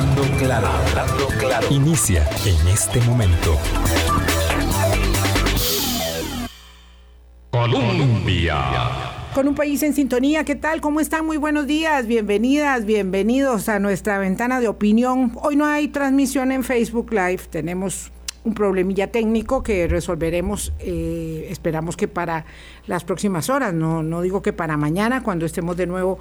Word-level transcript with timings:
Hablando 0.00 0.22
claro, 0.38 0.66
hablando 0.66 1.26
claro. 1.38 1.66
Inicia 1.68 2.26
en 2.46 2.68
este 2.68 3.02
momento. 3.02 3.58
Colombia. 7.50 8.56
Con 9.34 9.48
un 9.48 9.54
país 9.54 9.82
en 9.82 9.92
sintonía, 9.92 10.44
¿qué 10.44 10.54
tal? 10.54 10.80
¿Cómo 10.80 11.00
están? 11.00 11.26
Muy 11.26 11.36
buenos 11.36 11.66
días, 11.66 12.06
bienvenidas, 12.06 12.86
bienvenidos 12.86 13.68
a 13.68 13.78
nuestra 13.78 14.18
ventana 14.18 14.58
de 14.58 14.68
opinión. 14.68 15.32
Hoy 15.42 15.56
no 15.56 15.66
hay 15.66 15.88
transmisión 15.88 16.50
en 16.50 16.64
Facebook 16.64 17.12
Live, 17.12 17.42
tenemos 17.50 18.10
un 18.42 18.54
problemilla 18.54 19.12
técnico 19.12 19.62
que 19.62 19.86
resolveremos, 19.86 20.72
eh, 20.78 21.46
esperamos 21.50 21.98
que 21.98 22.08
para 22.08 22.46
las 22.86 23.04
próximas 23.04 23.50
horas, 23.50 23.74
no, 23.74 24.02
no 24.02 24.22
digo 24.22 24.40
que 24.40 24.54
para 24.54 24.78
mañana, 24.78 25.22
cuando 25.22 25.44
estemos 25.44 25.76
de 25.76 25.86
nuevo 25.86 26.18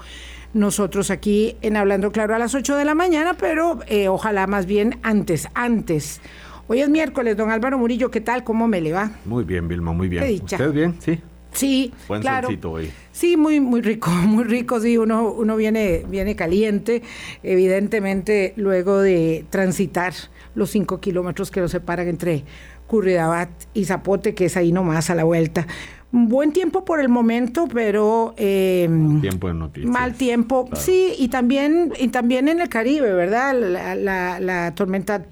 nosotros 0.53 1.11
aquí 1.11 1.55
en 1.61 1.77
Hablando 1.77 2.11
Claro 2.11 2.35
a 2.35 2.39
las 2.39 2.55
8 2.55 2.75
de 2.75 2.85
la 2.85 2.95
mañana, 2.95 3.35
pero 3.35 3.79
eh, 3.87 4.07
ojalá 4.07 4.47
más 4.47 4.65
bien 4.65 4.99
antes, 5.03 5.47
antes. 5.53 6.21
Hoy 6.67 6.81
es 6.81 6.89
miércoles, 6.89 7.35
don 7.35 7.49
Álvaro 7.51 7.77
Murillo, 7.77 8.11
¿qué 8.11 8.21
tal? 8.21 8.43
¿Cómo 8.43 8.67
me 8.67 8.81
le 8.81 8.93
va? 8.93 9.11
Muy 9.25 9.43
bien, 9.43 9.67
Vilma, 9.67 9.91
muy 9.91 10.07
bien. 10.07 10.41
¿Usted 10.43 10.71
bien? 10.71 10.95
Sí. 10.99 11.19
Sí, 11.51 11.91
Buen 12.07 12.21
claro. 12.21 12.49
hoy. 12.65 12.91
Sí, 13.11 13.35
muy, 13.35 13.59
muy 13.59 13.81
rico, 13.81 14.09
muy 14.27 14.43
rico, 14.43 14.79
sí, 14.79 14.97
uno, 14.97 15.31
uno 15.31 15.55
viene, 15.55 16.03
viene 16.07 16.35
caliente, 16.35 17.01
evidentemente 17.41 18.53
luego 18.55 18.99
de 18.99 19.45
transitar 19.49 20.13
los 20.55 20.69
cinco 20.69 20.99
kilómetros 20.99 21.49
que 21.49 21.59
nos 21.59 21.71
separan 21.71 22.07
entre 22.07 22.43
Curridabat 22.87 23.49
y 23.73 23.85
Zapote, 23.85 24.33
que 24.35 24.45
es 24.45 24.57
ahí 24.57 24.71
nomás 24.71 25.09
a 25.09 25.15
la 25.15 25.23
vuelta. 25.23 25.67
Buen 26.11 26.53
tiempo 26.53 26.83
por 26.85 26.99
el 26.99 27.07
momento, 27.07 27.67
pero 27.71 28.33
eh, 28.35 28.89
Tiempo 29.21 29.47
de 29.47 29.53
noticias. 29.53 29.91
mal 29.91 30.15
tiempo, 30.15 30.65
Claro. 30.65 30.81
sí, 30.83 31.13
y 31.19 31.27
también, 31.27 31.93
y 31.99 32.07
también 32.07 32.47
en 32.47 32.59
el 32.61 32.67
Caribe, 32.69 33.13
¿verdad? 33.13 33.53
La, 33.53 33.93
la- 33.95 34.39
la 34.39 34.73
tormenta, 34.73 35.23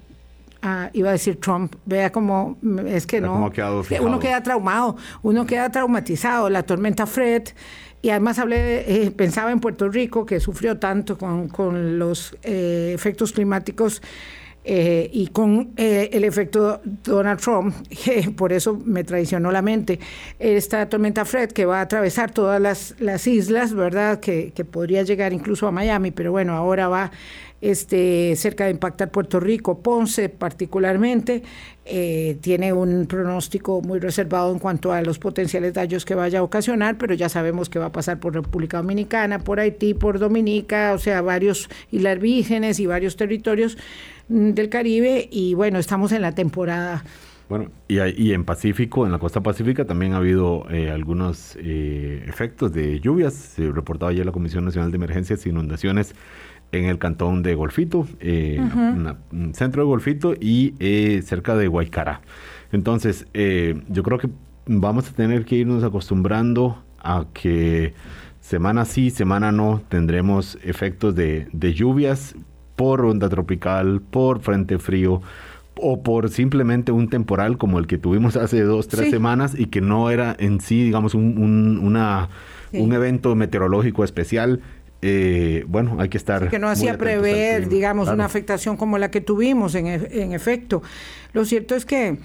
ah, 0.62 0.88
iba 0.92 1.08
a 1.08 1.12
decir 1.12 1.40
Trump, 1.40 1.74
vea 1.84 2.12
cómo 2.12 2.58
mm, 2.62 2.86
es 2.86 3.06
que 3.08 3.20
no. 3.20 3.32
cómo 3.32 3.46
ha 3.46 3.52
quedado 3.52 3.82
que 3.82 3.88
fijado. 3.88 4.06
uno 4.06 4.20
queda 4.20 4.40
traumado, 4.44 4.96
uno 5.22 5.46
queda 5.46 5.68
traumatizado. 5.70 6.48
La 6.48 6.62
tormenta 6.62 7.06
Fred, 7.06 7.42
y 8.00 8.10
además 8.10 8.38
hablé, 8.38 9.02
eh, 9.04 9.10
pensaba 9.10 9.50
en 9.50 9.58
Puerto 9.58 9.88
Rico, 9.88 10.24
que 10.24 10.38
sufrió 10.38 10.78
tanto 10.78 11.18
con, 11.18 11.48
con 11.48 11.98
los 11.98 12.36
eh, 12.44 12.92
efectos 12.94 13.32
climáticos. 13.32 14.00
Eh, 14.70 15.08
y 15.14 15.28
con 15.28 15.70
eh, 15.78 16.10
el 16.12 16.24
efecto 16.24 16.82
Donald 16.84 17.40
Trump, 17.40 17.74
que 18.04 18.30
por 18.30 18.52
eso 18.52 18.78
me 18.84 19.02
traicionó 19.02 19.50
la 19.50 19.62
mente, 19.62 19.98
esta 20.38 20.86
tormenta 20.90 21.24
Fred 21.24 21.52
que 21.52 21.64
va 21.64 21.78
a 21.78 21.80
atravesar 21.80 22.32
todas 22.32 22.60
las, 22.60 22.94
las 22.98 23.26
islas, 23.26 23.72
¿verdad? 23.72 24.20
Que 24.20 24.52
podría 24.70 25.04
llegar 25.04 25.32
incluso 25.32 25.66
a 25.66 25.72
Miami, 25.72 26.10
pero 26.10 26.32
bueno, 26.32 26.52
ahora 26.52 26.86
va 26.88 27.10
este, 27.60 28.34
cerca 28.36 28.64
de 28.64 28.70
impactar 28.70 29.10
Puerto 29.10 29.40
Rico, 29.40 29.80
Ponce 29.80 30.28
particularmente, 30.28 31.42
eh, 31.84 32.36
tiene 32.40 32.72
un 32.72 33.06
pronóstico 33.06 33.80
muy 33.80 33.98
reservado 33.98 34.52
en 34.52 34.58
cuanto 34.58 34.92
a 34.92 35.02
los 35.02 35.18
potenciales 35.18 35.72
daños 35.72 36.04
que 36.04 36.14
vaya 36.14 36.40
a 36.40 36.42
ocasionar, 36.42 36.98
pero 36.98 37.14
ya 37.14 37.28
sabemos 37.28 37.68
que 37.68 37.78
va 37.78 37.86
a 37.86 37.92
pasar 37.92 38.20
por 38.20 38.34
República 38.34 38.76
Dominicana, 38.76 39.38
por 39.38 39.58
Haití, 39.58 39.94
por 39.94 40.18
Dominica, 40.18 40.92
o 40.94 40.98
sea, 40.98 41.22
varios 41.22 41.68
islas 41.90 42.20
vírgenes 42.20 42.78
y 42.78 42.86
varios 42.86 43.16
territorios 43.16 43.78
mm, 44.28 44.50
del 44.50 44.68
Caribe, 44.68 45.28
y 45.30 45.54
bueno, 45.54 45.78
estamos 45.78 46.12
en 46.12 46.22
la 46.22 46.32
temporada. 46.32 47.04
Bueno, 47.48 47.70
y, 47.88 48.32
en 48.32 48.44
Pacífico, 48.44 49.06
en 49.06 49.12
la 49.12 49.18
costa 49.18 49.42
pacífica, 49.42 49.86
también 49.86 50.12
ha 50.12 50.18
habido 50.18 50.66
eh, 50.70 50.90
algunos 50.90 51.56
eh, 51.58 52.22
efectos 52.28 52.74
de 52.74 53.00
lluvias. 53.00 53.32
Se 53.32 53.72
reportaba 53.72 54.10
ayer 54.10 54.26
la 54.26 54.32
Comisión 54.32 54.66
Nacional 54.66 54.90
de 54.90 54.96
Emergencias 54.96 55.46
e 55.46 55.48
Inundaciones 55.48 56.14
en 56.72 56.84
el 56.84 56.98
cantón 56.98 57.42
de 57.42 57.54
Golfito, 57.54 58.06
eh, 58.20 58.60
una- 58.60 59.16
un 59.32 59.54
centro 59.54 59.82
de 59.82 59.86
Golfito 59.86 60.34
y 60.38 60.74
eh, 60.78 61.22
cerca 61.24 61.56
de 61.56 61.66
Guaycará. 61.68 62.20
Entonces, 62.72 63.26
eh, 63.34 63.80
yo 63.88 64.02
creo 64.02 64.18
que 64.18 64.28
vamos 64.66 65.08
a 65.08 65.12
tener 65.14 65.44
que 65.46 65.56
irnos 65.56 65.82
acostumbrando 65.84 66.82
a 67.00 67.24
que 67.32 67.94
semana 68.40 68.84
sí, 68.84 69.10
semana 69.10 69.50
no, 69.52 69.82
tendremos 69.88 70.58
efectos 70.62 71.14
de, 71.14 71.48
de 71.52 71.72
lluvias 71.74 72.34
por 72.76 73.04
onda 73.04 73.28
tropical, 73.28 74.00
por 74.02 74.40
frente 74.40 74.78
frío 74.78 75.22
o 75.80 76.02
por 76.02 76.28
simplemente 76.28 76.92
un 76.92 77.08
temporal 77.08 77.56
como 77.56 77.78
el 77.78 77.86
que 77.86 77.98
tuvimos 77.98 78.36
hace 78.36 78.60
dos, 78.62 78.88
tres 78.88 79.06
Sí. 79.06 79.10
semanas 79.10 79.54
y 79.58 79.66
que 79.66 79.80
no 79.80 80.10
era 80.10 80.36
en 80.38 80.60
sí, 80.60 80.82
digamos, 80.84 81.14
un, 81.14 81.38
un- 81.38 81.78
una, 81.82 82.28
Sí. 82.70 82.78
un 82.80 82.92
evento 82.92 83.34
meteorológico 83.34 84.04
especial. 84.04 84.60
Eh, 85.00 85.64
bueno, 85.68 85.96
hay 86.00 86.08
que 86.08 86.18
estar... 86.18 86.48
que 86.50 86.58
no 86.58 86.68
hacía 86.68 86.98
prever, 86.98 87.68
digamos, 87.68 88.04
Claro. 88.06 88.16
una 88.16 88.24
afectación 88.24 88.76
como 88.76 88.98
la 88.98 89.10
que 89.10 89.20
tuvimos, 89.20 89.74
en, 89.76 89.86
e- 89.86 90.08
en 90.10 90.32
efecto. 90.32 90.82
Lo 91.32 91.44
cierto 91.44 91.76
es 91.76 91.84
que 91.84 92.16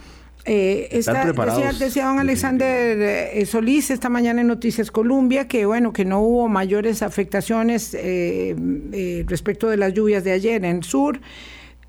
eh, 0.45 0.87
esta- 0.91 1.23
decía, 1.31 1.71
decía 1.79 2.05
don 2.07 2.19
Alexander 2.19 2.97
eh, 2.99 3.45
Solís 3.45 3.91
esta 3.91 4.09
mañana 4.09 4.41
en 4.41 4.47
Noticias 4.47 4.91
Colombia 4.91 5.47
que 5.47 5.65
bueno 5.65 5.93
que 5.93 6.03
no 6.03 6.19
hubo 6.19 6.49
mayores 6.49 7.01
afectaciones 7.01 7.93
eh, 7.93 8.53
eh, 8.91 9.23
respecto 9.27 9.69
de 9.69 9.77
las 9.77 9.93
lluvias 9.93 10.23
de 10.25 10.31
ayer 10.33 10.65
en 10.65 10.77
el 10.77 10.83
sur. 10.83 11.19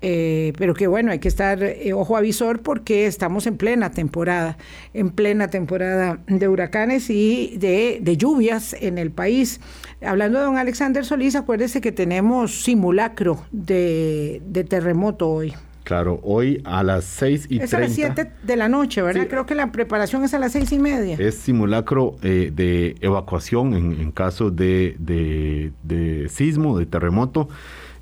Eh, 0.01 0.53
pero 0.59 0.73
que 0.75 0.85
bueno, 0.87 1.11
hay 1.11 1.19
que 1.19 1.27
estar 1.29 1.59
ojo 1.95 2.15
avisor 2.15 2.61
porque 2.61 3.07
estamos 3.07 3.47
en 3.47 3.57
plena 3.57 3.91
temporada, 3.91 4.57
en 4.93 5.09
plena 5.09 5.47
temporada 5.49 6.19
de 6.27 6.47
huracanes 6.47 7.09
y 7.09 7.55
de, 7.57 7.97
de 8.01 8.17
lluvias 8.17 8.75
en 8.79 8.97
el 8.99 9.09
país. 9.09 9.59
Hablando 10.05 10.39
de 10.39 10.45
don 10.45 10.57
Alexander 10.57 11.03
Solís, 11.05 11.35
acuérdese 11.35 11.81
que 11.81 11.91
tenemos 11.91 12.63
simulacro 12.63 13.43
de, 13.51 14.41
de 14.47 14.63
terremoto 14.63 15.29
hoy. 15.29 15.53
Claro, 15.83 16.19
hoy 16.23 16.61
a 16.65 16.81
las 16.81 17.03
6 17.05 17.45
y 17.49 17.59
Es 17.61 17.71
a 17.73 17.77
30 17.77 17.79
las 17.79 17.91
7 18.15 18.31
de 18.41 18.55
la 18.55 18.67
noche, 18.69 19.01
¿verdad? 19.03 19.21
Sí. 19.23 19.27
Creo 19.27 19.45
que 19.45 19.53
la 19.53 19.71
preparación 19.71 20.23
es 20.23 20.33
a 20.33 20.39
las 20.39 20.51
seis 20.53 20.71
y 20.71 20.79
media. 20.79 21.15
es 21.19 21.35
simulacro 21.35 22.15
eh, 22.23 22.51
de 22.53 22.95
evacuación 23.01 23.75
en, 23.75 23.91
en 24.01 24.11
caso 24.11 24.49
de, 24.49 24.95
de- 24.97 25.71
de 25.83 26.27
sismo, 26.29 26.79
de 26.79 26.87
terremoto. 26.87 27.49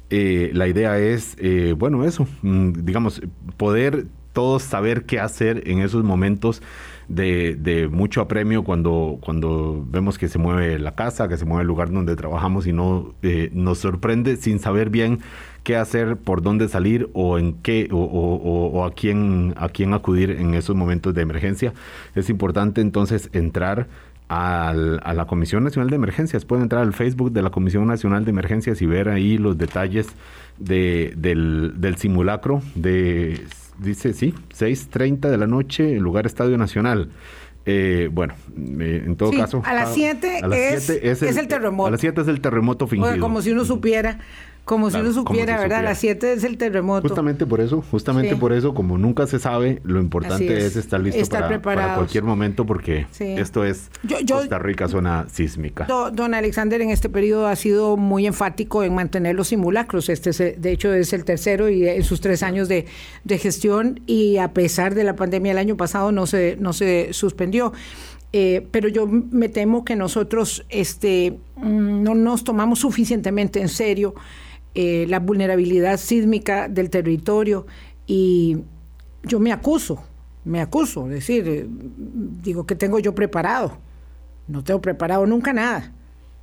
Eh, 0.09 0.51
la 0.53 0.67
idea 0.69 0.97
es, 0.97 1.35
eh, 1.39 1.73
bueno, 1.77 2.05
eso, 2.05 2.25
mm, 2.41 2.71
digamos, 2.85 3.21
poder 3.57 4.05
todos 4.31 4.63
saber 4.63 5.03
qué 5.03 5.19
hacer 5.19 5.63
en 5.69 5.79
esos 5.79 6.03
momentos 6.05 6.61
de, 7.07 7.55
de 7.55 7.87
mucho 7.87 8.21
apremio 8.21 8.63
cuando, 8.63 9.17
cuando 9.21 9.85
vemos 9.89 10.17
que 10.17 10.27
se 10.29 10.39
mueve 10.39 10.79
la 10.79 10.93
casa, 10.95 11.27
que 11.27 11.37
se 11.37 11.45
mueve 11.45 11.61
el 11.61 11.67
lugar 11.67 11.91
donde 11.91 12.15
trabajamos 12.15 12.65
y 12.67 12.73
no 12.73 13.13
eh, 13.23 13.49
nos 13.53 13.79
sorprende 13.79 14.37
sin 14.37 14.59
saber 14.59 14.89
bien 14.89 15.19
qué 15.63 15.75
hacer, 15.77 16.17
por 16.17 16.41
dónde 16.41 16.67
salir 16.67 17.09
o 17.13 17.37
en 17.39 17.53
qué 17.53 17.87
o, 17.91 17.97
o- 17.97 18.69
o- 18.79 18.85
a 18.85 18.91
quién 18.91 19.53
a 19.57 19.69
quién 19.69 19.93
acudir 19.93 20.31
en 20.31 20.53
esos 20.55 20.75
momentos 20.75 21.13
de 21.13 21.21
emergencia. 21.21 21.73
Es 22.15 22.29
importante 22.29 22.81
entonces 22.81 23.29
entrar 23.33 23.87
al- 24.27 24.99
a 25.03 25.13
la 25.13 25.25
Comisión 25.25 25.63
Nacional 25.63 25.89
de 25.89 25.95
Emergencias. 25.95 26.43
Pueden 26.45 26.63
entrar 26.63 26.81
al 26.81 26.93
Facebook 26.93 27.31
de 27.31 27.41
la 27.41 27.49
Comisión 27.49 27.85
Nacional 27.87 28.25
de 28.25 28.31
Emergencias 28.31 28.81
y 28.81 28.85
ver 28.85 29.09
ahí 29.09 29.37
los 29.37 29.57
detalles 29.57 30.07
de- 30.57 31.13
del, 31.17 31.73
del 31.77 31.95
simulacro 31.97 32.61
de, 32.75 33.41
dice, 33.79 34.13
sí, 34.13 34.33
6.30 34.57 35.29
de 35.29 35.37
la 35.37 35.47
noche, 35.47 35.95
el 35.97 36.03
lugar 36.03 36.25
Estadio 36.25 36.57
Nacional. 36.57 37.09
Eh, 37.65 38.09
bueno, 38.11 38.33
eh, 38.79 39.03
en 39.05 39.15
todo 39.15 39.31
Sí, 39.31 39.37
caso... 39.37 39.61
a 39.65 39.73
las 39.73 39.83
cada- 39.85 39.93
siete 39.95 40.39
a 40.43 40.47
las 40.47 40.59
es- 40.89 40.89
es 41.21 41.37
el 41.37 41.47
terremoto. 41.47 41.87
A 41.87 41.91
las 41.91 42.01
7 42.01 42.21
es 42.21 42.27
el 42.27 42.41
terremoto 42.41 42.87
fingido. 42.87 43.19
Como 43.19 43.41
si 43.41 43.51
uno 43.51 43.63
supiera, 43.63 44.19
como 44.65 44.87
Claro, 44.89 45.05
si 45.05 45.11
uno 45.19 45.27
supiera, 45.27 45.57
si 45.57 45.61
¿verdad? 45.63 45.79
A 45.79 45.81
las 45.81 45.97
7 45.97 46.33
es 46.33 46.43
el 46.45 46.57
terremoto. 46.57 47.07
Justamente 47.07 47.45
por 47.45 47.59
eso, 47.59 47.83
justamente 47.91 48.31
Sí. 48.31 48.35
por 48.35 48.53
eso, 48.53 48.73
como 48.73 48.97
nunca 48.97 49.27
se 49.27 49.37
sabe, 49.39 49.81
lo 49.83 49.99
importante 49.99 50.57
es, 50.57 50.63
es, 50.63 50.75
estar 50.77 51.01
listo 51.01 51.19
estar 51.19 51.61
para, 51.61 51.95
cualquier 51.95 52.23
momento 52.23 52.65
porque 52.65 53.05
Sí. 53.11 53.25
esto 53.37 53.65
es 53.65 53.89
Yo- 54.03 54.19
yo- 54.21 54.37
Costa 54.37 54.59
Rica, 54.59 54.87
zona 54.87 55.25
sísmica. 55.31 55.85
Do- 55.85 56.11
Don 56.11 56.33
Alexander 56.33 56.81
en 56.81 56.91
este 56.91 57.09
periodo 57.09 57.47
ha 57.47 57.55
sido 57.57 57.97
muy 57.97 58.25
enfático 58.25 58.83
en 58.83 58.95
mantener 58.95 59.35
los 59.35 59.49
simulacros. 59.49 60.07
Este, 60.07 60.29
es, 60.29 60.37
de 60.37 60.71
hecho, 60.71 60.93
es 60.93 61.11
el 61.13 61.25
tercero 61.25 61.69
y 61.69 61.87
en 61.87 62.03
sus 62.03 62.21
tres 62.21 62.41
años 62.43 62.67
de, 62.69 62.85
de 63.25 63.37
gestión 63.37 63.99
y 64.05 64.37
a 64.37 64.53
pesar 64.53 64.95
de 64.95 65.03
la 65.03 65.15
pandemia 65.15 65.51
el 65.51 65.57
año 65.57 65.75
pasado 65.75 66.11
no 66.13 66.25
se, 66.25 66.55
no 66.59 66.71
se 66.73 67.09
suspendió. 67.11 67.73
Eh, 68.35 68.65
pero 68.71 68.87
yo 68.87 69.05
me 69.07 69.47
temo 69.47 69.85
que 69.85 69.95
nosotros 69.95 70.65
este, 70.69 71.37
mm, 71.57 72.01
no 72.01 72.15
nos 72.15 72.43
tomamos 72.43 72.79
suficientemente 72.79 73.61
en 73.61 73.69
serio 73.69 74.15
eh, 74.75 75.05
la 75.07 75.19
vulnerabilidad 75.19 75.97
sísmica 75.99 76.67
del 76.67 76.89
territorio 76.89 77.65
y 78.07 78.57
yo 79.23 79.39
me 79.39 79.51
acuso, 79.53 80.03
me 80.45 80.61
acuso, 80.61 81.05
es 81.07 81.13
decir, 81.13 81.47
eh, 81.47 81.65
digo 81.67 82.65
que 82.65 82.75
tengo 82.75 82.99
yo 82.99 83.15
preparado. 83.15 83.77
No 84.47 84.63
tengo 84.63 84.81
preparado 84.81 85.25
nunca 85.25 85.53
nada. 85.53 85.93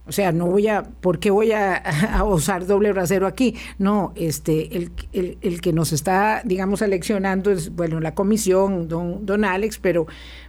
O 0.07 0.13
sea, 0.13 0.33
no 0.33 0.47
voy 0.47 0.67
a, 0.69 0.83
¿por 0.85 1.19
qué 1.19 1.31
voy 1.31 1.53
a, 1.53 1.77
a 2.17 2.25
usar 2.25 2.67
doble 2.67 2.93
rasero 2.93 3.27
aquí? 3.27 3.57
No, 3.79 4.13
este, 4.17 4.77
el, 4.77 4.91
el- 5.13 5.39
el 5.43 5.61
que 5.61 5.73
nos 5.73 5.93
está, 5.93 6.43
digamos, 6.45 6.79
seleccionando 6.81 7.51
es, 7.51 7.75
bueno, 7.77 8.01
la 8.01 8.15
comisión, 8.15 8.89
don, 8.89 9.27
don 9.27 9.45
Alex, 9.45 9.79
pero, 9.79 10.07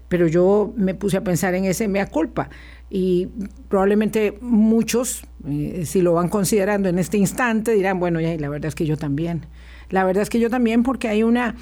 pero 0.08 0.28
yo 0.28 0.74
me 0.78 0.96
puse 0.96 1.18
a 1.18 1.24
pensar 1.24 1.54
en 1.56 1.66
ese 1.66 1.88
mea 1.90 2.08
culpa. 2.08 2.50
Y 2.94 3.30
probablemente 3.70 4.38
muchos, 4.42 5.24
eh, 5.48 5.84
si 5.86 6.02
lo 6.02 6.14
van 6.14 6.28
considerando 6.28 6.90
en 6.90 7.00
este 7.00 7.18
instante, 7.18 7.72
dirán, 7.72 8.02
bueno, 8.02 8.20
ya, 8.20 8.36
la 8.36 8.50
verdad 8.50 8.68
es 8.68 8.76
que 8.76 8.86
yo 8.86 8.98
también. 8.98 9.46
La 9.90 10.04
verdad 10.04 10.24
es 10.24 10.30
que 10.30 10.42
yo 10.42 10.50
también 10.50 10.84
porque 10.84 11.08
hay 11.08 11.24
una, 11.24 11.56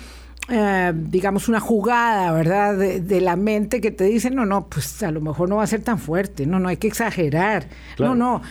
eh, 0.49 0.91
digamos, 0.95 1.47
una 1.47 1.59
jugada, 1.59 2.31
¿verdad?, 2.31 2.75
de, 2.75 3.21
la 3.21 3.35
mente 3.35 3.79
que 3.79 3.91
te 3.91 4.05
dice, 4.05 4.31
no, 4.31 4.47
no, 4.47 4.69
pues 4.69 5.03
a 5.03 5.11
lo 5.11 5.21
mejor 5.21 5.49
no 5.49 5.57
va 5.57 5.63
a 5.63 5.67
ser 5.67 5.81
tan 5.83 5.99
fuerte, 5.99 6.47
no, 6.47 6.59
no 6.59 6.67
hay 6.67 6.77
que 6.77 6.87
exagerar, 6.87 7.67
no, 7.99 8.15
no. 8.15 8.41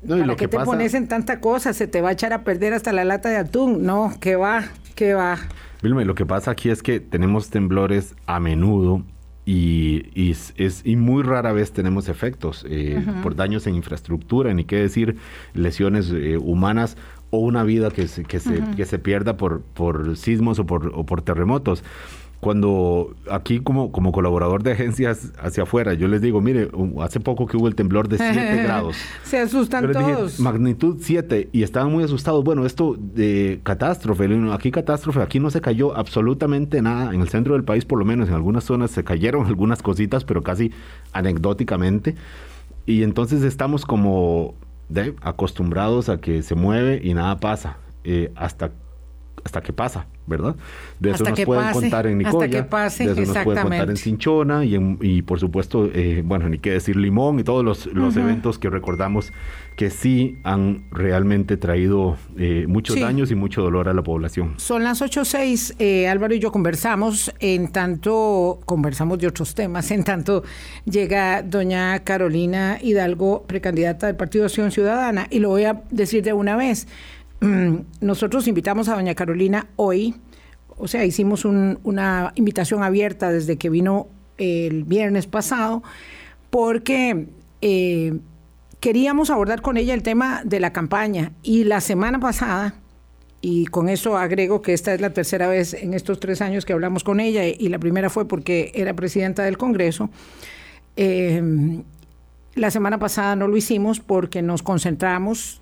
No, 0.00 0.18
¿Para 0.18 0.36
qué 0.36 0.46
te 0.46 0.60
pones 0.60 0.94
en 0.94 1.08
tanta 1.08 1.40
cosa? 1.40 1.72
Se 1.72 1.88
te 1.88 2.02
va 2.02 2.10
a 2.10 2.12
echar 2.12 2.32
a 2.32 2.44
perder 2.44 2.72
hasta 2.72 2.92
la 2.92 3.04
lata 3.04 3.30
de 3.30 3.36
atún. 3.36 3.84
No, 3.84 4.14
que 4.20 4.36
va, 4.36 4.62
que 4.94 5.12
va. 5.12 5.38
Vilma, 5.82 6.04
lo 6.04 6.14
que 6.14 6.24
pasa 6.24 6.52
aquí 6.52 6.70
es 6.70 6.84
que 6.84 7.00
tenemos 7.00 7.50
temblores 7.50 8.14
a 8.26 8.38
menudo 8.38 9.02
y, 9.50 10.30
es, 10.30 10.82
y 10.84 10.96
muy 10.96 11.22
rara 11.22 11.52
vez 11.52 11.72
tenemos 11.72 12.10
efectos 12.10 12.66
eh, 12.68 13.02
por 13.22 13.34
daños 13.34 13.66
en 13.66 13.76
infraestructura, 13.76 14.52
ni 14.52 14.64
qué 14.64 14.76
decir 14.76 15.16
lesiones 15.54 16.10
eh, 16.10 16.36
humanas 16.36 16.98
o 17.30 17.38
una 17.38 17.64
vida 17.64 17.90
que 17.90 18.08
se, 18.08 18.24
que 18.24 18.40
se, 18.40 18.62
que 18.76 18.84
se 18.84 18.98
pierda 18.98 19.38
por, 19.38 19.62
por 19.62 20.18
sismos 20.18 20.58
o 20.58 20.66
por, 20.66 20.92
o 20.94 21.06
por 21.06 21.22
terremotos 21.22 21.82
cuando 22.40 23.16
aquí 23.30 23.58
como, 23.58 23.90
como 23.90 24.12
colaborador 24.12 24.62
de 24.62 24.72
agencias 24.72 25.32
hacia 25.40 25.64
afuera, 25.64 25.94
yo 25.94 26.06
les 26.06 26.22
digo, 26.22 26.40
mire, 26.40 26.70
hace 27.00 27.18
poco 27.18 27.46
que 27.46 27.56
hubo 27.56 27.66
el 27.66 27.74
temblor 27.74 28.08
de 28.08 28.18
7 28.18 28.56
grados. 28.62 28.96
Se 29.24 29.38
asustan 29.38 29.90
todos. 29.92 30.38
magnitud 30.38 30.98
7 31.00 31.48
y 31.52 31.62
estaban 31.64 31.90
muy 31.90 32.04
asustados. 32.04 32.44
Bueno, 32.44 32.64
esto 32.64 32.96
de 32.96 33.60
catástrofe, 33.64 34.28
aquí 34.52 34.70
catástrofe, 34.70 35.20
aquí 35.20 35.40
no 35.40 35.50
se 35.50 35.60
cayó 35.60 35.96
absolutamente 35.96 36.80
nada. 36.80 37.12
En 37.12 37.20
el 37.22 37.28
centro 37.28 37.54
del 37.54 37.64
país, 37.64 37.84
por 37.84 37.98
lo 37.98 38.04
menos, 38.04 38.28
en 38.28 38.34
algunas 38.34 38.64
zonas 38.64 38.92
se 38.92 39.02
cayeron 39.02 39.46
algunas 39.48 39.82
cositas, 39.82 40.24
pero 40.24 40.42
casi 40.42 40.70
anecdóticamente. 41.12 42.14
Y 42.86 43.02
entonces 43.02 43.42
estamos 43.42 43.84
como 43.84 44.54
acostumbrados 45.22 46.08
a 46.08 46.20
que 46.20 46.42
se 46.42 46.54
mueve 46.54 47.00
y 47.02 47.14
nada 47.14 47.38
pasa. 47.40 47.78
Eh, 48.04 48.32
hasta 48.36 48.70
hasta 49.44 49.60
que 49.62 49.72
pasa, 49.72 50.06
¿verdad? 50.28 50.56
De 51.00 51.10
eso 51.10 51.24
nos 51.24 51.40
pueden 51.40 51.72
contar 51.72 52.06
en 52.06 52.18
Nicoya, 52.18 52.44
hasta 52.44 52.56
que 52.56 52.62
pase, 52.62 53.04
de 53.06 53.22
eso 53.22 53.34
nos 53.34 53.44
pueden 53.44 53.62
contar 53.62 53.90
en 53.90 53.96
Cinchona 53.96 54.64
y, 54.64 54.76
y 55.00 55.22
por 55.22 55.40
supuesto, 55.40 55.88
eh, 55.92 56.22
bueno, 56.24 56.48
ni 56.48 56.58
qué 56.58 56.70
decir 56.70 56.96
Limón 56.96 57.40
y 57.40 57.44
todos 57.44 57.64
los, 57.64 57.86
los 57.86 58.16
eventos 58.16 58.58
que 58.58 58.70
recordamos 58.70 59.32
que 59.78 59.90
sí 59.90 60.38
han 60.42 60.82
realmente 60.90 61.56
traído 61.56 62.16
eh, 62.36 62.66
muchos 62.66 62.98
daños 62.98 63.30
y 63.30 63.36
mucho 63.36 63.62
dolor 63.62 63.88
a 63.88 63.94
la 63.94 64.02
población. 64.02 64.54
Son 64.56 64.82
las 64.82 65.00
8.06, 65.00 65.76
eh, 65.78 66.08
Álvaro 66.08 66.34
y 66.34 66.40
yo 66.40 66.50
conversamos, 66.50 67.32
en 67.38 67.68
tanto 67.68 68.58
conversamos 68.66 69.20
de 69.20 69.28
otros 69.28 69.54
temas, 69.54 69.92
en 69.92 70.02
tanto 70.02 70.42
llega 70.84 71.42
doña 71.42 72.00
Carolina 72.00 72.78
Hidalgo, 72.82 73.44
precandidata 73.46 74.08
del 74.08 74.16
Partido 74.16 74.46
Acción 74.46 74.72
Ciudadana, 74.72 75.28
y 75.30 75.38
lo 75.38 75.50
voy 75.50 75.62
a 75.62 75.82
decir 75.90 76.24
de 76.24 76.32
una 76.32 76.56
vez. 76.56 76.88
Nosotros 77.40 78.48
invitamos 78.48 78.88
a 78.88 78.94
doña 78.94 79.14
Carolina 79.14 79.68
hoy, 79.76 80.14
o 80.76 80.88
sea, 80.88 81.04
hicimos 81.04 81.44
una 81.44 82.32
invitación 82.36 82.82
abierta 82.82 83.30
desde 83.32 83.56
que 83.56 83.70
vino 83.70 84.08
el 84.38 84.84
viernes 84.84 85.26
pasado, 85.26 85.82
porque 86.50 87.26
eh, 87.60 88.18
queríamos 88.80 89.30
abordar 89.30 89.60
con 89.60 89.76
ella 89.76 89.94
el 89.94 90.02
tema 90.02 90.42
de 90.44 90.60
la 90.60 90.72
campaña. 90.72 91.32
Y 91.42 91.64
la 91.64 91.80
semana 91.80 92.20
pasada, 92.20 92.74
y 93.40 93.66
con 93.66 93.88
eso 93.88 94.16
agrego 94.16 94.62
que 94.62 94.72
esta 94.72 94.94
es 94.94 95.00
la 95.00 95.12
tercera 95.12 95.48
vez 95.48 95.74
en 95.74 95.94
estos 95.94 96.20
tres 96.20 96.40
años 96.40 96.64
que 96.64 96.72
hablamos 96.72 97.04
con 97.04 97.20
ella, 97.20 97.44
y 97.46 97.68
la 97.68 97.78
primera 97.78 98.08
fue 98.08 98.26
porque 98.26 98.70
era 98.74 98.94
presidenta 98.94 99.42
del 99.42 99.58
Congreso, 99.58 100.10
eh, 100.96 101.82
la 102.54 102.70
semana 102.70 102.98
pasada 102.98 103.36
no 103.36 103.46
lo 103.46 103.56
hicimos 103.56 104.00
porque 104.00 104.42
nos 104.42 104.62
concentramos 104.62 105.60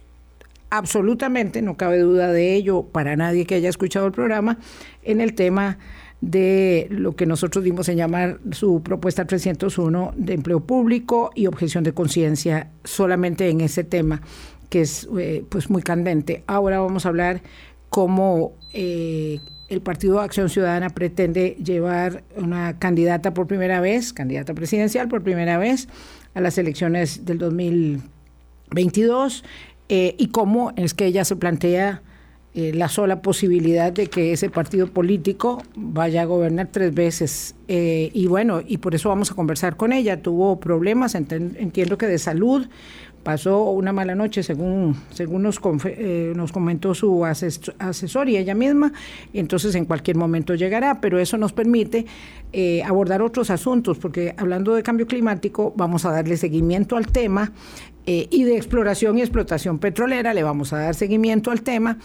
absolutamente, 0.70 1.62
no 1.62 1.76
cabe 1.76 1.98
duda 1.98 2.32
de 2.32 2.54
ello 2.54 2.84
para 2.84 3.16
nadie 3.16 3.46
que 3.46 3.54
haya 3.54 3.68
escuchado 3.68 4.06
el 4.06 4.12
programa, 4.12 4.58
en 5.02 5.20
el 5.20 5.34
tema 5.34 5.78
de 6.20 6.86
lo 6.90 7.14
que 7.14 7.26
nosotros 7.26 7.62
dimos 7.62 7.88
en 7.88 7.98
llamar 7.98 8.40
su 8.52 8.82
propuesta 8.82 9.26
301 9.26 10.14
de 10.16 10.34
empleo 10.34 10.60
público 10.60 11.30
y 11.34 11.46
objeción 11.46 11.84
de 11.84 11.92
conciencia 11.92 12.70
solamente 12.84 13.50
en 13.50 13.60
ese 13.60 13.84
tema 13.84 14.22
que 14.70 14.80
es 14.80 15.08
eh, 15.18 15.44
pues 15.48 15.70
muy 15.70 15.82
candente. 15.82 16.42
Ahora 16.46 16.80
vamos 16.80 17.06
a 17.06 17.10
hablar 17.10 17.42
cómo 17.90 18.54
eh, 18.72 19.38
el 19.68 19.80
Partido 19.80 20.20
Acción 20.20 20.48
Ciudadana 20.48 20.90
pretende 20.90 21.56
llevar 21.62 22.24
una 22.36 22.78
candidata 22.78 23.34
por 23.34 23.46
primera 23.46 23.80
vez, 23.80 24.12
candidata 24.12 24.54
presidencial 24.54 25.08
por 25.08 25.22
primera 25.22 25.58
vez 25.58 25.88
a 26.34 26.40
las 26.40 26.58
elecciones 26.58 27.24
del 27.24 27.38
2022 27.38 29.44
eh, 29.88 30.14
y 30.18 30.28
cómo 30.28 30.72
es 30.76 30.94
que 30.94 31.06
ella 31.06 31.24
se 31.24 31.36
plantea 31.36 32.02
eh, 32.54 32.72
la 32.74 32.88
sola 32.88 33.20
posibilidad 33.22 33.92
de 33.92 34.06
que 34.06 34.32
ese 34.32 34.50
partido 34.50 34.88
político 34.88 35.62
vaya 35.76 36.22
a 36.22 36.24
gobernar 36.24 36.68
tres 36.72 36.94
veces. 36.94 37.54
Eh, 37.68 38.10
y 38.12 38.26
bueno, 38.26 38.62
y 38.66 38.78
por 38.78 38.94
eso 38.94 39.10
vamos 39.10 39.30
a 39.30 39.34
conversar 39.34 39.76
con 39.76 39.92
ella. 39.92 40.22
Tuvo 40.22 40.58
problemas, 40.58 41.14
entiendo 41.14 41.98
que 41.98 42.06
de 42.06 42.18
salud, 42.18 42.66
pasó 43.22 43.70
una 43.70 43.92
mala 43.92 44.14
noche, 44.14 44.42
según, 44.42 44.96
según 45.10 45.42
nos, 45.42 45.60
nos 46.34 46.52
comentó 46.52 46.94
su 46.94 47.24
asesor 47.24 48.28
y 48.28 48.36
ella 48.36 48.54
misma, 48.54 48.92
entonces 49.32 49.74
en 49.74 49.84
cualquier 49.84 50.16
momento 50.16 50.54
llegará, 50.54 51.00
pero 51.00 51.18
eso 51.18 51.36
nos 51.36 51.52
permite 51.52 52.06
abordar 52.84 53.22
otros 53.22 53.50
asuntos, 53.50 53.98
porque 53.98 54.32
hablando 54.38 54.76
de 54.76 54.84
cambio 54.84 55.08
climático, 55.08 55.74
vamos 55.76 56.04
a 56.04 56.12
darle 56.12 56.36
seguimiento 56.36 56.96
al 56.96 57.08
tema 57.08 57.52
eh, 58.06 58.28
y 58.30 58.44
de 58.44 58.56
exploración 58.56 59.18
y 59.18 59.20
explotación 59.20 59.78
petrolera. 59.78 60.32
Le 60.32 60.42
vamos 60.42 60.72
a 60.72 60.78
dar 60.78 60.94
seguimiento 60.94 61.50
al 61.50 61.62
tema. 61.62 61.98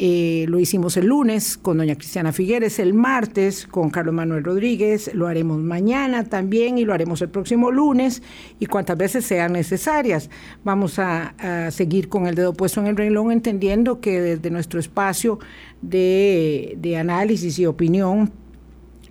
Eh, 0.00 0.46
lo 0.48 0.58
hicimos 0.58 0.96
el 0.96 1.06
lunes 1.06 1.56
con 1.56 1.78
doña 1.78 1.94
Cristiana 1.94 2.32
Figueres, 2.32 2.80
el 2.80 2.94
martes 2.94 3.64
con 3.68 3.90
Carlos 3.90 4.12
Manuel 4.12 4.42
Rodríguez, 4.42 5.14
lo 5.14 5.28
haremos 5.28 5.58
mañana 5.58 6.24
también 6.24 6.78
y 6.78 6.84
lo 6.84 6.92
haremos 6.92 7.22
el 7.22 7.28
próximo 7.28 7.70
lunes 7.70 8.20
y 8.58 8.66
cuantas 8.66 8.98
veces 8.98 9.24
sean 9.24 9.52
necesarias. 9.52 10.30
Vamos 10.64 10.98
a, 10.98 11.70
seguir 11.70 12.08
con 12.08 12.26
el 12.26 12.34
dedo 12.34 12.54
puesto 12.54 12.80
en 12.80 12.88
el 12.88 12.96
renglón 12.96 13.30
entendiendo 13.30 14.00
que 14.00 14.20
desde 14.20 14.50
nuestro 14.50 14.80
espacio 14.80 15.38
de 15.80 16.96
análisis 16.98 17.56
y 17.60 17.66
opinión 17.66 18.32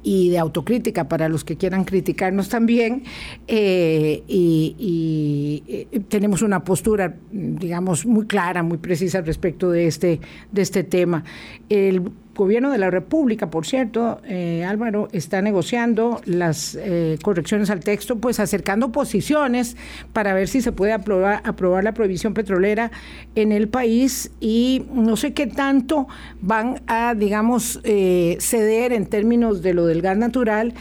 y 0.04 0.30
de 0.30 0.38
autocrítica 0.38 1.08
para 1.08 1.30
los 1.30 1.44
que 1.44 1.56
quieran 1.56 1.86
criticarnos 1.86 2.50
también. 2.50 3.04
Eh, 3.48 4.24
y, 4.28 5.64
eh, 5.68 6.00
tenemos 6.10 6.42
una 6.42 6.64
postura, 6.64 7.16
digamos, 7.32 8.06
muy 8.06 8.28
clara, 8.28 8.62
muy 8.64 8.78
precisa 8.78 9.22
respecto 9.22 9.72
de 9.72 9.88
este, 9.88 10.20
de 10.52 10.62
este 10.62 10.84
tema. 10.84 11.24
El 11.70 12.02
gobierno 12.36 12.72
de 12.72 12.78
la 12.78 12.90
República, 12.90 13.50
por 13.50 13.66
cierto, 13.66 14.20
eh, 14.26 14.66
Álvaro, 14.66 15.08
está 15.12 15.42
negociando 15.42 16.22
las 16.26 16.76
eh, 16.76 17.18
correcciones 17.22 17.70
al 17.70 17.82
texto, 17.82 18.18
pues 18.18 18.40
acercando 18.40 18.92
posiciones 18.92 19.78
para 20.14 20.34
ver 20.34 20.48
si 20.48 20.62
se 20.62 20.72
puede 20.72 20.94
aprobar, 20.94 21.42
aprobar 21.44 21.84
la 21.84 21.94
prohibición 21.94 22.34
petrolera 22.34 22.92
en 23.36 23.52
el 23.52 23.68
país 23.68 24.32
y 24.40 24.86
no 24.94 25.16
sé 25.16 25.34
qué 25.34 25.48
tanto 25.48 26.08
van 26.42 26.82
a, 26.88 27.14
digamos, 27.14 27.80
eh, 27.84 28.38
ceder 28.40 28.94
en 28.94 29.06
términos 29.06 29.62
de 29.62 29.74
lo 29.74 29.86
del 29.86 30.02
gas 30.02 30.18
natural. 30.18 30.74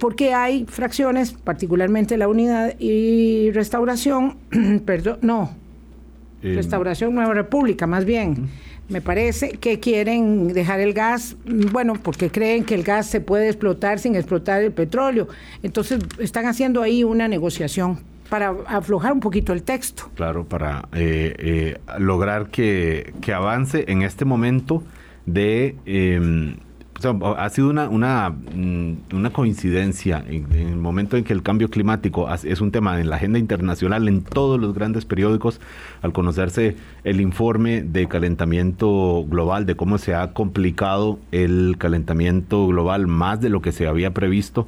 porque 0.00 0.34
hay 0.34 0.64
fracciones, 0.66 1.32
particularmente 1.32 2.16
la 2.16 2.26
unidad 2.26 2.74
y 2.80 3.52
restauración, 3.52 4.36
perdón, 4.84 5.18
no, 5.22 5.50
restauración 6.42 7.14
Nueva 7.14 7.32
República, 7.32 7.86
más 7.86 8.04
bien 8.04 8.48
me 8.88 9.00
parece, 9.00 9.50
que 9.50 9.80
quieren 9.80 10.48
dejar 10.48 10.80
el 10.80 10.94
gas, 10.94 11.36
bueno, 11.44 11.94
porque 12.02 12.30
creen 12.30 12.64
que 12.64 12.74
el 12.74 12.82
gas 12.82 13.06
se 13.06 13.20
puede 13.20 13.48
explotar 13.48 13.98
sin 13.98 14.16
explotar 14.16 14.62
el 14.62 14.72
petróleo. 14.72 15.28
Entonces 15.62 16.00
están 16.18 16.46
haciendo 16.46 16.82
ahí 16.82 17.04
una 17.04 17.28
negociación 17.28 17.98
para 18.30 18.54
aflojar 18.66 19.12
un 19.12 19.20
poquito 19.20 19.52
el 19.52 19.62
texto. 19.62 20.10
Claro, 20.14 20.44
para 20.44 20.88
eh, 20.92 21.34
eh, 21.38 21.78
lograr 21.98 22.48
que, 22.48 23.12
que, 23.20 23.32
avance 23.32 23.84
en 23.88 24.02
este 24.02 24.24
momento 24.24 24.82
de 25.26 25.76
ha 27.04 27.48
sido 27.50 27.70
una, 27.70 27.88
una, 27.88 28.30
mm, 28.30 29.26
coincidencia 29.32 30.24
en, 30.26 30.50
el 30.52 30.76
momento 30.76 31.16
en 31.16 31.24
que 31.24 31.32
el 31.32 31.42
cambio 31.42 31.70
climático 31.70 32.28
es 32.32 32.60
un 32.60 32.72
tema 32.72 33.00
en 33.00 33.08
la 33.08 33.16
agenda 33.16 33.38
internacional, 33.38 34.08
en 34.08 34.22
todos 34.22 34.58
los 34.58 34.74
grandes 34.74 35.04
periódicos, 35.04 35.60
al 36.02 36.12
conocerse 36.12 36.76
el 37.04 37.20
informe 37.20 37.82
de 37.82 38.08
calentamiento 38.08 39.24
global, 39.28 39.64
de 39.66 39.76
cómo 39.76 39.98
se 39.98 40.14
ha 40.14 40.32
complicado 40.32 41.18
el 41.30 41.76
calentamiento 41.78 42.66
global 42.66 43.06
más 43.06 43.40
de 43.40 43.48
lo 43.48 43.62
que 43.62 43.72
se 43.72 43.86
había 43.86 44.12
previsto, 44.12 44.66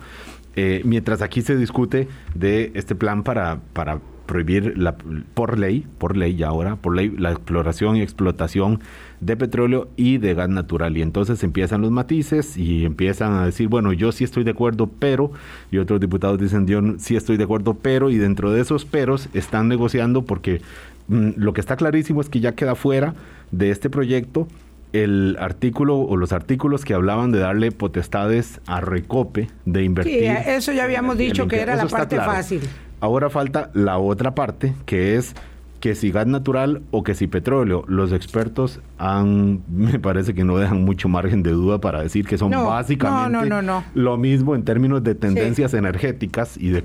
eh, 0.56 0.82
mientras 0.84 1.22
aquí 1.22 1.42
se 1.42 1.56
discute 1.56 2.08
de 2.34 2.70
este 2.74 2.94
plan 2.94 3.22
para, 3.22 3.60
para 3.72 4.00
prohibir 4.30 4.78
la, 4.78 4.94
por 5.34 5.58
ley, 5.58 5.84
por 5.98 6.16
ley 6.16 6.36
ya 6.36 6.46
ahora, 6.46 6.76
por 6.76 6.94
ley, 6.94 7.12
la 7.18 7.32
exploración 7.32 7.96
y 7.96 8.02
explotación 8.02 8.78
de 9.18 9.36
petróleo 9.36 9.88
y 9.96 10.18
de 10.18 10.34
gas 10.34 10.48
natural. 10.48 10.96
Y 10.96 11.02
entonces 11.02 11.42
empiezan 11.42 11.80
los 11.80 11.90
matices 11.90 12.56
y 12.56 12.84
empiezan 12.84 13.32
a 13.32 13.44
decir, 13.44 13.66
bueno, 13.66 13.92
yo 13.92 14.12
sí 14.12 14.22
estoy 14.22 14.44
de 14.44 14.52
acuerdo, 14.52 14.88
pero, 15.00 15.32
y 15.72 15.78
otros 15.78 15.98
diputados 15.98 16.38
dicen, 16.38 16.68
yo 16.68 16.80
sí 16.98 17.16
estoy 17.16 17.38
de 17.38 17.44
acuerdo, 17.44 17.74
pero, 17.74 18.08
y 18.08 18.18
dentro 18.18 18.52
de 18.52 18.60
esos 18.60 18.84
peros 18.84 19.28
están 19.34 19.66
negociando 19.66 20.22
porque 20.22 20.62
mm, 21.08 21.30
lo 21.34 21.52
que 21.52 21.60
está 21.60 21.74
clarísimo 21.74 22.20
es 22.20 22.28
que 22.28 22.38
ya 22.38 22.52
queda 22.52 22.76
fuera 22.76 23.14
de 23.50 23.72
este 23.72 23.90
proyecto 23.90 24.46
el 24.92 25.36
artículo 25.40 25.98
o 25.98 26.16
los 26.16 26.32
artículos 26.32 26.84
que 26.84 26.94
hablaban 26.94 27.32
de 27.32 27.40
darle 27.40 27.72
potestades 27.72 28.60
a 28.66 28.80
Recope 28.80 29.48
de 29.64 29.82
invertir. 29.82 30.20
Sí, 30.20 30.26
eso 30.46 30.72
ya 30.72 30.84
habíamos 30.84 31.18
dicho 31.18 31.48
que 31.48 31.60
era 31.60 31.74
la 31.74 31.86
parte 31.86 32.16
fácil. 32.16 32.60
Ahora 33.00 33.30
falta 33.30 33.70
la 33.74 33.98
otra 33.98 34.34
parte, 34.34 34.74
que 34.86 35.16
es 35.16 35.34
que 35.80 35.94
si 35.94 36.10
gas 36.12 36.26
natural 36.26 36.82
o 36.90 37.02
que 37.02 37.14
si 37.14 37.26
petróleo, 37.26 37.84
los 37.88 38.12
expertos 38.12 38.80
han, 38.98 39.62
me 39.68 39.98
parece 39.98 40.34
que 40.34 40.44
no 40.44 40.58
dejan 40.58 40.84
mucho 40.84 41.08
margen 41.08 41.42
de 41.42 41.50
duda 41.50 41.80
para 41.80 42.02
decir 42.02 42.26
que 42.26 42.38
son 42.38 42.50
básicamente 42.50 43.50
lo 43.94 44.16
mismo 44.18 44.54
en 44.54 44.64
términos 44.64 45.02
de 45.02 45.14
tendencias 45.14 45.74
energéticas 45.74 46.56
y 46.56 46.68
de, 46.68 46.84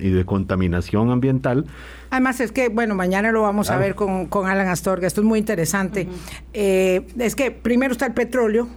y 0.00 0.10
de 0.10 0.24
contaminación 0.24 1.10
ambiental. 1.10 1.66
Además 2.10 2.40
es 2.40 2.52
que, 2.52 2.68
bueno, 2.68 2.94
mañana 2.94 3.32
lo 3.32 3.42
vamos 3.42 3.70
a 3.70 3.76
ver 3.76 3.94
con, 3.94 4.26
con, 4.26 4.48
Alan 4.48 4.68
Astorga, 4.68 5.06
esto 5.06 5.20
es 5.20 5.26
muy 5.26 5.38
interesante. 5.38 6.08
Eh, 6.52 7.06
es 7.18 7.36
que 7.36 7.50
primero 7.50 7.92
está 7.92 8.06
el 8.06 8.14
petróleo, 8.14 8.68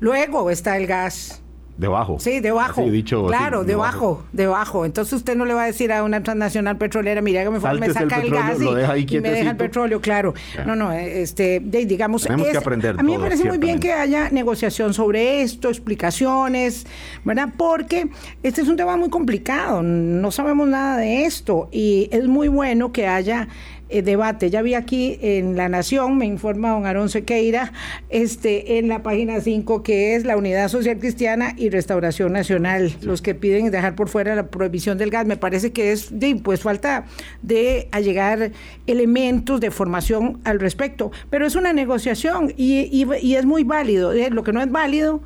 luego 0.00 0.50
está 0.50 0.76
el 0.76 0.86
gas 0.86 1.43
Debajo. 1.76 2.18
Sí, 2.20 2.38
debajo. 2.38 2.88
dicho, 2.88 3.26
claro, 3.26 3.64
debajo, 3.64 4.22
debajo, 4.32 4.84
Entonces 4.84 5.14
usted 5.14 5.34
no 5.34 5.44
le 5.44 5.54
va 5.54 5.64
a 5.64 5.66
decir 5.66 5.92
a 5.92 6.04
una 6.04 6.22
transnacional 6.22 6.78
petrolera, 6.78 7.20
mira, 7.20 7.42
que 7.42 7.50
me, 7.50 7.58
me 7.58 7.92
saca 7.92 8.20
el, 8.20 8.30
gas 8.30 8.58
y, 8.60 9.20
me 9.20 9.30
deja 9.30 9.50
el 9.50 9.56
petróleo, 9.56 10.00
claro. 10.00 10.34
No, 10.66 10.76
no, 10.76 10.92
este, 10.92 11.60
digamos, 11.60 12.22
Tenemos 12.22 12.48
que 12.48 12.56
aprender 12.56 12.94
a 12.98 13.02
mí 13.02 13.16
me 13.16 13.18
parece 13.18 13.44
muy 13.44 13.58
bien 13.58 13.80
que 13.80 13.92
haya 13.92 14.30
negociación 14.30 14.94
sobre 14.94 15.42
esto, 15.42 15.68
explicaciones, 15.68 16.86
¿verdad? 17.24 17.48
Porque 17.56 18.08
este 18.44 18.60
es 18.60 18.68
un 18.68 18.76
tema 18.76 18.96
muy 18.96 19.10
complicado, 19.10 19.82
no 19.82 20.30
sabemos 20.30 20.68
nada 20.68 20.96
de 20.96 21.24
esto 21.24 21.68
y 21.72 22.08
es 22.12 22.28
muy 22.28 22.46
bueno 22.46 22.92
que 22.92 23.08
haya 23.08 23.48
eh, 23.88 24.02
debate. 24.02 24.50
Ya 24.50 24.62
vi 24.62 24.74
aquí 24.74 25.18
en 25.20 25.56
La 25.56 25.68
Nación, 25.68 26.16
me 26.18 26.26
informa 26.26 26.70
don 26.70 26.86
Aarón 26.86 27.08
Sequeira, 27.08 27.72
este, 28.08 28.78
en 28.78 28.88
la 28.88 29.02
página 29.02 29.40
5, 29.40 29.82
que 29.82 30.14
es 30.14 30.24
la 30.24 30.36
Unidad 30.36 30.68
Social 30.68 30.98
Cristiana 30.98 31.54
y 31.56 31.70
Restauración 31.70 32.32
Nacional, 32.32 32.92
los 33.02 33.22
que 33.22 33.34
piden 33.34 33.70
dejar 33.70 33.94
por 33.94 34.08
fuera 34.08 34.34
la 34.34 34.48
prohibición 34.48 34.98
del 34.98 35.10
gas. 35.10 35.26
Me 35.26 35.36
parece 35.36 35.72
que 35.72 35.92
es 35.92 36.18
de, 36.18 36.36
pues 36.36 36.60
falta 36.60 37.04
de 37.42 37.88
allegar 37.92 38.52
elementos 38.86 39.60
de 39.60 39.70
formación 39.70 40.40
al 40.44 40.60
respecto, 40.60 41.12
pero 41.30 41.46
es 41.46 41.54
una 41.54 41.72
negociación 41.72 42.52
y, 42.56 43.04
y 43.20 43.34
es 43.34 43.44
muy 43.44 43.64
válido. 43.64 44.12
Eh, 44.12 44.30
lo 44.30 44.42
que 44.42 44.52
no 44.52 44.62
es 44.62 44.70
válido 44.70 45.22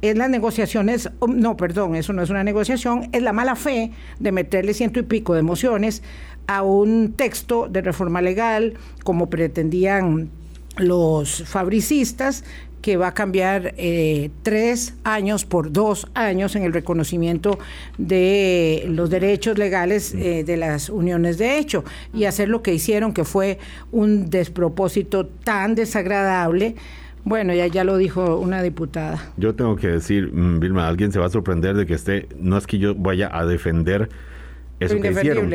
es 0.00 0.16
las 0.16 0.30
negociaciones, 0.30 1.10
no, 1.26 1.56
perdón, 1.56 1.96
eso 1.96 2.12
no 2.12 2.22
es 2.22 2.30
una 2.30 2.44
negociación, 2.44 3.08
es 3.12 3.22
la 3.22 3.32
mala 3.32 3.56
fe 3.56 3.90
de 4.20 4.32
meterle 4.32 4.74
ciento 4.74 5.00
y 5.00 5.02
pico 5.02 5.34
de 5.34 5.40
emociones 5.40 6.02
a 6.48 6.62
un 6.62 7.12
texto 7.12 7.68
de 7.68 7.82
reforma 7.82 8.20
legal 8.20 8.74
como 9.04 9.30
pretendían 9.30 10.30
los 10.78 11.44
fabricistas 11.44 12.42
que 12.82 12.96
va 12.96 13.08
a 13.08 13.14
cambiar 13.14 13.74
eh, 13.76 14.30
tres 14.42 14.94
años 15.04 15.44
por 15.44 15.72
dos 15.72 16.06
años 16.14 16.56
en 16.56 16.62
el 16.62 16.72
reconocimiento 16.72 17.58
de 17.98 18.86
los 18.88 19.10
derechos 19.10 19.58
legales 19.58 20.14
eh, 20.14 20.44
de 20.44 20.56
las 20.56 20.88
uniones 20.88 21.38
de 21.38 21.58
hecho 21.58 21.84
y 22.14 22.24
hacer 22.24 22.48
lo 22.48 22.62
que 22.62 22.72
hicieron 22.72 23.12
que 23.12 23.24
fue 23.24 23.58
un 23.92 24.30
despropósito 24.30 25.26
tan 25.26 25.74
desagradable. 25.74 26.76
Bueno, 27.24 27.52
ya, 27.52 27.66
ya 27.66 27.84
lo 27.84 27.98
dijo 27.98 28.38
una 28.38 28.62
diputada. 28.62 29.32
Yo 29.36 29.54
tengo 29.54 29.76
que 29.76 29.88
decir, 29.88 30.32
mm, 30.32 30.60
Vilma, 30.60 30.88
alguien 30.88 31.12
se 31.12 31.18
va 31.18 31.26
a 31.26 31.30
sorprender 31.30 31.76
de 31.76 31.84
que 31.84 31.94
esté, 31.94 32.28
no 32.38 32.56
es 32.56 32.66
que 32.66 32.78
yo 32.78 32.94
vaya 32.94 33.28
a 33.30 33.44
defender 33.44 34.08
eso 34.80 34.98
que 35.00 35.10
hicieron 35.10 35.50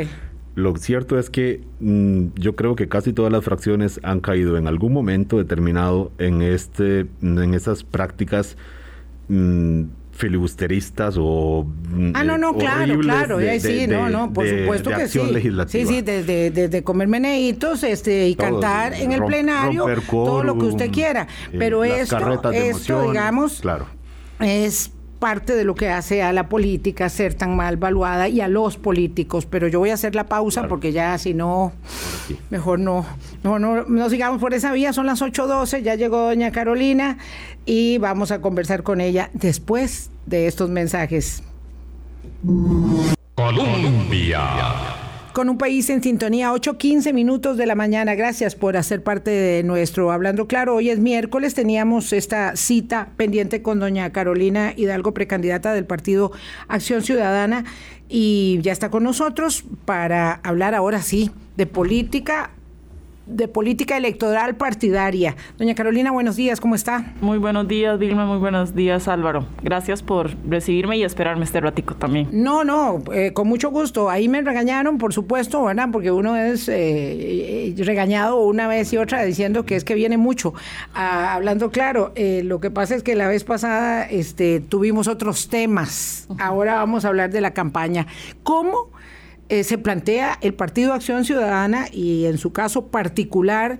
lo 0.55 0.75
cierto 0.75 1.17
es 1.17 1.29
que 1.29 1.62
mm, 1.79 2.27
yo 2.36 2.55
creo 2.55 2.75
que 2.75 2.88
casi 2.88 3.13
todas 3.13 3.31
las 3.31 3.43
fracciones 3.43 4.00
han 4.03 4.19
caído 4.19 4.57
en 4.57 4.67
algún 4.67 4.93
momento 4.93 5.38
determinado 5.38 6.12
en 6.19 6.41
este, 6.41 7.07
en 7.22 7.53
esas 7.53 7.83
prácticas 7.83 8.55
mm, 9.29 9.83
filibusteristas 10.12 11.15
o 11.17 11.65
mm, 11.89 12.12
ah 12.13 12.24
no 12.24 12.38
no 12.38 12.51
eh, 12.51 12.57
claro 12.60 13.00
claro 13.00 13.39
sí 13.60 13.88
no 13.88 14.10
no 14.10 14.31
por 14.31 14.48
supuesto 14.48 14.91
que 14.91 15.07
sí. 15.07 15.19
sí 15.67 15.88
sí 15.88 16.01
desde, 16.01 16.51
desde 16.51 16.83
comer 16.83 17.07
meneitos 17.07 17.83
este 17.83 18.27
y 18.27 18.36
cantar 18.36 18.93
en 18.93 19.12
el 19.12 19.24
plenario 19.25 19.88
todo 20.07 20.43
lo 20.43 20.57
que 20.57 20.65
usted 20.65 20.91
quiera. 20.91 21.27
eh, 21.51 21.55
pero 21.57 21.83
esto 21.83 22.51
esto 22.51 23.07
digamos 23.07 23.62
claro. 23.62 23.88
es 24.39 24.91
parte 25.24 25.56
de 25.56 25.63
lo 25.63 25.74
que 25.74 25.88
hace 25.88 26.22
a 26.22 26.34
la 26.34 26.50
política 26.50 27.08
ser 27.08 27.34
tan 27.34 27.56
mal 27.56 27.77
valuada 27.77 28.27
y 28.27 28.42
a 28.42 28.50
los 28.50 28.75
políticos. 28.75 29.46
Pero 29.46 29.70
yo 29.70 29.80
voy 29.80 29.89
a 29.89 29.94
hacer 29.94 30.15
la 30.15 30.25
pausa 30.25 30.68
porque 30.68 30.92
ya 30.92 31.18
si 31.18 31.34
no, 31.34 31.72
mejor 32.50 32.80
no, 32.82 33.06
no, 33.42 33.58
no, 33.58 33.86
no 33.86 34.10
sigamos 34.10 34.42
por 34.42 34.53
esa 34.53 34.74
vía. 34.74 34.92
Son 34.92 35.06
las 35.06 35.22
8.12, 35.22 35.82
ya 35.82 35.96
llegó 35.96 36.18
doña 36.18 36.51
Carolina 36.51 37.20
y 37.65 38.00
vamos 38.00 38.32
a 38.32 38.42
conversar 38.42 38.84
con 38.84 39.00
ella 39.00 39.30
después 39.32 40.10
de 40.25 40.48
estos 40.48 40.70
mensajes. 40.70 41.42
Colombia 43.36 44.92
con 45.34 45.50
un 45.50 45.58
país 45.58 45.90
en 45.90 46.04
sintonía, 46.04 46.52
8.15 46.52 47.12
minutos 47.12 47.58
de 47.58 47.66
la 47.66 47.74
mañana. 47.74 48.13
Gracias 48.13 48.56
por 48.56 48.78
hacer 48.78 49.04
parte 49.04 49.32
de 49.32 49.63
nuestro 49.63 50.12
Hablando 50.12 50.48
Claro. 50.48 50.75
Hoy 50.75 50.92
es 50.92 51.00
miércoles, 51.00 51.56
teníamos 51.56 52.13
esta 52.13 52.56
cita 52.56 53.10
pendiente 53.18 53.63
con 53.63 53.80
doña 53.80 54.12
Carolina 54.12 54.74
Hidalgo, 54.78 55.13
precandidata 55.13 55.74
del 55.74 55.86
Partido 55.86 56.32
Acción 56.68 57.02
Ciudadana, 57.02 57.66
y 58.08 58.60
ya 58.62 58.72
está 58.72 58.92
con 58.92 59.04
nosotros 59.04 59.66
para 59.86 60.34
hablar 60.44 60.75
ahora 60.75 61.02
sí 61.02 61.32
de 61.58 61.66
política 61.66 62.52
de 63.25 63.48
política 63.48 63.98
electoral 63.98 64.56
partidaria. 64.56 65.36
Doña 65.58 65.75
Carolina, 65.75 66.12
buenos 66.12 66.36
días, 66.36 66.60
¿cómo 66.60 66.75
está? 66.75 67.13
Muy 67.22 67.38
buenos 67.38 67.68
días, 67.68 67.98
Vilma, 67.98 68.25
muy 68.25 68.38
buenos 68.38 68.75
días, 68.75 69.08
Álvaro. 69.08 69.46
Gracias 69.62 70.03
por 70.03 70.32
recibirme 70.48 70.98
y 70.98 71.03
esperarme 71.03 71.46
este 71.46 71.62
ratico 71.62 71.96
también. 71.96 72.27
No, 72.32 72.63
no, 72.63 73.01
eh, 73.13 73.32
con 73.34 73.48
mucho 73.48 73.72
gusto. 73.72 74.10
Ahí 74.10 74.27
me 74.27 74.42
regañaron, 74.42 74.98
por 74.98 75.13
supuesto, 75.13 75.63
¿verdad? 75.63 75.89
Porque 75.92 76.12
uno 76.12 76.36
es 76.36 76.68
eh, 76.70 77.74
regañado 77.77 78.42
una 78.42 78.68
vez 78.68 78.92
y 78.94 78.98
otra 78.98 79.24
diciendo 79.24 79.65
que 79.65 79.75
es 79.75 79.84
que 79.84 79.96
viene 79.96 80.18
mucho. 80.18 80.53
Ah, 80.94 81.34
hablando 81.34 81.72
claro, 81.72 82.12
eh, 82.15 82.42
lo 82.44 82.60
que 82.60 82.72
pasa 82.72 82.96
es 82.96 83.03
que 83.03 83.15
la 83.15 83.27
vez 83.27 83.44
pasada 83.44 84.03
este, 84.03 84.60
tuvimos 84.60 85.08
otros 85.08 85.48
temas. 85.48 86.27
Ahora 86.39 86.75
vamos 86.75 87.06
a 87.06 87.10
hablar 87.10 87.32
de 87.32 87.42
la 87.42 87.51
campaña. 87.51 88.08
¿Cómo? 88.44 88.92
Eh, 89.53 89.63
se 89.63 89.77
plantea 89.77 90.39
el 90.41 90.55
Partido 90.55 90.93
Acción 90.93 91.25
Ciudadana 91.25 91.86
y 91.91 92.25
en 92.25 92.39
su 92.39 92.51
caso 92.51 92.88
particular 92.88 93.77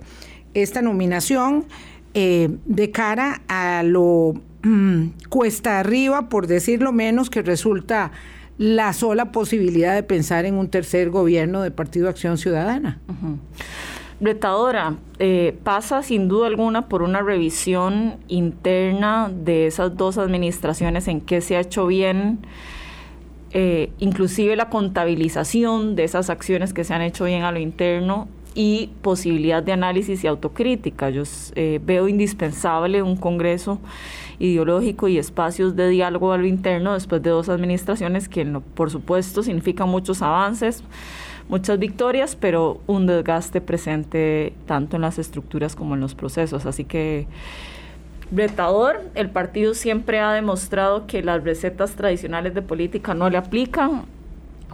esta 0.54 0.82
nominación 0.82 1.64
eh, 2.14 2.48
de 2.64 2.92
cara 2.92 3.42
a 3.48 3.82
lo 3.82 4.34
mm, 4.62 5.06
cuesta 5.28 5.80
arriba, 5.80 6.28
por 6.28 6.46
decirlo 6.46 6.92
menos, 6.92 7.28
que 7.28 7.42
resulta 7.42 8.12
la 8.56 8.92
sola 8.92 9.32
posibilidad 9.32 9.96
de 9.96 10.04
pensar 10.04 10.44
en 10.44 10.54
un 10.54 10.68
tercer 10.68 11.10
gobierno 11.10 11.60
de 11.60 11.72
Partido 11.72 12.08
Acción 12.08 12.38
Ciudadana. 12.38 13.00
Eh, 15.18 15.58
pasa 15.64 16.04
sin 16.04 16.28
duda 16.28 16.46
alguna 16.46 16.88
por 16.88 17.02
una 17.02 17.20
revisión 17.20 18.18
interna 18.28 19.28
de 19.28 19.66
esas 19.66 19.96
dos 19.96 20.18
administraciones 20.18 21.08
en 21.08 21.20
qué 21.20 21.40
se 21.40 21.56
ha 21.56 21.60
hecho 21.62 21.88
bien, 21.88 22.46
eh, 23.56 23.92
inclusive 24.00 24.56
la 24.56 24.68
contabilización 24.68 25.94
de 25.94 26.02
esas 26.02 26.28
acciones 26.28 26.74
que 26.74 26.82
se 26.82 26.92
han 26.92 27.02
hecho 27.02 27.24
bien 27.24 27.44
a 27.44 27.52
lo 27.52 27.60
interno 27.60 28.26
y 28.56 28.90
posibilidad 29.00 29.62
de 29.62 29.70
análisis 29.70 30.24
y 30.24 30.26
autocrítica. 30.26 31.08
Yo 31.10 31.22
eh, 31.54 31.80
veo 31.84 32.08
indispensable 32.08 33.00
un 33.00 33.16
congreso 33.16 33.78
ideológico 34.40 35.06
y 35.06 35.18
espacios 35.18 35.76
de 35.76 35.88
diálogo 35.88 36.32
a 36.32 36.36
lo 36.36 36.46
interno 36.46 36.94
después 36.94 37.22
de 37.22 37.30
dos 37.30 37.48
administraciones 37.48 38.28
que 38.28 38.44
por 38.74 38.90
supuesto 38.90 39.44
significan 39.44 39.88
muchos 39.88 40.20
avances, 40.22 40.82
muchas 41.48 41.78
victorias, 41.78 42.34
pero 42.34 42.80
un 42.88 43.06
desgaste 43.06 43.60
presente 43.60 44.52
tanto 44.66 44.96
en 44.96 45.02
las 45.02 45.20
estructuras 45.20 45.76
como 45.76 45.94
en 45.94 46.00
los 46.00 46.16
procesos. 46.16 46.66
Así 46.66 46.84
que 46.84 47.28
retador. 48.34 49.00
El 49.14 49.30
partido 49.30 49.74
siempre 49.74 50.20
ha 50.20 50.32
demostrado 50.32 51.06
que 51.06 51.22
las 51.22 51.42
recetas 51.44 51.92
tradicionales 51.92 52.54
de 52.54 52.62
política 52.62 53.14
no 53.14 53.30
le 53.30 53.38
aplican. 53.38 54.02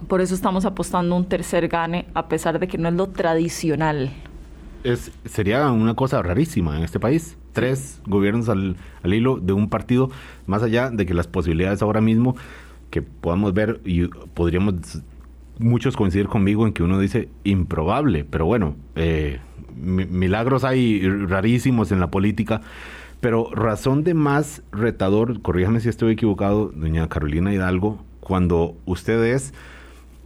Por 0.07 0.21
eso 0.21 0.33
estamos 0.33 0.65
apostando 0.65 1.15
un 1.15 1.25
tercer 1.25 1.67
gane, 1.67 2.05
a 2.13 2.27
pesar 2.27 2.59
de 2.59 2.67
que 2.67 2.77
no 2.77 2.89
es 2.89 2.95
lo 2.95 3.07
tradicional. 3.07 4.11
Es, 4.83 5.11
sería 5.25 5.69
una 5.71 5.93
cosa 5.93 6.21
rarísima 6.21 6.77
en 6.77 6.83
este 6.83 6.99
país. 6.99 7.37
Tres 7.53 8.01
gobiernos 8.05 8.49
al, 8.49 8.77
al 9.03 9.13
hilo 9.13 9.37
de 9.37 9.53
un 9.53 9.69
partido, 9.69 10.09
más 10.47 10.63
allá 10.63 10.89
de 10.89 11.05
que 11.05 11.13
las 11.13 11.27
posibilidades 11.27 11.81
ahora 11.81 12.01
mismo 12.01 12.35
que 12.89 13.01
podamos 13.01 13.53
ver 13.53 13.79
y 13.85 14.07
podríamos 14.07 15.01
muchos 15.57 15.95
coinciden 15.95 16.27
conmigo 16.27 16.67
en 16.67 16.73
que 16.73 16.83
uno 16.83 16.99
dice 16.99 17.29
improbable, 17.43 18.25
pero 18.25 18.45
bueno, 18.45 18.75
eh, 18.95 19.39
milagros 19.75 20.63
hay 20.63 21.07
rarísimos 21.07 21.91
en 21.91 21.99
la 21.99 22.11
política. 22.11 22.61
Pero 23.21 23.49
razón 23.53 24.03
de 24.03 24.15
más 24.15 24.63
retador, 24.71 25.41
corríjame 25.41 25.79
si 25.79 25.89
estoy 25.89 26.13
equivocado, 26.13 26.71
doña 26.75 27.07
Carolina 27.07 27.53
Hidalgo, 27.53 28.03
cuando 28.19 28.75
usted 28.85 29.23
es 29.23 29.53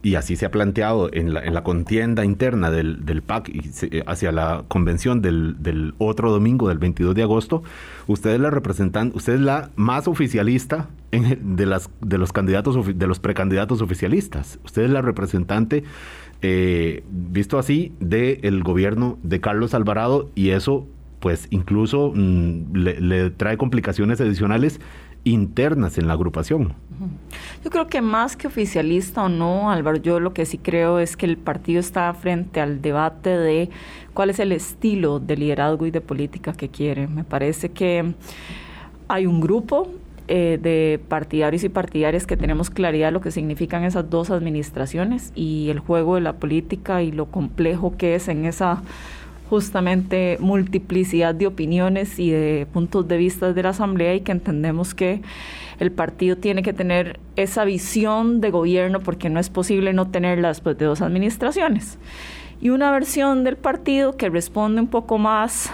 y 0.06 0.14
así 0.14 0.36
se 0.36 0.46
ha 0.46 0.52
planteado 0.52 1.10
en 1.12 1.34
la, 1.34 1.44
en 1.44 1.52
la 1.52 1.64
contienda 1.64 2.24
interna 2.24 2.70
del, 2.70 3.04
del 3.04 3.22
PAC 3.22 3.48
y 3.48 3.70
eh, 3.90 4.04
hacia 4.06 4.30
la 4.30 4.64
convención 4.68 5.20
del, 5.20 5.56
del, 5.60 5.94
otro 5.98 6.30
domingo, 6.30 6.68
del 6.68 6.78
22 6.78 7.14
de 7.16 7.22
agosto, 7.22 7.64
usted 8.06 8.30
es 8.30 8.40
la 8.40 8.50
representante, 8.50 9.16
usted 9.16 9.34
es 9.34 9.40
la 9.40 9.70
más 9.74 10.06
oficialista 10.06 10.88
en, 11.10 11.56
de, 11.56 11.66
las, 11.66 11.90
de 12.00 12.18
los 12.18 12.32
candidatos, 12.32 12.96
de 12.96 13.06
los 13.08 13.18
precandidatos 13.18 13.82
oficialistas. 13.82 14.60
Usted 14.64 14.82
es 14.82 14.90
la 14.90 15.02
representante, 15.02 15.82
eh, 16.40 17.02
visto 17.10 17.58
así, 17.58 17.92
del 17.98 18.62
gobierno 18.62 19.18
de 19.24 19.40
Carlos 19.40 19.74
Alvarado 19.74 20.30
y 20.36 20.50
eso 20.50 20.86
pues 21.20 21.48
incluso 21.50 22.12
mm, 22.14 22.74
le, 22.74 23.30
trae 23.30 23.56
complicaciones 23.56 24.20
adicionales 24.20 24.80
internas 25.24 25.98
en 25.98 26.06
la 26.06 26.12
agrupación. 26.12 26.74
Yo 27.64 27.70
creo 27.70 27.88
que 27.88 28.00
más 28.00 28.36
que 28.36 28.46
oficialista 28.46 29.24
o 29.24 29.28
no, 29.28 29.70
Álvaro, 29.70 29.96
yo 29.96 30.20
lo 30.20 30.32
que 30.32 30.46
sí 30.46 30.56
creo 30.56 31.00
es 31.00 31.16
que 31.16 31.26
el 31.26 31.36
partido 31.36 31.80
está 31.80 32.12
frente 32.14 32.60
al 32.60 32.80
debate 32.80 33.30
de 33.30 33.70
cuál 34.14 34.30
es 34.30 34.38
el 34.38 34.52
estilo 34.52 35.18
de 35.18 35.36
liderazgo 35.36 35.84
y 35.86 35.90
de 35.90 36.00
política 36.00 36.52
que 36.52 36.68
quiere. 36.68 37.08
Me 37.08 37.24
parece 37.24 37.70
que 37.70 38.14
hay 39.08 39.26
un 39.26 39.40
grupo 39.40 39.90
eh, 40.28 40.58
de 40.60 41.00
partidarios 41.08 41.62
y 41.62 41.68
partidarias 41.68 42.26
que 42.26 42.36
tenemos 42.36 42.68
claridad 42.68 43.08
de 43.08 43.12
lo 43.12 43.20
que 43.20 43.30
significan 43.30 43.84
esas 43.84 44.10
dos 44.10 44.30
administraciones 44.30 45.32
y 45.36 45.70
el 45.70 45.78
juego 45.78 46.16
de 46.16 46.20
la 46.20 46.32
política 46.34 47.02
y 47.02 47.12
lo 47.12 47.26
complejo 47.26 47.96
que 47.96 48.16
es 48.16 48.26
en 48.26 48.44
esa 48.44 48.82
justamente 49.48 50.38
multiplicidad 50.40 51.34
de 51.34 51.46
opiniones 51.46 52.18
y 52.18 52.30
de 52.30 52.66
puntos 52.72 53.06
de 53.06 53.16
vista 53.16 53.52
de 53.52 53.62
la 53.62 53.70
Asamblea 53.70 54.14
y 54.14 54.20
que 54.20 54.32
entendemos 54.32 54.94
que 54.94 55.22
el 55.78 55.92
partido 55.92 56.36
tiene 56.36 56.62
que 56.62 56.72
tener 56.72 57.20
esa 57.36 57.64
visión 57.64 58.40
de 58.40 58.50
gobierno 58.50 59.00
porque 59.00 59.30
no 59.30 59.38
es 59.38 59.50
posible 59.50 59.92
no 59.92 60.08
tenerla 60.10 60.48
después 60.48 60.76
de 60.78 60.86
dos 60.86 61.00
administraciones. 61.00 61.98
Y 62.60 62.70
una 62.70 62.90
versión 62.90 63.44
del 63.44 63.56
partido 63.56 64.16
que 64.16 64.30
responde 64.30 64.80
un 64.80 64.88
poco 64.88 65.18
más 65.18 65.70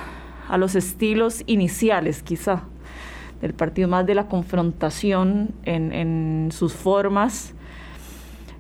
a 0.49 0.59
los 0.59 0.75
estilos 0.75 1.43
iniciales 1.47 2.23
quizá 2.23 2.65
del 3.41 3.55
partido, 3.55 3.89
más 3.89 4.07
de 4.07 4.15
la 4.15 4.27
confrontación 4.27 5.51
en, 5.65 5.93
en 5.93 6.51
sus 6.53 6.75
formas 6.75 7.55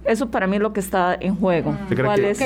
eso 0.04 0.30
para 0.30 0.46
mí 0.46 0.56
es 0.56 0.62
lo 0.62 0.72
que 0.72 0.80
está 0.80 1.16
en 1.18 1.36
juego. 1.36 1.76
¿Cuál, 1.88 2.24
es, 2.24 2.38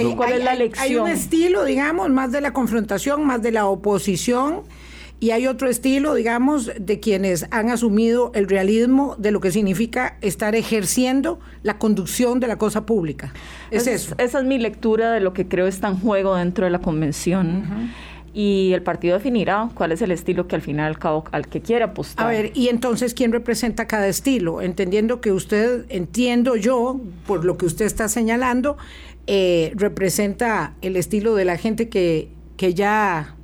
la 0.44 0.54
lección? 0.54 0.84
Hay 0.84 0.96
un 0.96 1.08
estilo, 1.08 1.64
digamos, 1.64 2.10
más 2.10 2.32
de 2.32 2.40
la 2.40 2.52
confrontación, 2.52 3.24
más 3.24 3.42
de 3.42 3.52
la 3.52 3.66
oposición, 3.66 4.62
y 5.18 5.30
hay 5.30 5.46
otro 5.46 5.68
estilo, 5.68 6.14
digamos, 6.14 6.70
de 6.78 7.00
quienes 7.00 7.46
han 7.50 7.70
asumido 7.70 8.32
el 8.34 8.48
realismo 8.48 9.16
de 9.18 9.30
lo 9.30 9.40
que 9.40 9.50
significa 9.50 10.18
estar 10.20 10.54
ejerciendo 10.54 11.40
la 11.62 11.78
conducción 11.78 12.38
de 12.38 12.48
la 12.48 12.58
cosa 12.58 12.84
pública. 12.84 13.32
Es 13.70 13.86
eso. 13.86 14.14
Esa 14.18 14.40
es 14.40 14.44
mi 14.44 14.58
lectura 14.58 15.12
de 15.12 15.20
lo 15.20 15.32
que 15.32 15.48
creo 15.48 15.66
está 15.66 15.88
en 15.88 15.98
juego 15.98 16.36
dentro 16.36 16.66
de 16.66 16.70
la 16.70 16.80
convención 16.80 17.90
y 18.36 18.74
el 18.74 18.82
partido 18.82 19.14
definirá 19.14 19.70
cuál 19.72 19.92
es 19.92 20.02
el 20.02 20.10
estilo 20.10 20.46
que 20.46 20.56
al 20.56 20.60
final 20.60 20.88
al 20.88 20.98
cabo 20.98 21.24
al 21.32 21.48
que 21.48 21.62
quiera 21.62 21.86
apostar. 21.86 22.26
A 22.26 22.28
ver, 22.28 22.52
y 22.52 22.68
entonces 22.68 23.14
quién 23.14 23.32
representa 23.32 23.86
cada 23.86 24.06
estilo, 24.08 24.60
entendiendo 24.60 25.22
que 25.22 25.32
usted, 25.32 25.86
entiendo 25.88 26.54
yo, 26.54 27.00
por 27.26 27.46
lo 27.46 27.56
que 27.56 27.64
usted 27.64 27.86
está 27.86 28.08
señalando, 28.08 28.76
eh, 29.26 29.72
representa 29.74 30.74
el 30.82 30.96
estilo 30.96 31.34
de 31.34 31.46
la 31.46 31.56
gente 31.56 31.88
que, 31.88 32.28
que 32.58 32.74
ya 32.74 33.36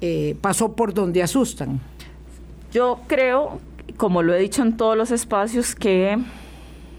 eh, 0.00 0.36
pasó 0.40 0.74
por 0.74 0.94
donde 0.94 1.22
asustan. 1.22 1.80
Yo 2.72 3.02
creo, 3.06 3.60
como 3.98 4.22
lo 4.22 4.32
he 4.32 4.38
dicho 4.38 4.62
en 4.62 4.78
todos 4.78 4.96
los 4.96 5.10
espacios, 5.10 5.74
que 5.74 6.16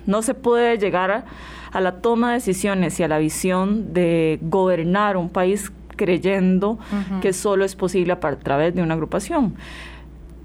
no 0.05 0.22
se 0.22 0.36
puede 0.36 0.77
llegar 0.77 1.10
a, 1.10 1.25
a 1.72 1.82
la 1.82 2.01
toma 2.01 2.29
de 2.29 2.34
decisiones 2.36 3.00
y 3.00 3.03
a 3.03 3.08
la 3.08 3.17
visión 3.17 3.96
de 3.96 4.38
gobernar 4.44 5.17
un 5.17 5.29
país 5.29 5.72
creyendo 5.96 6.78
que 7.22 7.34
solo 7.34 7.66
es 7.66 7.75
posible 7.75 8.14
a 8.14 8.20
través 8.20 8.75
de 8.75 8.82
una 8.82 8.94
agrupación. 8.94 9.56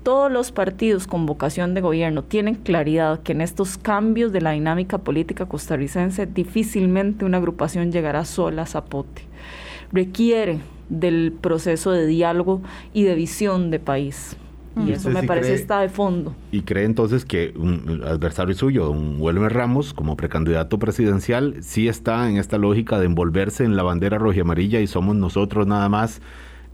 Todos 0.03 0.33
los 0.33 0.51
partidos 0.51 1.07
con 1.07 1.27
vocación 1.27 1.75
de 1.75 1.83
gobierno 1.83 2.25
tienen 2.25 2.55
claridad 2.55 3.21
que 3.21 3.33
en 3.33 3.43
estos 3.43 3.77
cambios 3.77 4.33
de 4.33 4.41
la 4.41 4.53
dinámica 4.53 4.97
política 4.99 5.45
costarricense 5.47 6.27
difícilmente 6.27 7.27
una 7.27 7.37
agrupación 7.37 7.93
llegará 7.93 8.25
sola 8.25 8.63
a 8.63 8.67
Zapote. 8.67 9.23
Requiere 9.93 10.61
del 10.89 11.35
proceso 11.39 11.91
de 11.91 12.07
diálogo 12.07 12.63
y 12.95 13.03
de 13.03 13.15
visión 13.15 13.71
de 13.71 13.79
país. 13.79 14.37
Y 14.77 14.93
eso 14.93 15.11
me 15.11 15.25
parece 15.25 15.55
está 15.55 15.81
de 15.81 15.89
fondo. 15.89 16.35
¿Y 16.53 16.63
cree 16.63 16.85
entonces 16.85 17.25
que 17.25 17.53
un 17.57 18.03
adversario 18.05 18.55
suyo, 18.55 18.91
un 18.91 19.17
Wilmer 19.19 19.53
Ramos, 19.53 19.93
como 19.93 20.17
precandidato 20.17 20.79
presidencial, 20.79 21.57
sí 21.63 21.89
está 21.89 22.29
en 22.31 22.37
esta 22.37 22.57
lógica 22.57 22.99
de 22.99 23.07
envolverse 23.07 23.65
en 23.65 23.77
la 23.77 23.83
bandera 23.83 24.19
roja 24.19 24.39
y 24.39 24.41
amarilla 24.41 24.81
y 24.81 24.87
somos 24.87 25.17
nosotros 25.17 25.67
nada 25.67 25.89
más 25.89 26.23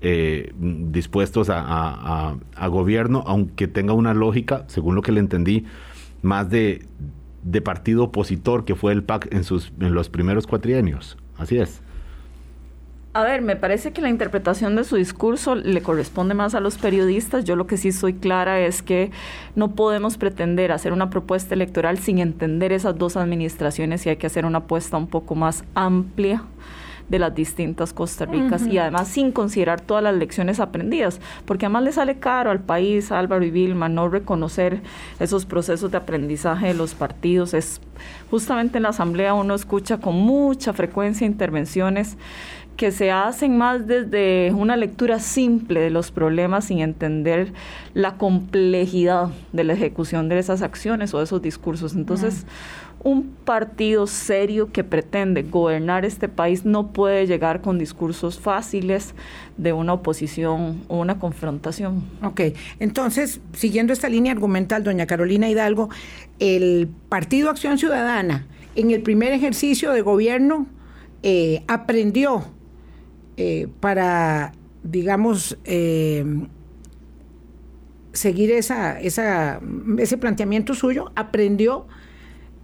eh, 0.03 0.53
dispuestos 0.59 1.49
a, 1.51 2.37
gobierno, 2.69 3.25
aunque 3.27 3.67
tenga 3.67 3.95
una 3.95 4.13
lógica, 4.13 4.65
según 4.69 4.95
lo 4.95 5.03
que 5.03 5.13
le 5.13 5.21
entendí, 5.21 5.65
más 6.23 6.51
de, 6.51 6.87
de 7.43 7.63
partido 7.63 8.05
opositor 8.05 8.65
que 8.65 8.75
fue 8.75 8.93
el 8.93 9.05
PAC 9.05 9.33
en, 9.33 9.45
sus, 9.45 9.73
en 9.81 9.95
los 9.95 10.11
primeros 10.11 10.47
cuatrienios? 10.47 11.17
Así 11.39 11.59
es. 11.59 11.81
A 13.17 13.23
ver, 13.23 13.41
me 13.41 13.57
parece 13.57 13.93
que 13.93 14.03
la 14.03 14.11
interpretación 14.11 14.77
de 14.77 14.85
su 14.85 14.97
discurso 14.97 15.55
le 15.55 15.81
corresponde 15.81 16.35
más 16.35 16.55
a 16.55 16.61
los 16.61 16.77
periodistas. 16.77 17.47
Yo 17.47 17.57
lo 17.57 17.67
que 17.67 17.79
sí 17.79 17.91
soy 17.91 18.13
clara 18.13 18.61
es 18.61 18.83
que 18.83 19.11
no 19.55 19.71
podemos 19.71 20.19
pretender 20.19 20.71
hacer 20.71 20.93
una 20.93 21.09
propuesta 21.09 21.55
electoral 21.55 21.97
sin 21.97 22.19
entender 22.19 22.73
esas 22.73 22.99
dos 22.99 23.17
administraciones 23.17 24.05
y 24.05 24.11
hay 24.11 24.17
que 24.17 24.27
hacer 24.27 24.45
una 24.45 24.59
apuesta 24.59 24.99
un 24.99 25.07
poco 25.07 25.35
más 25.35 25.65
amplia 25.75 26.43
de 27.09 27.19
las 27.19 27.35
distintas 27.35 27.93
Costa 27.93 28.27
Ricas 28.27 28.67
y 28.67 28.79
además 28.79 29.09
sin 29.09 29.33
considerar 29.33 29.81
todas 29.81 30.03
las 30.03 30.15
lecciones 30.15 30.61
aprendidas, 30.61 31.21
porque 31.45 31.67
además 31.67 31.85
le 31.85 31.93
sale 31.93 32.19
caro 32.19 32.51
al 32.51 32.61
país, 32.61 33.13
Álvaro 33.13 33.45
y 33.45 33.51
Vilma, 33.51 33.89
no 33.89 34.09
reconocer 34.09 34.83
esos 35.21 35.47
procesos 35.47 35.91
de 35.91 35.99
aprendizaje 35.99 36.67
de 36.67 36.75
los 36.75 36.95
partidos. 36.95 37.55
Es 37.55 37.81
justamente 38.31 38.79
en 38.79 38.83
la 38.83 38.91
Asamblea 38.91 39.35
uno 39.35 39.55
escucha 39.55 39.99
con 39.99 40.17
mucha 40.17 40.73
frecuencia 40.73 41.27
intervenciones 41.27 42.17
que 42.77 42.93
se 42.93 43.11
hacen 43.11 43.57
más 43.57 43.87
desde 43.87 44.53
una 44.53 44.77
lectura 44.77 45.19
simple 45.19 45.81
de 45.81 45.91
los 45.91 46.11
problemas 46.11 46.67
sin 46.67 46.81
entender 46.81 47.53
la 47.95 48.17
complejidad 48.17 49.31
de 49.53 49.65
la 49.65 49.73
ejecución 49.73 50.29
de 50.29 50.39
esas 50.39 50.63
acciones 50.63 51.15
o 51.15 51.19
de 51.19 51.25
esos 51.25 51.41
discursos. 51.41 51.95
Entonces, 51.95 52.47
un 53.03 53.35
partido 53.45 54.07
serio 54.07 54.73
que 54.73 54.83
pretende 54.83 55.43
gobernar 55.43 56.05
este 56.05 56.29
país 56.29 56.65
no 56.65 56.89
puede 56.89 57.27
llegar 57.27 57.61
con 57.61 57.79
discursos 57.79 58.39
fáciles 58.39 59.15
de 59.57 59.73
una 59.73 59.95
oposición 59.95 60.83
o 60.89 60.99
una 60.99 61.19
confrontación. 61.19 62.05
Ok, 62.23 62.41
entonces, 62.81 63.41
siguiendo 63.53 63.93
esta 63.93 64.09
línea 64.09 64.33
argumental, 64.33 64.83
doña 64.83 65.07
Carolina 65.07 65.49
Hidalgo, 65.49 65.89
el 66.41 66.89
Partido 67.09 67.49
Acción 67.49 67.79
Ciudadana 67.79 68.47
en 68.75 68.91
el 68.91 69.03
primer 69.03 69.33
ejercicio 69.33 69.93
de 69.93 70.03
gobierno 70.03 70.67
eh, 71.23 71.63
aprendió 71.67 72.45
eh, 73.37 73.69
para, 73.81 74.53
digamos, 74.83 75.59
eh, 75.65 76.25
seguir 78.13 78.51
esa, 78.51 78.99
esa, 79.01 79.61
ese 79.99 80.17
planteamiento 80.17 80.75
suyo, 80.75 81.13
aprendió 81.17 81.87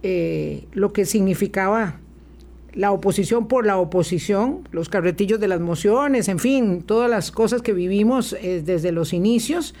eh, 0.01 0.67
lo 0.71 0.91
que 0.91 1.05
significaba 1.05 1.99
la 2.73 2.91
oposición 2.91 3.47
por 3.47 3.67
la 3.67 3.77
oposición, 3.77 4.67
los 4.71 4.89
carretillos 4.89 5.39
de 5.39 5.47
las 5.47 5.59
mociones, 5.59 6.27
en 6.27 6.39
fin, 6.39 6.81
todas 6.81 7.07
las 7.07 7.31
cosas 7.31 7.61
que 7.61 7.71
vivimos 7.71 8.35
desde 8.41 8.91
los 8.91 9.13
inicios 9.13 9.75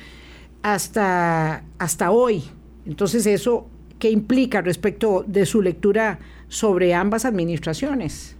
hasta, 0.61 1.63
hasta 1.79 2.11
hoy. 2.11 2.43
Entonces, 2.85 3.25
¿eso 3.25 3.67
qué 3.97 4.11
implica 4.11 4.61
respecto 4.61 5.25
de 5.25 5.47
su 5.47 5.63
lectura 5.63 6.19
sobre 6.49 6.93
ambas 6.93 7.25
administraciones? 7.25 8.35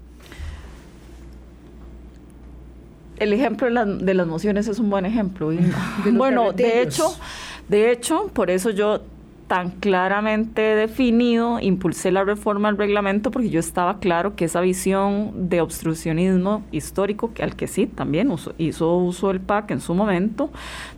El 3.24 3.34
ejemplo 3.34 3.68
de, 3.68 4.14
las 4.14 4.28
mociones 4.28 4.68
es 4.68 4.80
un 4.80 4.90
buen 4.90 5.06
ejemplo. 5.06 5.52
bueno, 6.14 6.54
de 6.54 6.82
hecho, 6.82 7.16
de 7.68 7.92
hecho, 7.92 8.30
por 8.34 8.50
eso 8.50 8.70
yo 8.70 9.02
tan 9.48 9.72
claramente 9.72 10.62
definido, 10.62 11.60
impulsé 11.60 12.12
la 12.12 12.24
reforma 12.24 12.70
al 12.70 12.78
reglamento 12.78 13.32
porque 13.32 13.50
yo 13.50 13.60
estaba 13.60 14.00
claro 14.00 14.36
que 14.36 14.46
esa 14.46 14.62
visión 14.62 15.50
de 15.50 15.62
obstruccionismo 15.62 16.64
histórico, 16.72 17.34
que 17.34 17.44
al 17.44 17.56
que 17.56 17.68
sí 17.68 17.86
también 17.86 18.34
hizo 18.58 18.96
uso 18.98 19.32
el 19.32 19.40
PAC 19.40 19.72
en 19.72 19.82
su 19.82 19.94
momento, 19.94 20.50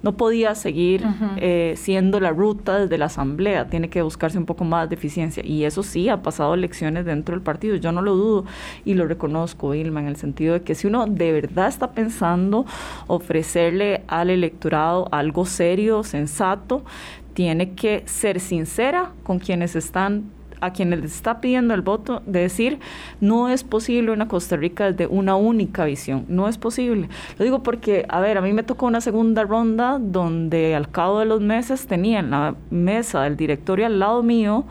no 0.04 0.14
podía 0.14 0.56
seguir 0.56 1.04
eh, 1.38 1.74
siendo 1.78 2.20
la 2.20 2.32
ruta 2.32 2.80
desde 2.80 2.98
la 2.98 3.06
Asamblea, 3.06 3.68
tiene 3.68 3.90
que 3.90 4.02
buscarse 4.02 4.38
un 4.38 4.46
poco 4.46 4.64
más 4.64 4.90
de 4.90 4.96
eficiencia. 4.96 5.44
Y 5.46 5.66
eso 5.66 5.84
sí, 5.84 6.10
ha 6.10 6.22
pasado 6.22 6.54
elecciones 6.54 7.06
dentro 7.06 7.36
del 7.36 7.42
partido, 7.42 7.76
yo 7.76 7.92
no 7.92 8.02
lo 8.02 8.16
dudo 8.16 8.46
y 8.86 8.94
lo 8.94 9.08
reconozco, 9.08 9.74
Ilma, 9.74 10.02
en 10.02 10.08
el 10.08 10.16
sentido 10.16 10.54
de 10.54 10.62
que 10.62 10.76
si 10.76 10.88
uno 10.88 11.06
de 11.08 11.32
verdad 11.32 11.68
está 11.68 11.92
pensando 11.92 12.66
ofrecerle 13.08 14.04
al 14.08 14.30
electorado 14.30 15.08
algo 15.12 15.46
serio, 15.46 16.04
sensato, 16.04 16.84
tiene 17.36 17.74
que 17.74 18.02
ser 18.08 18.40
sincera 18.40 19.12
con 19.24 19.38
quienes 19.38 19.76
están 19.76 20.32
a 20.62 20.72
quienes 20.72 21.02
les 21.02 21.14
está 21.14 21.42
pidiendo 21.42 21.74
el 21.74 21.82
voto, 21.82 22.24
de 22.26 22.40
decir, 22.40 22.80
no 23.20 23.50
es 23.50 23.64
posible 23.64 24.12
una 24.12 24.30
Costa 24.30 24.56
Rica 24.56 24.92
desde 24.92 25.06
una 25.06 25.36
única 25.36 25.84
visión, 25.86 26.26
no 26.30 26.48
es 26.48 26.58
posible. 26.58 27.10
Lo 27.38 27.44
digo 27.44 27.62
porque, 27.62 28.06
a 28.10 28.22
ver, 28.22 28.38
a 28.38 28.42
mí 28.42 28.54
me 28.54 28.64
tocó 28.64 28.86
una 28.88 29.02
segunda 29.02 29.44
ronda 29.44 30.00
donde 30.00 30.74
al 30.74 30.90
cabo 30.90 31.20
de 31.20 31.26
los 31.26 31.42
meses 31.42 31.86
tenía 31.88 32.20
en 32.20 32.32
la 32.32 32.56
mesa 32.72 33.24
del 33.24 33.36
directorio 33.36 33.86
al 33.86 34.00
lado 34.00 34.24
mío 34.24 34.66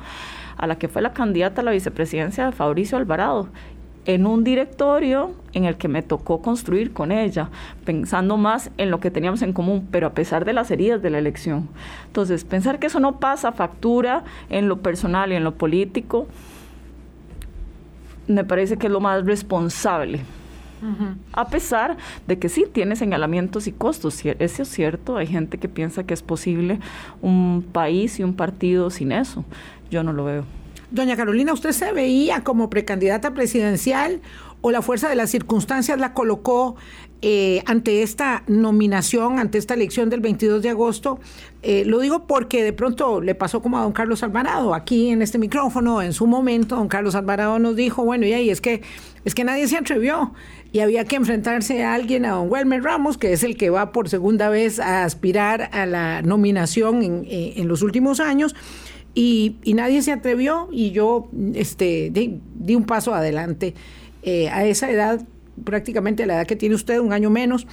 a 0.57 0.67
la 0.67 0.79
que 0.79 0.89
fue 0.89 1.03
la 1.03 1.13
candidata 1.13 1.61
a 1.61 1.65
la 1.65 1.71
vicepresidencia 1.71 2.47
de 2.47 2.53
Fabricio 2.53 2.97
Alvarado 2.97 3.49
en 4.07 4.27
un 4.27 4.45
directorio 4.45 5.33
en 5.53 5.65
el 5.65 5.77
que 5.77 5.89
me 5.89 6.03
tocó 6.03 6.43
construir 6.43 6.93
con 6.93 7.13
ella, 7.13 7.51
pensando 7.85 8.37
más 8.37 8.71
en 8.77 8.91
lo 8.91 9.01
que 9.01 9.11
teníamos 9.11 9.43
en 9.43 9.53
común, 9.53 9.89
pero 9.91 10.09
a 10.09 10.13
pesar 10.13 10.45
de 10.45 10.53
las 10.53 10.71
heridas 10.71 11.03
de 11.03 11.11
la 11.11 11.19
elección. 11.19 11.69
Entonces, 12.07 12.45
pensar 12.45 12.79
que 12.79 12.89
eso 12.89 13.01
no 13.01 13.19
pasa 13.19 13.53
factura 13.53 14.25
en 14.51 14.69
lo 14.69 14.81
personal 14.81 15.33
y 15.33 15.37
en 15.37 15.45
lo 15.45 15.55
político, 15.55 16.27
me 18.27 18.45
parece 18.45 18.77
que 18.77 18.87
es 18.87 18.93
lo 18.93 19.01
más 19.01 19.25
responsable. 19.25 20.21
A 21.33 21.49
pesar 21.49 21.97
de 22.27 22.39
que 22.39 22.51
sí 22.51 22.67
tiene 22.71 22.95
señalamientos 22.95 23.67
y 23.67 23.73
costos, 23.73 24.23
eso 24.23 24.63
es 24.63 24.69
cierto, 24.69 25.17
hay 25.17 25.27
gente 25.27 25.57
que 25.57 25.67
piensa 25.67 26.05
que 26.05 26.13
es 26.13 26.23
posible 26.23 26.79
un 27.23 27.67
país 27.73 28.21
y 28.21 28.23
un 28.23 28.35
partido 28.35 28.91
sin 28.91 29.11
eso. 29.11 29.47
Yo 29.91 30.03
no 30.03 30.13
lo 30.13 30.25
veo. 30.25 30.45
Doña 30.95 31.17
Carolina, 31.17 31.53
¿usted 31.53 31.73
se 31.73 31.93
veía 31.93 32.45
como 32.45 32.71
precandidata 32.71 33.35
presidencial 33.35 34.21
o 34.61 34.71
la 34.71 34.81
fuerza 34.81 35.09
de 35.09 35.17
las 35.17 35.29
circunstancias 35.29 35.99
la 35.99 36.15
colocó 36.15 36.77
eh, 37.21 37.65
ante 37.67 38.05
esta 38.05 38.45
nominación, 38.47 39.41
ante 39.41 39.59
esta 39.59 39.75
elección 39.75 40.09
del 40.09 40.21
22 40.21 40.63
de 40.63 40.69
agosto? 40.69 41.19
Eh, 41.63 41.83
lo 41.85 41.99
digo 41.99 42.29
porque 42.29 42.63
de 42.63 42.73
pronto 42.73 43.21
le 43.21 43.35
pasó 43.35 43.61
como 43.61 43.77
a 43.77 43.83
don 43.83 43.91
Carlos 43.93 44.23
Alvarado, 44.23 44.73
aquí 44.73 45.09
en 45.09 45.21
este 45.21 45.37
micrófono, 45.37 46.01
en 46.01 46.13
su 46.13 46.29
momento, 46.29 46.77
don 46.77 46.87
Carlos 46.87 47.17
Alvarado 47.17 47.59
nos 47.59 47.75
dijo, 47.75 48.05
bueno, 48.05 48.25
y 48.25 48.33
ahí 48.33 48.49
es 48.49 48.61
que, 48.61 48.83
es 49.25 49.35
que 49.35 49.43
nadie 49.43 49.67
se 49.67 49.77
atrevió 49.77 50.33
y 50.71 50.79
había 50.79 51.05
que 51.07 51.17
enfrentarse 51.17 51.83
a 51.83 51.93
alguien, 51.93 52.25
a 52.25 52.35
don 52.35 52.49
Welmer 52.49 52.85
Ramos, 52.85 53.19
que 53.19 53.33
es 53.33 53.43
el 53.43 53.57
que 53.57 53.69
va 53.69 53.91
por 53.91 54.09
segunda 54.09 54.49
vez 54.49 54.79
a 54.79 55.03
aspirar 55.03 55.71
a 55.73 55.87
la 55.87 56.23
nominación 56.23 57.03
en, 57.03 57.25
eh, 57.29 57.55
en 57.57 57.67
los 57.67 57.83
últimos 57.83 58.21
años. 58.21 58.55
Y, 59.15 59.57
nadie 59.75 60.03
se 60.03 60.13
atrevió 60.13 60.69
y 60.73 60.91
yo 60.91 61.29
este, 61.55 62.11
di, 62.11 62.75
un 62.75 62.85
paso 62.85 63.15
adelante. 63.15 63.75
Eh, 64.23 64.49
a 64.49 64.65
esa 64.65 64.91
edad, 64.91 65.21
prácticamente 65.65 66.27
la 66.27 66.35
edad 66.35 66.47
que 66.47 66.57
tiene 66.57 66.75
usted, 66.75 66.99
un 66.99 67.13
año 67.13 67.31
menos, 67.31 67.67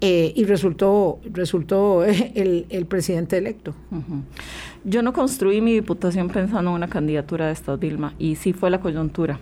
eh, 0.00 0.32
y 0.34 0.44
resultó, 0.44 1.20
resultó 1.32 2.04
el, 2.34 2.86
presidente 2.88 3.38
electo. 3.38 3.74
Yo 4.84 5.02
no 5.02 5.12
construí 5.12 5.60
mi 5.60 5.72
diputación 5.72 6.28
pensando 6.28 6.70
en 6.70 6.76
una 6.76 6.88
candidatura 6.88 7.46
de 7.46 7.52
estas, 7.52 7.78
Vilma, 7.78 8.14
y 8.18 8.36
sí 8.36 8.52
fue 8.52 8.70
la 8.70 8.80
coyuntura. 8.80 9.38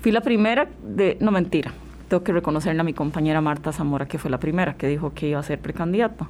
Fui 0.00 0.12
la 0.12 0.20
primera 0.20 0.68
de, 0.84 1.16
no 1.20 1.30
mentira, 1.30 1.72
tengo 2.08 2.22
que 2.22 2.32
reconocerle 2.32 2.80
a 2.80 2.84
mi 2.84 2.92
compañera 2.92 3.40
Marta 3.40 3.72
Zamora, 3.72 4.06
que 4.06 4.18
fue 4.18 4.30
la 4.30 4.38
primera 4.38 4.74
que 4.74 4.86
dijo 4.86 5.14
que 5.14 5.28
iba 5.28 5.40
a 5.40 5.42
ser 5.42 5.58
precandidata. 5.60 6.28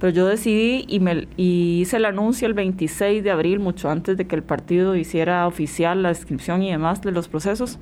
Pero 0.00 0.12
yo 0.12 0.26
decidí 0.26 0.84
y, 0.86 1.80
hice 1.80 1.96
el 1.96 2.04
anuncio 2.04 2.46
el 2.46 2.54
26 2.54 3.24
de 3.24 3.30
abril, 3.30 3.58
mucho 3.58 3.90
antes 3.90 4.16
de 4.16 4.26
que 4.26 4.36
el 4.36 4.42
partido 4.42 4.94
hiciera 4.94 5.46
oficial 5.46 6.02
la 6.02 6.10
inscripción 6.10 6.62
y 6.62 6.70
demás 6.70 7.02
de 7.02 7.10
los 7.10 7.28
procesos. 7.28 7.78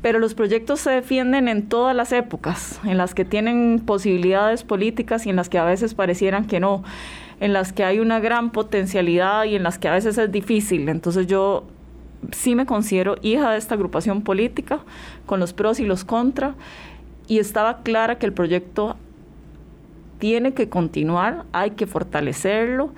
Pero 0.00 0.20
los 0.20 0.34
proyectos 0.34 0.80
se 0.80 0.90
defienden 0.90 1.48
en 1.48 1.68
todas 1.68 1.94
las 1.94 2.12
épocas, 2.12 2.80
en 2.84 2.96
las 2.96 3.14
que 3.14 3.24
tienen 3.24 3.82
posibilidades 3.84 4.62
políticas 4.62 5.26
y 5.26 5.30
en 5.30 5.36
las 5.36 5.48
que 5.48 5.58
a 5.58 5.64
veces 5.64 5.94
parecieran 5.94 6.46
que 6.46 6.60
no, 6.60 6.84
en 7.40 7.52
las 7.52 7.72
que 7.72 7.84
hay 7.84 7.98
una 7.98 8.20
gran 8.20 8.50
potencialidad 8.50 9.44
y 9.44 9.56
en 9.56 9.64
las 9.64 9.78
que 9.78 9.88
a 9.88 9.92
veces 9.92 10.16
es 10.16 10.30
difícil. 10.30 10.88
Entonces 10.88 11.26
yo 11.26 11.64
sí 12.32 12.54
me 12.54 12.64
considero 12.64 13.16
hija 13.22 13.50
de 13.50 13.58
esta 13.58 13.74
agrupación 13.74 14.22
política, 14.22 14.80
con 15.26 15.40
los 15.40 15.52
pros 15.52 15.80
y 15.80 15.84
los 15.84 16.04
contras, 16.04 16.54
y 17.26 17.38
estaba 17.38 17.82
clara 17.82 18.18
que 18.18 18.26
el 18.26 18.32
proyecto 18.32 18.96
tiene 20.18 20.52
que 20.52 20.68
continuar, 20.68 21.44
hay 21.52 21.72
que 21.72 21.86
fortalecerlo 21.86 22.92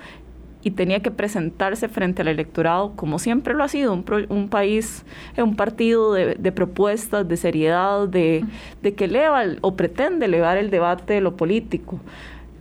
y 0.63 0.71
tenía 0.71 0.99
que 0.99 1.11
presentarse 1.11 1.87
frente 1.87 2.21
al 2.21 2.27
electorado 2.27 2.93
como 2.95 3.19
siempre 3.19 3.53
lo 3.53 3.63
ha 3.63 3.67
sido, 3.67 3.93
un, 3.93 4.49
país, 4.49 5.05
un 5.37 5.55
partido 5.55 6.13
de, 6.13 6.51
propuestas, 6.51 7.27
de 7.27 7.37
seriedad, 7.37 8.07
de, 8.07 8.45
de, 8.81 8.93
que 8.93 9.05
eleva 9.05 9.43
o 9.61 9.75
pretende 9.75 10.25
elevar 10.25 10.57
el 10.57 10.69
debate 10.69 11.15
de 11.15 11.21
lo 11.21 11.35
político. 11.35 11.99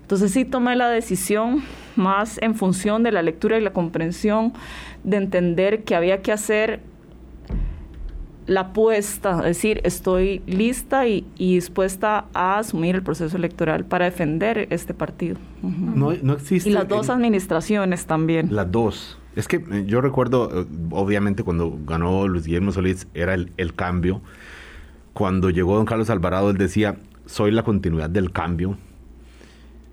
Entonces 0.02 0.32
sí 0.32 0.44
tomé 0.44 0.74
la 0.76 0.88
decisión 0.88 1.62
más 1.94 2.38
en 2.42 2.54
función 2.54 3.02
de 3.02 3.12
la 3.12 3.22
lectura 3.22 3.58
y 3.58 3.60
la 3.60 3.72
comprensión 3.72 4.52
de 5.04 5.18
entender 5.18 5.84
que 5.84 5.94
había 5.94 6.22
que 6.22 6.32
hacer 6.32 6.80
la 8.50 8.62
apuesta, 8.62 9.38
es 9.38 9.56
decir, 9.56 9.80
estoy 9.84 10.42
lista 10.44 11.06
y, 11.06 11.24
dispuesta 11.38 12.24
a 12.34 12.58
asumir 12.58 12.96
el 12.96 13.02
proceso 13.04 13.36
electoral 13.36 13.84
para 13.84 14.06
defender 14.06 14.66
este 14.70 14.92
partido. 14.92 15.36
no, 15.62 16.12
no, 16.20 16.32
existe. 16.32 16.68
Y 16.68 16.72
las 16.72 16.88
dos 16.88 17.10
administraciones 17.10 18.06
también. 18.06 18.48
Las 18.50 18.72
dos. 18.72 19.18
Es 19.36 19.46
que 19.46 19.58
eh, 19.58 19.84
yo 19.86 20.00
recuerdo, 20.00 20.62
eh, 20.62 20.66
obviamente, 20.90 21.44
cuando 21.44 21.78
ganó 21.86 22.26
Luis 22.26 22.44
Guillermo 22.44 22.72
Solís, 22.72 23.06
era 23.14 23.34
el, 23.34 23.52
el 23.56 23.72
cambio. 23.72 24.20
Cuando 25.12 25.50
llegó 25.50 25.76
don 25.76 25.86
Carlos 25.86 26.10
Alvarado, 26.10 26.50
él 26.50 26.56
decía, 26.56 26.96
soy 27.26 27.52
la 27.52 27.62
continuidad 27.62 28.10
del 28.10 28.32
cambio 28.32 28.76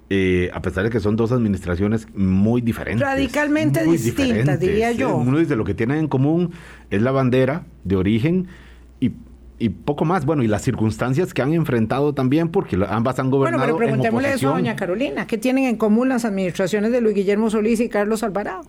eh, 0.10 0.50
a 0.54 0.62
pesar 0.62 0.86
de 0.86 0.89
que 0.89 1.02
son 1.02 1.17
dos 1.17 1.34
administraciones 1.34 2.08
muy 2.15 2.62
diferentes. 2.62 3.06
Radicalmente 3.06 3.84
distintas, 3.84 4.60
diría 4.60 4.93
yo. 4.93 5.17
Uno 5.17 5.38
dice 5.38 5.56
lo 5.56 5.65
que 5.65 5.74
tienen 5.74 5.98
en 5.98 6.08
común 6.08 6.52
es 6.89 7.02
la 7.02 7.12
bandera 7.12 7.65
de 7.84 7.96
origen 7.98 8.48
y, 9.60 9.70
poco 9.70 10.06
más. 10.06 10.24
Bueno, 10.24 10.43
y 10.43 10.48
las 10.48 10.62
circunstancias 10.62 11.34
que 11.34 11.41
han 11.41 11.52
enfrentado 11.52 12.13
también, 12.13 12.50
porque 12.50 12.78
ambas 12.88 13.17
han 13.17 13.32
gobernado. 13.32 13.63
Bueno, 13.63 13.78
pero 13.78 13.89
preguntémosle 13.89 14.34
eso 14.34 14.50
a 14.50 14.52
doña 14.54 14.76
Carolina. 14.76 15.26
¿Qué 15.26 15.39
tienen 15.39 15.65
en 15.65 15.78
común 15.78 16.10
las 16.10 16.26
administraciones 16.26 16.91
de 16.91 17.02
Luis 17.02 17.15
Guillermo 17.15 17.50
Solís 17.50 17.80
y 17.80 17.89
Carlos 17.89 18.22
Alvarado? 18.22 18.62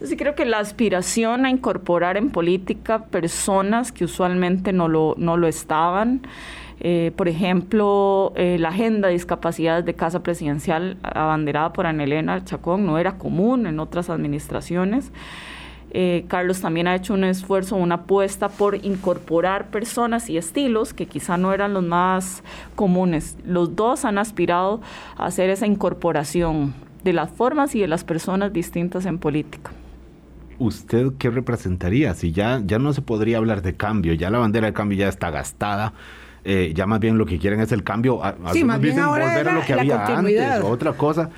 Yo 0.00 0.08
sí 0.08 0.16
creo 0.16 0.34
que 0.34 0.44
la 0.44 0.58
aspiración 0.58 1.46
a 1.46 1.50
incorporar 1.50 2.16
en 2.16 2.30
política 2.30 3.04
personas 3.04 3.92
que 3.92 4.04
usualmente 4.04 4.72
no 4.72 4.88
lo, 4.88 5.14
no 5.18 5.36
lo 5.36 5.46
estaban. 5.46 6.22
Eh, 6.80 7.12
por 7.16 7.28
ejemplo, 7.28 8.32
eh, 8.36 8.58
la 8.58 8.70
agenda 8.70 9.08
de 9.08 9.14
discapacidades 9.14 9.84
de 9.84 9.94
Casa 9.94 10.22
Presidencial 10.22 10.96
abanderada 11.02 11.72
por 11.72 11.86
Anelena 11.86 12.44
Chacón 12.44 12.84
no 12.84 12.98
era 12.98 13.16
común 13.16 13.66
en 13.66 13.80
otras 13.80 14.10
administraciones. 14.10 15.12
Eh, 15.96 16.24
Carlos 16.26 16.60
también 16.60 16.88
ha 16.88 16.96
hecho 16.96 17.14
un 17.14 17.22
esfuerzo, 17.22 17.76
una 17.76 17.94
apuesta 17.94 18.48
por 18.48 18.84
incorporar 18.84 19.70
personas 19.70 20.28
y 20.28 20.36
estilos 20.36 20.92
que 20.92 21.06
quizá 21.06 21.36
no 21.36 21.52
eran 21.52 21.72
los 21.72 21.84
más 21.84 22.42
comunes. 22.74 23.36
Los 23.46 23.76
dos 23.76 24.04
han 24.04 24.18
aspirado 24.18 24.80
a 25.16 25.26
hacer 25.26 25.50
esa 25.50 25.68
incorporación 25.68 26.74
de 27.04 27.12
las 27.12 27.30
formas 27.30 27.76
y 27.76 27.80
de 27.80 27.86
las 27.86 28.02
personas 28.02 28.52
distintas 28.52 29.06
en 29.06 29.18
política. 29.18 29.70
¿Usted 30.58 31.12
qué 31.16 31.30
representaría? 31.30 32.12
Si 32.14 32.32
ya, 32.32 32.60
ya 32.64 32.80
no 32.80 32.92
se 32.92 33.02
podría 33.02 33.38
hablar 33.38 33.62
de 33.62 33.76
cambio, 33.76 34.14
ya 34.14 34.30
la 34.30 34.38
bandera 34.38 34.66
de 34.66 34.72
cambio 34.72 34.98
ya 34.98 35.08
está 35.08 35.30
gastada, 35.30 35.92
eh, 36.44 36.72
ya 36.74 36.86
más 36.86 37.00
bien 37.00 37.18
lo 37.18 37.26
que 37.26 37.38
quieren 37.38 37.60
es 37.60 37.72
el 37.72 37.82
cambio. 37.82 38.22
A, 38.22 38.36
sí, 38.52 38.64
más 38.64 38.80
bien 38.80 38.98
ahora 38.98 39.26
volver 39.26 39.48
a 39.48 39.54
lo 39.54 39.62
que 39.62 39.72
había 39.72 40.04
antes 40.06 40.62
otra 40.62 40.92
cosa. 40.92 41.30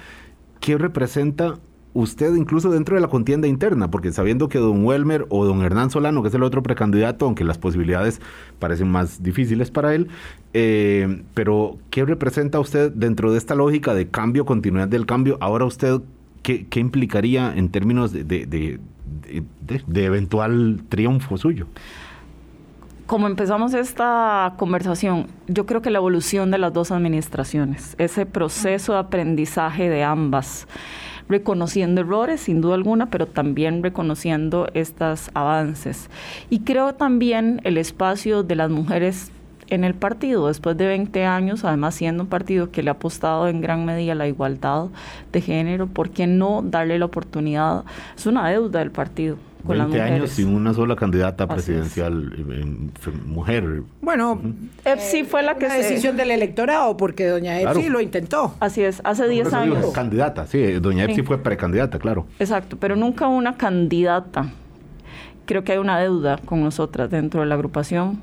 ¿Qué 0.60 0.76
representa 0.76 1.58
usted 1.92 2.34
incluso 2.34 2.70
dentro 2.70 2.96
de 2.96 3.00
la 3.00 3.08
contienda 3.08 3.46
interna? 3.46 3.90
Porque 3.90 4.12
sabiendo 4.12 4.48
que 4.48 4.58
don 4.58 4.84
Welmer 4.84 5.26
o 5.28 5.44
don 5.44 5.62
Hernán 5.62 5.90
Solano, 5.90 6.22
que 6.22 6.28
es 6.28 6.34
el 6.34 6.42
otro 6.42 6.62
precandidato, 6.62 7.24
aunque 7.24 7.44
las 7.44 7.58
posibilidades 7.58 8.20
parecen 8.58 8.88
más 8.88 9.22
difíciles 9.22 9.70
para 9.70 9.94
él, 9.94 10.08
eh, 10.54 11.22
pero 11.34 11.78
¿qué 11.90 12.04
representa 12.04 12.58
usted 12.58 12.90
dentro 12.92 13.32
de 13.32 13.38
esta 13.38 13.54
lógica 13.54 13.94
de 13.94 14.08
cambio, 14.08 14.44
continuidad 14.44 14.88
del 14.88 15.06
cambio? 15.06 15.38
Ahora 15.40 15.64
usted, 15.64 16.00
¿qué, 16.42 16.66
qué 16.66 16.80
implicaría 16.80 17.54
en 17.54 17.68
términos 17.68 18.12
de, 18.12 18.24
de, 18.24 18.46
de, 18.46 18.80
de 19.86 20.04
eventual 20.04 20.82
triunfo 20.88 21.36
suyo? 21.38 21.66
Como 23.06 23.28
empezamos 23.28 23.72
esta 23.72 24.54
conversación, 24.56 25.28
yo 25.46 25.64
creo 25.64 25.80
que 25.80 25.90
la 25.90 25.98
evolución 25.98 26.50
de 26.50 26.58
las 26.58 26.72
dos 26.72 26.90
administraciones, 26.90 27.94
ese 27.98 28.26
proceso 28.26 28.94
de 28.94 28.98
aprendizaje 28.98 29.88
de 29.88 30.02
ambas, 30.02 30.66
reconociendo 31.28 32.00
errores, 32.00 32.40
sin 32.40 32.60
duda 32.60 32.74
alguna, 32.74 33.06
pero 33.06 33.26
también 33.26 33.82
reconociendo 33.82 34.68
estos 34.74 35.30
avances. 35.34 36.10
Y 36.50 36.60
creo 36.60 36.94
también 36.94 37.60
el 37.64 37.78
espacio 37.78 38.42
de 38.42 38.56
las 38.56 38.70
mujeres 38.70 39.30
en 39.68 39.84
el 39.84 39.94
partido, 39.94 40.48
después 40.48 40.76
de 40.76 40.86
20 40.86 41.24
años, 41.24 41.64
además 41.64 41.94
siendo 41.94 42.24
un 42.24 42.28
partido 42.28 42.70
que 42.70 42.82
le 42.82 42.90
ha 42.90 42.94
apostado 42.94 43.48
en 43.48 43.60
gran 43.60 43.84
medida 43.84 44.12
a 44.12 44.16
la 44.16 44.28
igualdad 44.28 44.86
de 45.32 45.40
género, 45.40 45.86
¿por 45.86 46.10
qué 46.10 46.26
no 46.26 46.62
darle 46.62 46.98
la 46.98 47.06
oportunidad? 47.06 47.84
Es 48.16 48.26
una 48.26 48.48
deuda 48.48 48.80
del 48.80 48.90
partido. 48.90 49.36
Con 49.66 49.78
20 49.78 50.00
años 50.00 50.30
sin 50.30 50.54
una 50.54 50.72
sola 50.72 50.96
candidata 50.96 51.46
presidencial 51.46 52.32
mujer. 53.24 53.82
Bueno, 54.00 54.40
EFSI 54.84 55.24
fue 55.24 55.42
la 55.42 55.56
que 55.56 55.68
se... 55.68 55.78
decisión 55.78 56.16
del 56.16 56.30
electorado, 56.30 56.96
porque 56.96 57.26
doña 57.26 57.60
Epsi 57.60 57.88
lo 57.88 58.00
intentó. 58.00 58.54
Así 58.60 58.82
es, 58.82 59.00
hace 59.04 59.28
10 59.28 59.52
años. 59.52 59.92
candidata, 59.92 60.46
sí, 60.46 60.74
doña 60.74 61.04
Epsi 61.04 61.22
fue 61.22 61.38
precandidata, 61.38 61.98
claro. 61.98 62.26
Exacto, 62.38 62.76
pero 62.78 62.96
nunca 62.96 63.26
una 63.26 63.56
candidata. 63.56 64.50
Creo 65.44 65.62
que 65.64 65.72
hay 65.72 65.78
una 65.78 65.98
deuda 65.98 66.38
con 66.44 66.62
nosotras 66.62 67.10
dentro 67.10 67.40
de 67.40 67.46
la 67.46 67.54
agrupación 67.54 68.20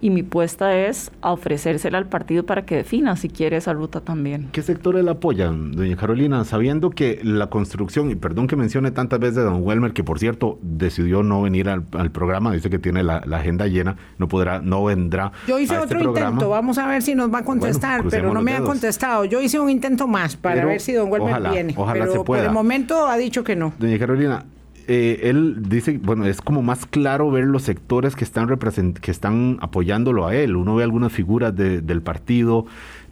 y 0.00 0.10
mi 0.10 0.22
puesta 0.22 0.76
es 0.76 1.10
a 1.22 1.32
ofrecérsela 1.32 1.98
al 1.98 2.06
partido 2.06 2.44
para 2.44 2.62
que 2.62 2.76
defina 2.76 3.16
si 3.16 3.28
quiere 3.28 3.56
esa 3.56 3.72
ruta 3.72 4.00
también. 4.00 4.48
¿Qué 4.52 4.62
sectores 4.62 5.04
la 5.04 5.12
apoyan, 5.12 5.72
doña 5.72 5.96
Carolina? 5.96 6.44
Sabiendo 6.44 6.90
que 6.90 7.20
la 7.22 7.48
construcción, 7.48 8.10
y 8.10 8.14
perdón 8.14 8.46
que 8.46 8.56
mencione 8.56 8.90
tantas 8.90 9.20
veces 9.20 9.38
a 9.38 9.42
don 9.42 9.62
Welmer, 9.62 9.92
que 9.92 10.04
por 10.04 10.18
cierto 10.18 10.58
decidió 10.62 11.22
no 11.22 11.42
venir 11.42 11.68
al, 11.68 11.82
programa, 12.10 12.52
dice 12.52 12.70
que 12.70 12.78
tiene 12.78 13.02
la, 13.02 13.16
agenda 13.16 13.66
llena, 13.66 13.96
no 14.18 14.28
podrá, 14.28 14.60
no 14.60 14.84
vendrá. 14.84 15.32
Yo 15.46 15.58
hice 15.58 15.74
este 15.74 15.96
otro 15.96 16.02
intento, 16.02 16.48
vamos 16.48 16.78
a 16.78 16.86
ver 16.86 17.02
si 17.02 17.14
nos 17.14 17.32
va 17.32 17.38
a 17.38 17.44
contestar, 17.44 18.04
pero 18.10 18.32
no 18.32 18.42
me 18.42 18.54
ha 18.54 18.60
contestado. 18.60 19.24
Yo 19.24 19.40
hice 19.40 19.58
un 19.58 19.70
intento 19.70 20.06
más 20.06 20.36
para 20.36 20.64
ver 20.64 20.80
si 20.80 20.92
don 20.92 21.10
Welmer 21.10 21.50
viene, 21.50 21.74
ojalá 21.76 22.00
pero 22.00 22.12
se 22.12 22.18
pueda. 22.20 22.42
por 22.42 22.48
el 22.48 22.52
momento 22.52 23.06
ha 23.06 23.16
dicho 23.16 23.44
que 23.44 23.56
no. 23.56 23.72
Doña 23.78 23.98
Carolina, 23.98 24.44
eh, 24.90 25.28
él 25.28 25.68
dice, 25.68 26.00
bueno, 26.02 26.24
es 26.24 26.40
como 26.40 26.62
más 26.62 26.86
claro 26.86 27.30
ver 27.30 27.44
los 27.44 27.62
sectores 27.62 28.16
que 28.16 28.24
están, 28.24 28.48
que 28.94 29.10
están 29.10 29.58
apoyándolo 29.60 30.26
a 30.26 30.34
él. 30.34 30.56
Uno 30.56 30.74
ve 30.76 30.82
algunas 30.82 31.12
figuras 31.12 31.54
del 31.54 32.00
partido, 32.00 32.64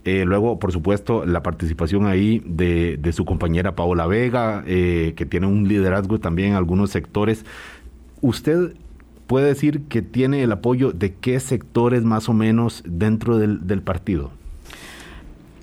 eh, 0.03 0.25
luego, 0.25 0.57
por 0.57 0.71
supuesto, 0.71 1.23
la 1.23 1.43
participación 1.43 2.07
ahí 2.07 2.41
de, 2.45 3.11
su 3.13 3.25
compañera 3.25 3.75
Paola 3.75 4.07
Vega, 4.07 4.63
eh, 4.65 5.13
que 5.15 5.27
tiene 5.27 5.45
un 5.45 5.67
liderazgo 5.67 6.19
también 6.19 6.49
en 6.49 6.55
algunos 6.55 6.89
sectores. 6.89 7.45
¿Usted 8.21 8.73
puede 9.27 9.45
decir 9.45 9.81
que 9.83 10.01
tiene 10.01 10.41
el 10.41 10.51
apoyo 10.51 10.93
de 10.93 11.13
qué 11.13 11.39
sectores 11.39 12.03
más 12.03 12.27
o 12.27 12.33
menos 12.33 12.83
dentro 12.87 13.37
del 13.37 13.81
partido? 13.83 14.31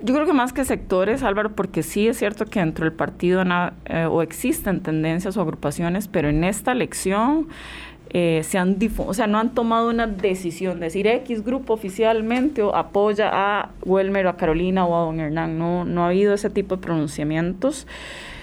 Yo 0.02 0.12
creo 0.12 0.26
que 0.26 0.32
más 0.32 0.52
que 0.52 0.64
sectores, 0.64 1.22
Álvaro, 1.22 1.54
porque 1.54 1.82
sí 1.82 2.08
es 2.08 2.18
cierto 2.18 2.46
que 2.46 2.60
dentro 2.60 2.84
del 2.84 2.92
partido 2.92 3.42
eh, 3.86 4.06
o 4.06 4.22
existen 4.22 4.80
tendencias 4.80 5.36
o 5.36 5.40
agrupaciones, 5.40 6.08
pero 6.08 6.28
en 6.28 6.44
esta 6.44 6.72
elección 6.72 7.48
eh, 8.10 8.42
se 8.44 8.58
han 8.58 8.76
o 8.98 9.14
sea, 9.14 9.26
no 9.26 9.38
han 9.38 9.54
tomado 9.54 9.88
una 9.88 10.06
decisión 10.06 10.78
de 10.78 10.86
decir 10.86 11.06
X 11.06 11.44
grupo 11.44 11.72
oficialmente 11.72 12.62
o 12.62 12.74
apoya 12.74 13.30
a 13.32 13.70
Welmer 13.84 14.26
o 14.26 14.30
a 14.30 14.36
Carolina 14.36 14.84
o 14.84 14.96
a 14.96 15.06
don 15.06 15.20
Hernán. 15.20 15.58
No, 15.58 15.84
no 15.84 16.04
ha 16.04 16.08
habido 16.08 16.34
ese 16.34 16.50
tipo 16.50 16.76
de 16.76 16.82
pronunciamientos. 16.82 17.86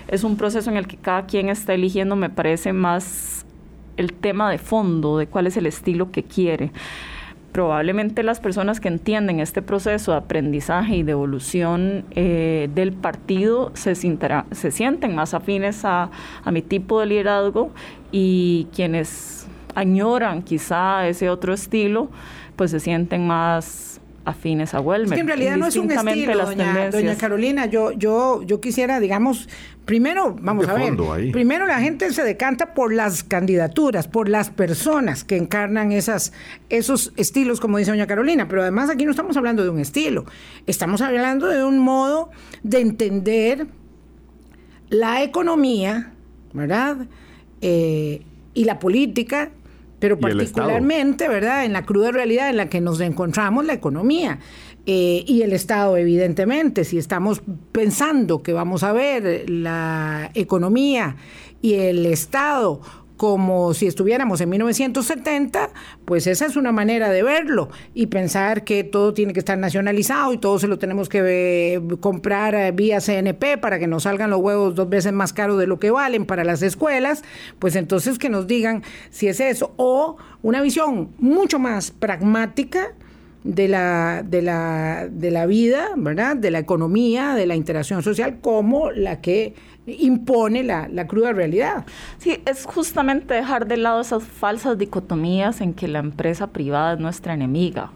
Es 0.08 0.24
un 0.24 0.38
proceso 0.38 0.70
en 0.70 0.78
el 0.78 0.88
que 0.88 0.98
cada 0.98 1.26
quien 1.26 1.50
está 1.50 1.74
eligiendo, 1.74 2.16
me 2.16 2.30
parece 2.30 2.74
más 2.74 3.46
el 3.98 4.14
tema 4.14 4.50
de 4.50 4.58
fondo, 4.58 5.18
de 5.18 5.28
cuál 5.28 5.48
es 5.48 5.58
el 5.58 5.66
estilo 5.66 6.12
que 6.12 6.24
quiere 6.24 6.72
probablemente 7.52 8.24
las 8.24 8.40
personas 8.40 8.80
que 8.80 8.88
entienden 8.88 9.40
este 9.40 9.62
proceso 9.62 10.12
de 10.12 10.18
aprendizaje 10.18 10.98
y 10.98 11.04
de 11.04 11.12
evolución 11.12 12.06
eh, 12.12 12.70
del 12.74 12.94
partido 12.94 13.72
se, 13.74 13.96
se 13.96 14.72
sienten 14.72 15.16
más 15.16 15.34
afines 15.34 15.86
a, 15.86 16.10
a, 16.44 16.52
mi 16.52 16.62
tipo 16.62 17.00
de 17.00 17.06
liderazgo 17.08 17.72
y 18.12 18.68
quienes 18.74 19.48
añoran 19.76 20.42
quizá 20.42 21.08
ese 21.08 21.30
otro 21.30 21.54
estilo, 21.54 22.10
pues 22.56 22.72
se 22.72 22.80
sienten 22.80 23.28
más 23.28 24.01
afines 24.26 24.74
a 24.74 24.80
Welmer. 24.80 25.14
Es 25.14 25.16
que 25.16 25.22
en 25.22 25.28
realidad 25.28 25.58
no 25.58 25.68
es 25.68 25.76
un 25.76 25.92
estilo, 25.92 26.46
doña, 26.92 27.16
Carolina. 27.18 27.66
Yo, 27.66 27.92
yo, 27.92 28.44
yo 28.44 28.62
quisiera, 28.62 29.00
digamos, 29.00 29.50
primero, 29.86 30.36
vamos 30.40 30.68
a 30.68 30.74
ver, 30.74 30.96
primero 31.32 31.66
la 31.66 31.80
gente 31.80 32.12
se 32.14 32.24
decanta 32.24 32.74
por 32.74 32.94
las 32.94 33.24
candidaturas, 33.24 34.08
por 34.08 34.30
las 34.30 34.50
personas 34.50 35.24
que 35.24 35.38
encarnan 35.38 35.92
esas, 35.92 36.34
esos 36.70 37.14
estilos, 37.16 37.60
como 37.60 37.78
dice 37.78 37.92
doña 37.92 38.08
Carolina. 38.08 38.48
Pero 38.48 38.62
además 38.62 38.90
aquí 38.90 39.06
no 39.06 39.12
estamos 39.12 39.38
hablando 39.38 39.64
de 39.64 39.70
un 39.70 39.80
estilo, 39.80 40.26
estamos 40.68 41.02
hablando 41.02 41.48
de 41.48 41.64
un 41.64 41.80
modo 41.80 42.30
de 42.64 42.82
entender 42.82 43.68
la 44.90 45.24
economía, 45.24 46.14
¿verdad? 46.54 47.08
Eh, 47.62 48.24
y 48.54 48.66
la 48.66 48.80
política 48.80 49.52
pero 50.02 50.20
particularmente, 50.20 51.28
¿verdad?, 51.28 51.64
en 51.64 51.74
la 51.74 51.86
cruda 51.86 52.12
realidad 52.12 52.50
en 52.50 52.58
la 52.58 52.70
que 52.70 52.82
nos 52.82 53.00
encontramos, 53.02 53.64
la 53.64 53.74
economía. 53.74 54.40
Eh, 54.88 55.24
y 55.28 55.44
el 55.44 55.54
Estado, 55.54 55.96
evidentemente, 55.96 56.86
si 56.86 56.98
estamos 56.98 57.44
pensando 57.72 58.42
que 58.42 58.52
vamos 58.52 58.82
a 58.82 58.94
ver 58.94 59.48
la 59.48 60.32
economía 60.34 61.18
y 61.62 61.76
el 61.76 62.08
Estado 62.08 62.82
como 63.22 63.76
si 63.76 63.86
estuviéramos 63.86 64.42
en 64.42 64.50
1970, 64.50 65.70
pues 66.06 66.26
esa 66.26 66.48
es 66.48 66.56
una 66.56 66.72
manera 66.72 67.12
de 67.12 67.22
verlo 67.22 67.70
y 67.94 68.08
pensar 68.08 68.64
que 68.64 68.84
todo 68.84 69.14
tiene 69.14 69.32
que 69.32 69.38
estar 69.38 69.60
nacionalizado 69.60 70.34
y 70.34 70.40
todo 70.40 70.58
se 70.58 70.68
lo 70.68 70.80
tenemos 70.80 71.08
que 71.08 71.76
eh, 71.76 71.82
comprar 72.00 72.56
eh, 72.56 72.72
vía 72.72 73.00
CNP 73.00 73.60
para 73.60 73.78
que 73.78 73.86
nos 73.86 74.04
salgan 74.04 74.32
los 74.32 74.40
huevos 74.40 74.74
dos 74.74 74.90
veces 74.90 75.14
más 75.14 75.34
caros 75.34 75.60
de 75.60 75.68
lo 75.68 75.78
que 75.78 75.92
valen 75.92 76.26
para 76.26 76.44
las 76.44 76.64
escuelas, 76.64 77.24
pues 77.60 77.76
entonces 77.76 78.18
que 78.18 78.30
nos 78.30 78.48
digan 78.48 78.82
si 79.12 79.28
es 79.28 79.40
eso 79.40 79.72
o 79.76 80.18
una 80.42 80.64
visión 80.64 81.12
mucho 81.20 81.60
más 81.60 81.92
pragmática 81.92 82.96
de 83.44 83.68
la, 83.68 84.24
de 84.28 84.42
la, 84.42 85.08
de 85.12 85.32
la 85.32 85.46
vida, 85.46 85.90
¿verdad? 85.96 86.36
De 86.36 86.50
la 86.50 86.60
economía, 86.60 87.36
de 87.36 87.46
la 87.46 87.56
interacción 87.56 88.02
social, 88.04 88.40
como 88.42 88.92
la 88.92 89.22
que 89.22 89.54
impone 89.88 90.64
la, 90.64 90.88
la, 90.88 91.08
cruda 91.08 91.34
realidad. 91.34 91.86
Sí, 92.18 92.42
es 92.46 92.66
justamente 92.66 93.34
dejar 93.34 93.68
de 93.68 93.78
lado 93.78 94.02
esas 94.02 94.24
falsas 94.24 94.78
dicotomías 94.78 95.62
en 95.62 95.74
que 95.74 95.88
la 95.88 96.00
empresa 96.00 96.48
privada 96.48 96.94
es 96.94 97.00
nuestra 97.00 97.34
enemiga. 97.34 97.92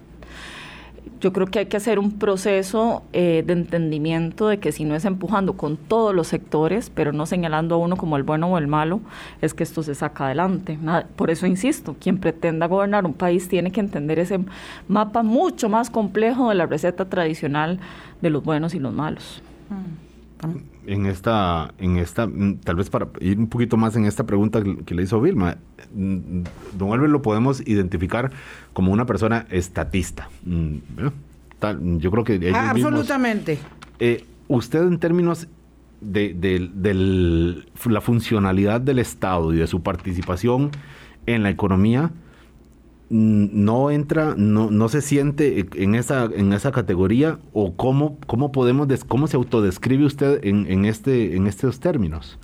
Yo 1.21 1.31
creo 1.31 1.47
que 1.47 1.59
hay 1.59 1.65
que 1.67 1.77
hacer 1.77 1.97
un 1.97 2.19
proceso 2.19 3.03
eh, 3.13 3.43
de 3.45 3.53
entendimiento 3.53 4.47
de 4.47 4.59
que 4.59 4.71
si 4.71 4.83
no 4.83 4.95
es 4.95 5.05
empujando 5.05 5.53
con 5.53 5.77
todos 5.77 6.13
los 6.13 6.27
sectores, 6.27 6.91
pero 6.93 7.13
no 7.13 7.25
señalando 7.25 7.75
a 7.75 7.77
uno 7.77 7.95
como 7.95 8.17
el 8.17 8.23
bueno 8.23 8.47
o 8.47 8.57
el 8.57 8.67
malo, 8.67 8.99
es 9.41 9.53
que 9.53 9.63
esto 9.63 9.81
se 9.81 9.95
saca 9.95 10.25
adelante. 10.25 10.77
Por 11.15 11.31
eso 11.31 11.47
insisto, 11.47 11.95
quien 11.99 12.17
pretenda 12.17 12.67
gobernar 12.67 13.05
un 13.05 13.13
país 13.13 13.47
tiene 13.47 13.71
que 13.71 13.79
entender 13.79 14.19
ese 14.19 14.39
mapa 14.87 15.23
mucho 15.23 15.69
más 15.69 15.89
complejo 15.89 16.49
de 16.49 16.55
la 16.55 16.65
receta 16.65 17.05
tradicional 17.05 17.79
de 18.21 18.29
los 18.29 18.43
buenos 18.43 18.75
y 18.75 18.79
los 18.79 18.93
malos. 18.93 19.41
Mm 19.69 20.74
en 20.87 21.05
esta, 21.05 21.73
en 21.77 21.97
esta, 21.97 22.27
mm, 22.27 22.57
tal 22.63 22.75
vez 22.75 22.89
para 22.89 23.07
ir 23.19 23.37
un 23.37 23.47
poquito 23.47 23.77
más 23.77 23.95
en 23.95 24.05
esta 24.05 24.25
pregunta 24.25 24.63
que 24.85 24.95
le 24.95 25.03
hizo 25.03 25.21
Vilma, 25.21 25.57
mm, 25.93 26.41
don 26.77 26.93
Albert 26.93 27.11
lo 27.11 27.21
podemos 27.21 27.61
identificar 27.67 28.31
como 28.73 28.91
una 28.91 29.05
persona 29.05 29.45
estatista. 29.49 30.29
Mm, 30.43 30.77
yo 31.97 32.11
creo 32.11 32.23
que... 32.23 32.51
Absolutamente. 32.53 33.57
Eh, 33.99 34.23
usted 34.47 34.81
en 34.83 34.99
términos 34.99 35.47
de, 36.01 37.61
la 37.85 38.01
funcionalidad 38.01 38.81
del 38.81 38.99
Estado 38.99 39.53
y 39.53 39.57
de 39.57 39.67
su 39.67 39.81
participación 39.81 40.71
en 41.25 41.43
la 41.43 41.49
economía, 41.49 42.11
no 43.09 43.91
entra, 43.91 44.33
no, 44.35 44.71
no 44.71 44.89
se 44.89 45.01
siente 45.01 45.67
en 45.75 45.95
esa, 45.95 46.25
en 46.25 46.53
esa 46.53 46.71
categoría 46.71 47.39
o 47.53 47.73
cómo, 47.73 48.17
cómo 48.25 48.51
podemos, 48.51 48.87
cómo 49.05 49.27
se 49.27 49.37
autodescribe 49.37 50.05
usted 50.05 50.43
en, 50.43 50.65
en, 50.71 50.85
este, 50.85 51.35
en 51.35 51.47
estos 51.47 51.79
términos? 51.79 52.39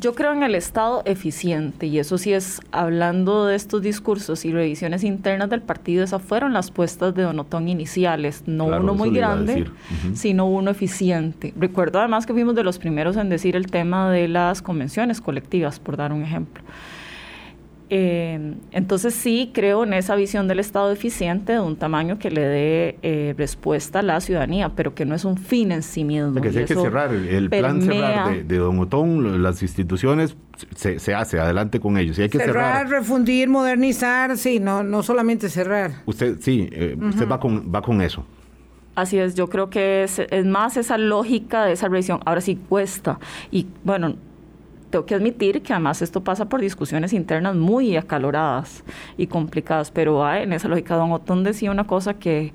Yo 0.00 0.14
creo 0.14 0.32
en 0.32 0.42
el 0.42 0.54
Estado 0.54 1.02
eficiente 1.04 1.86
y 1.86 1.98
eso 1.98 2.16
sí 2.16 2.32
es, 2.32 2.62
hablando 2.70 3.44
de 3.44 3.56
estos 3.56 3.82
discursos 3.82 4.46
y 4.46 4.52
revisiones 4.52 5.04
internas 5.04 5.50
del 5.50 5.60
partido, 5.60 6.02
esas 6.02 6.22
fueron 6.22 6.54
las 6.54 6.70
puestas 6.70 7.14
de 7.14 7.22
Donotón 7.22 7.68
iniciales, 7.68 8.44
no 8.46 8.64
uno 8.64 8.94
muy 8.94 9.10
grande, 9.10 9.66
sino 10.14 10.46
uno 10.46 10.70
eficiente. 10.70 11.52
Recuerdo 11.58 11.98
además 11.98 12.24
que 12.24 12.32
fuimos 12.32 12.54
de 12.54 12.64
los 12.64 12.78
primeros 12.78 13.18
en 13.18 13.28
decir 13.28 13.54
el 13.54 13.66
tema 13.66 14.10
de 14.10 14.28
las 14.28 14.62
convenciones 14.62 15.20
colectivas, 15.20 15.78
por 15.78 15.98
dar 15.98 16.10
un 16.14 16.22
ejemplo. 16.22 16.62
Eh, 17.90 18.54
entonces 18.70 19.14
sí 19.14 19.50
creo 19.52 19.84
en 19.84 19.92
esa 19.92 20.16
visión 20.16 20.48
del 20.48 20.60
Estado 20.60 20.90
eficiente 20.90 21.52
de 21.52 21.60
un 21.60 21.76
tamaño 21.76 22.18
que 22.18 22.30
le 22.30 22.40
dé 22.40 22.98
eh, 23.02 23.34
respuesta 23.36 23.98
a 23.98 24.02
la 24.02 24.20
ciudadanía, 24.20 24.70
pero 24.70 24.94
que 24.94 25.04
no 25.04 25.14
es 25.14 25.24
un 25.24 25.36
fin 25.36 25.72
en 25.72 25.82
sí 25.82 26.04
mismo. 26.04 26.32
Porque 26.32 26.52
si 26.52 26.58
hay 26.58 26.64
que 26.64 26.74
cerrar, 26.74 27.12
el, 27.12 27.50
plan 27.50 27.82
cerrar 27.82 28.44
de, 28.44 28.56
Don 28.56 28.78
Otón, 28.78 29.42
las 29.42 29.62
instituciones, 29.62 30.36
se, 30.74 31.14
hace, 31.14 31.38
adelante 31.38 31.80
con 31.80 31.98
ellos. 31.98 32.18
hay 32.18 32.28
que 32.28 32.38
cerrar, 32.38 32.88
refundir, 32.88 33.48
modernizar, 33.48 34.38
sí, 34.38 34.58
no, 34.58 34.82
no 34.82 35.02
solamente 35.02 35.48
cerrar. 35.48 35.92
Usted, 36.06 36.38
sí, 36.40 36.68
eh, 36.72 36.96
usted 36.98 37.28
va 37.28 37.38
con, 37.38 37.70
va 37.74 37.82
con 37.82 38.00
eso. 38.00 38.24
Así 38.94 39.18
es, 39.18 39.34
yo 39.34 39.48
creo 39.48 39.70
que 39.70 40.04
es, 40.04 40.18
es 40.18 40.44
más 40.44 40.76
esa 40.76 40.98
lógica 40.98 41.64
de 41.64 41.72
esa 41.72 41.88
revisión. 41.88 42.20
Ahora 42.26 42.42
sí 42.42 42.56
cuesta. 42.56 43.18
Y 43.50 43.66
bueno, 43.84 44.16
tengo 44.92 45.06
que 45.06 45.14
admitir 45.14 45.62
que 45.62 45.72
además 45.72 46.02
esto 46.02 46.22
pasa 46.22 46.50
por 46.50 46.60
discusiones 46.60 47.14
internas 47.14 47.56
muy 47.56 47.96
acaloradas 47.96 48.84
y 49.16 49.26
complicadas, 49.26 49.90
pero 49.90 50.24
hay, 50.24 50.42
en 50.42 50.52
esa 50.52 50.68
lógica 50.68 50.94
Don 50.96 51.10
Otón 51.12 51.42
decía 51.42 51.70
una 51.70 51.86
cosa 51.86 52.14
que, 52.14 52.52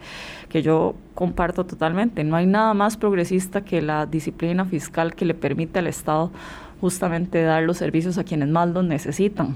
que 0.48 0.62
yo 0.62 0.94
comparto 1.16 1.66
totalmente, 1.66 2.24
no 2.24 2.36
hay 2.36 2.46
nada 2.46 2.76
más 2.76 2.96
progresista 2.96 3.62
que 3.62 3.82
la 3.82 4.06
disciplina 4.06 4.66
fiscal 4.66 5.16
que 5.16 5.26
le 5.26 5.34
permite 5.34 5.80
al 5.80 5.88
Estado 5.88 6.32
justamente 6.80 7.42
dar 7.42 7.64
los 7.64 7.78
servicios 7.78 8.20
a 8.20 8.24
quienes 8.24 8.50
más 8.50 8.70
los 8.70 8.86
necesitan. 8.86 9.56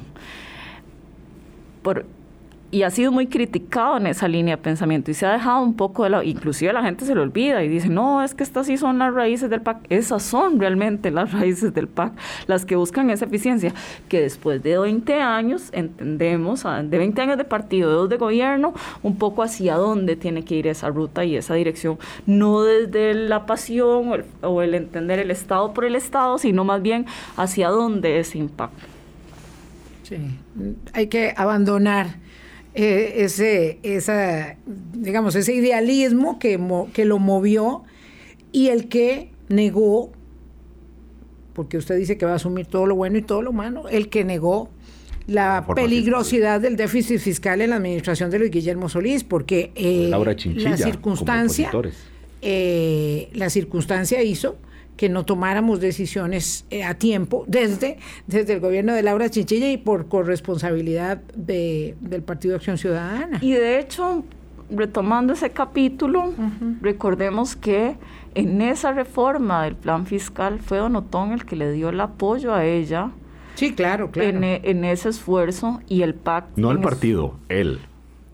Por, 1.83 2.07
y 2.71 2.83
ha 2.83 2.89
sido 2.89 3.11
muy 3.11 3.27
criticado 3.27 3.97
en 3.97 4.07
esa 4.07 4.29
línea 4.29 4.55
de 4.55 4.61
pensamiento 4.61 5.11
y 5.11 5.13
se 5.13 5.25
ha 5.25 5.33
dejado 5.33 5.61
un 5.61 5.75
poco 5.75 6.05
de 6.05 6.09
lado, 6.09 6.23
inclusive 6.23 6.71
la 6.71 6.81
gente 6.81 7.05
se 7.05 7.13
lo 7.13 7.21
olvida 7.21 7.63
y 7.63 7.67
dice, 7.67 7.89
no, 7.89 8.23
es 8.23 8.33
que 8.33 8.43
estas 8.43 8.67
sí 8.67 8.77
son 8.77 8.97
las 8.97 9.13
raíces 9.13 9.49
del 9.49 9.61
PAC, 9.61 9.85
esas 9.89 10.23
son 10.23 10.57
realmente 10.57 11.11
las 11.11 11.31
raíces 11.39 11.73
del 11.73 11.89
PAC, 11.89 12.13
las 12.47 12.65
que 12.65 12.77
buscan 12.77 13.09
esa 13.09 13.25
eficiencia, 13.25 13.73
que 14.07 14.21
después 14.21 14.63
de 14.63 14.79
20 14.79 15.13
años 15.15 15.69
entendemos, 15.73 16.65
ah, 16.65 16.81
de 16.81 16.97
20 16.97 17.21
años 17.21 17.37
de 17.37 17.43
partido, 17.43 17.89
de 17.89 17.95
dos 17.95 18.09
de 18.09 18.17
gobierno, 18.17 18.73
un 19.03 19.17
poco 19.17 19.43
hacia 19.43 19.75
dónde 19.75 20.15
tiene 20.15 20.43
que 20.45 20.55
ir 20.55 20.67
esa 20.67 20.89
ruta 20.89 21.25
y 21.25 21.35
esa 21.35 21.55
dirección, 21.55 21.99
no 22.25 22.61
desde 22.63 23.13
la 23.13 23.45
pasión 23.45 24.09
o 24.09 24.15
el, 24.15 24.25
o 24.41 24.61
el 24.61 24.75
entender 24.75 25.19
el 25.19 25.29
Estado 25.29 25.73
por 25.73 25.83
el 25.83 25.95
Estado, 25.95 26.37
sino 26.37 26.63
más 26.63 26.81
bien 26.81 27.05
hacia 27.35 27.67
dónde 27.67 28.19
ese 28.19 28.37
impacto. 28.37 28.85
Sí, 30.03 30.17
hay 30.93 31.07
que 31.07 31.33
abandonar 31.37 32.07
eh, 32.73 33.13
ese, 33.17 33.79
esa, 33.83 34.55
digamos, 34.93 35.35
ese 35.35 35.53
idealismo 35.53 36.39
que, 36.39 36.59
que 36.93 37.05
lo 37.05 37.19
movió 37.19 37.83
y 38.51 38.69
el 38.69 38.87
que 38.87 39.31
negó, 39.49 40.11
porque 41.53 41.77
usted 41.77 41.97
dice 41.97 42.17
que 42.17 42.25
va 42.25 42.33
a 42.33 42.35
asumir 42.35 42.65
todo 42.65 42.85
lo 42.85 42.95
bueno 42.95 43.17
y 43.17 43.21
todo 43.21 43.41
lo 43.41 43.51
malo, 43.51 43.89
el 43.89 44.09
que 44.09 44.23
negó 44.23 44.69
la 45.27 45.65
peligrosidad 45.75 46.61
del 46.61 46.75
déficit 46.75 47.19
fiscal 47.19 47.61
en 47.61 47.71
la 47.71 47.75
administración 47.77 48.31
de 48.31 48.39
Luis 48.39 48.51
Guillermo 48.51 48.89
Solís, 48.89 49.23
porque 49.23 49.71
eh, 49.75 50.09
la 50.55 50.77
circunstancia, 50.77 51.71
eh, 52.41 53.29
la 53.33 53.49
circunstancia 53.49 54.23
hizo 54.23 54.57
que 55.01 55.09
no 55.09 55.25
tomáramos 55.25 55.79
decisiones 55.79 56.63
eh, 56.69 56.83
a 56.83 56.93
tiempo 56.93 57.43
desde, 57.47 57.97
desde 58.27 58.53
el 58.53 58.59
gobierno 58.59 58.93
de 58.93 59.01
Laura 59.01 59.31
Chinchilla 59.31 59.71
y 59.71 59.77
por 59.77 60.07
corresponsabilidad 60.07 61.23
de, 61.35 61.95
del 62.01 62.21
Partido 62.21 62.55
Acción 62.55 62.77
Ciudadana. 62.77 63.39
Y 63.41 63.53
de 63.53 63.79
hecho, 63.79 64.23
retomando 64.69 65.33
ese 65.33 65.49
capítulo, 65.49 66.35
recordemos 66.81 67.55
que 67.55 67.95
en 68.35 68.61
esa 68.61 68.91
reforma 68.91 69.63
del 69.63 69.75
plan 69.75 70.05
fiscal 70.05 70.59
fue 70.59 70.77
Don 70.77 70.95
Otón 70.95 71.31
el 71.31 71.45
que 71.45 71.55
le 71.55 71.71
dio 71.71 71.89
el 71.89 71.99
apoyo 71.99 72.53
a 72.53 72.63
ella. 72.63 73.09
Sí, 73.55 73.73
claro, 73.73 74.11
claro. 74.11 74.29
En, 74.29 74.43
en 74.43 74.85
ese 74.85 75.09
esfuerzo 75.09 75.81
y 75.87 76.03
el 76.03 76.13
pacto. 76.13 76.61
No 76.61 76.69
el 76.69 76.79
partido, 76.79 77.39
él 77.49 77.79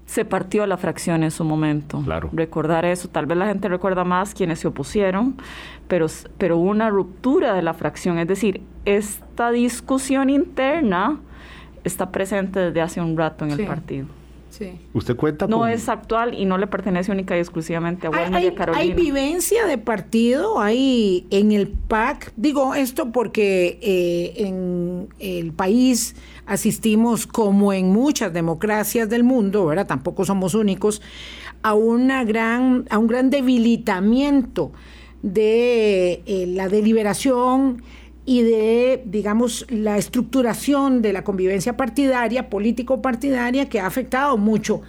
se 0.08 0.24
partió 0.26 0.66
la 0.66 0.78
fracción 0.78 1.22
en 1.24 1.32
su 1.32 1.44
momento. 1.44 2.02
Claro. 2.02 2.30
Recordar 2.34 2.86
eso, 2.86 3.10
tal 3.10 3.28
vez 3.28 3.38
la 3.38 3.46
gente 3.46 3.68
recuerda 3.68 4.04
más 4.06 4.34
quienes 4.34 4.60
se 4.60 4.68
opusieron, 4.68 5.36
pero, 5.88 6.08
pero 6.38 6.58
hubo 6.58 6.72
una 6.72 6.90
ruptura 6.90 7.54
de 7.54 7.62
la 7.62 7.74
fracción, 7.74 8.18
es 8.18 8.28
decir, 8.28 8.64
esta 8.86 9.52
discusión 9.52 10.30
interna 10.30 11.20
está 11.84 12.12
presente 12.12 12.60
desde 12.60 12.82
hace 12.82 13.02
un 13.02 13.18
rato 13.18 13.46
en 13.46 13.52
el 13.52 13.66
partido. 13.68 14.08
¿Usted 14.94 15.16
cuenta? 15.16 15.48
No 15.48 15.68
es 15.68 15.90
actual 15.90 16.34
y 16.34 16.46
no 16.46 16.58
le 16.58 16.68
pertenece 16.68 17.12
única 17.12 17.36
y 17.36 17.40
exclusivamente 17.40 18.08
a 18.08 18.10
Wilmer 18.10 18.44
y 18.44 18.48
a 18.48 18.56
Carolina. 18.56 18.82
Hay 18.82 18.94
vivencia 18.94 19.66
de 19.66 19.78
partido, 19.78 20.60
hay 20.60 21.28
en 21.30 21.52
el 21.52 21.68
PAC, 21.68 22.34
digo 22.36 22.76
esto 22.76 23.12
porque 23.12 23.80
eh, 23.82 24.34
en 24.38 25.10
el 25.20 25.54
país 25.54 26.16
asistimos, 26.46 27.28
como 27.28 27.74
en 27.74 27.92
muchas 27.92 28.34
democracias 28.34 29.10
del 29.10 29.24
mundo, 29.24 29.66
¿verdad? 29.66 29.88
Tampoco 29.88 30.26
somos 30.26 30.56
únicos, 30.56 31.02
a, 31.62 31.74
una 31.74 32.24
gran, 32.24 32.86
a 32.90 32.98
un 32.98 33.08
gran 33.08 33.30
debilitamiento 33.30 34.72
de 35.22 36.24
eh, 36.26 36.46
la 36.48 36.70
deliberación 36.70 37.82
y 38.30 38.42
de, 38.42 39.04
digamos, 39.06 39.66
la 39.70 39.98
estructuración 39.98 41.02
de 41.02 41.14
la 41.14 41.24
convivencia 41.24 41.78
partidaria, 41.78 42.50
político-partidaria, 42.50 43.70
que 43.70 43.80
ha 43.80 43.86
afectado 43.86 44.36
mucho 44.38 44.82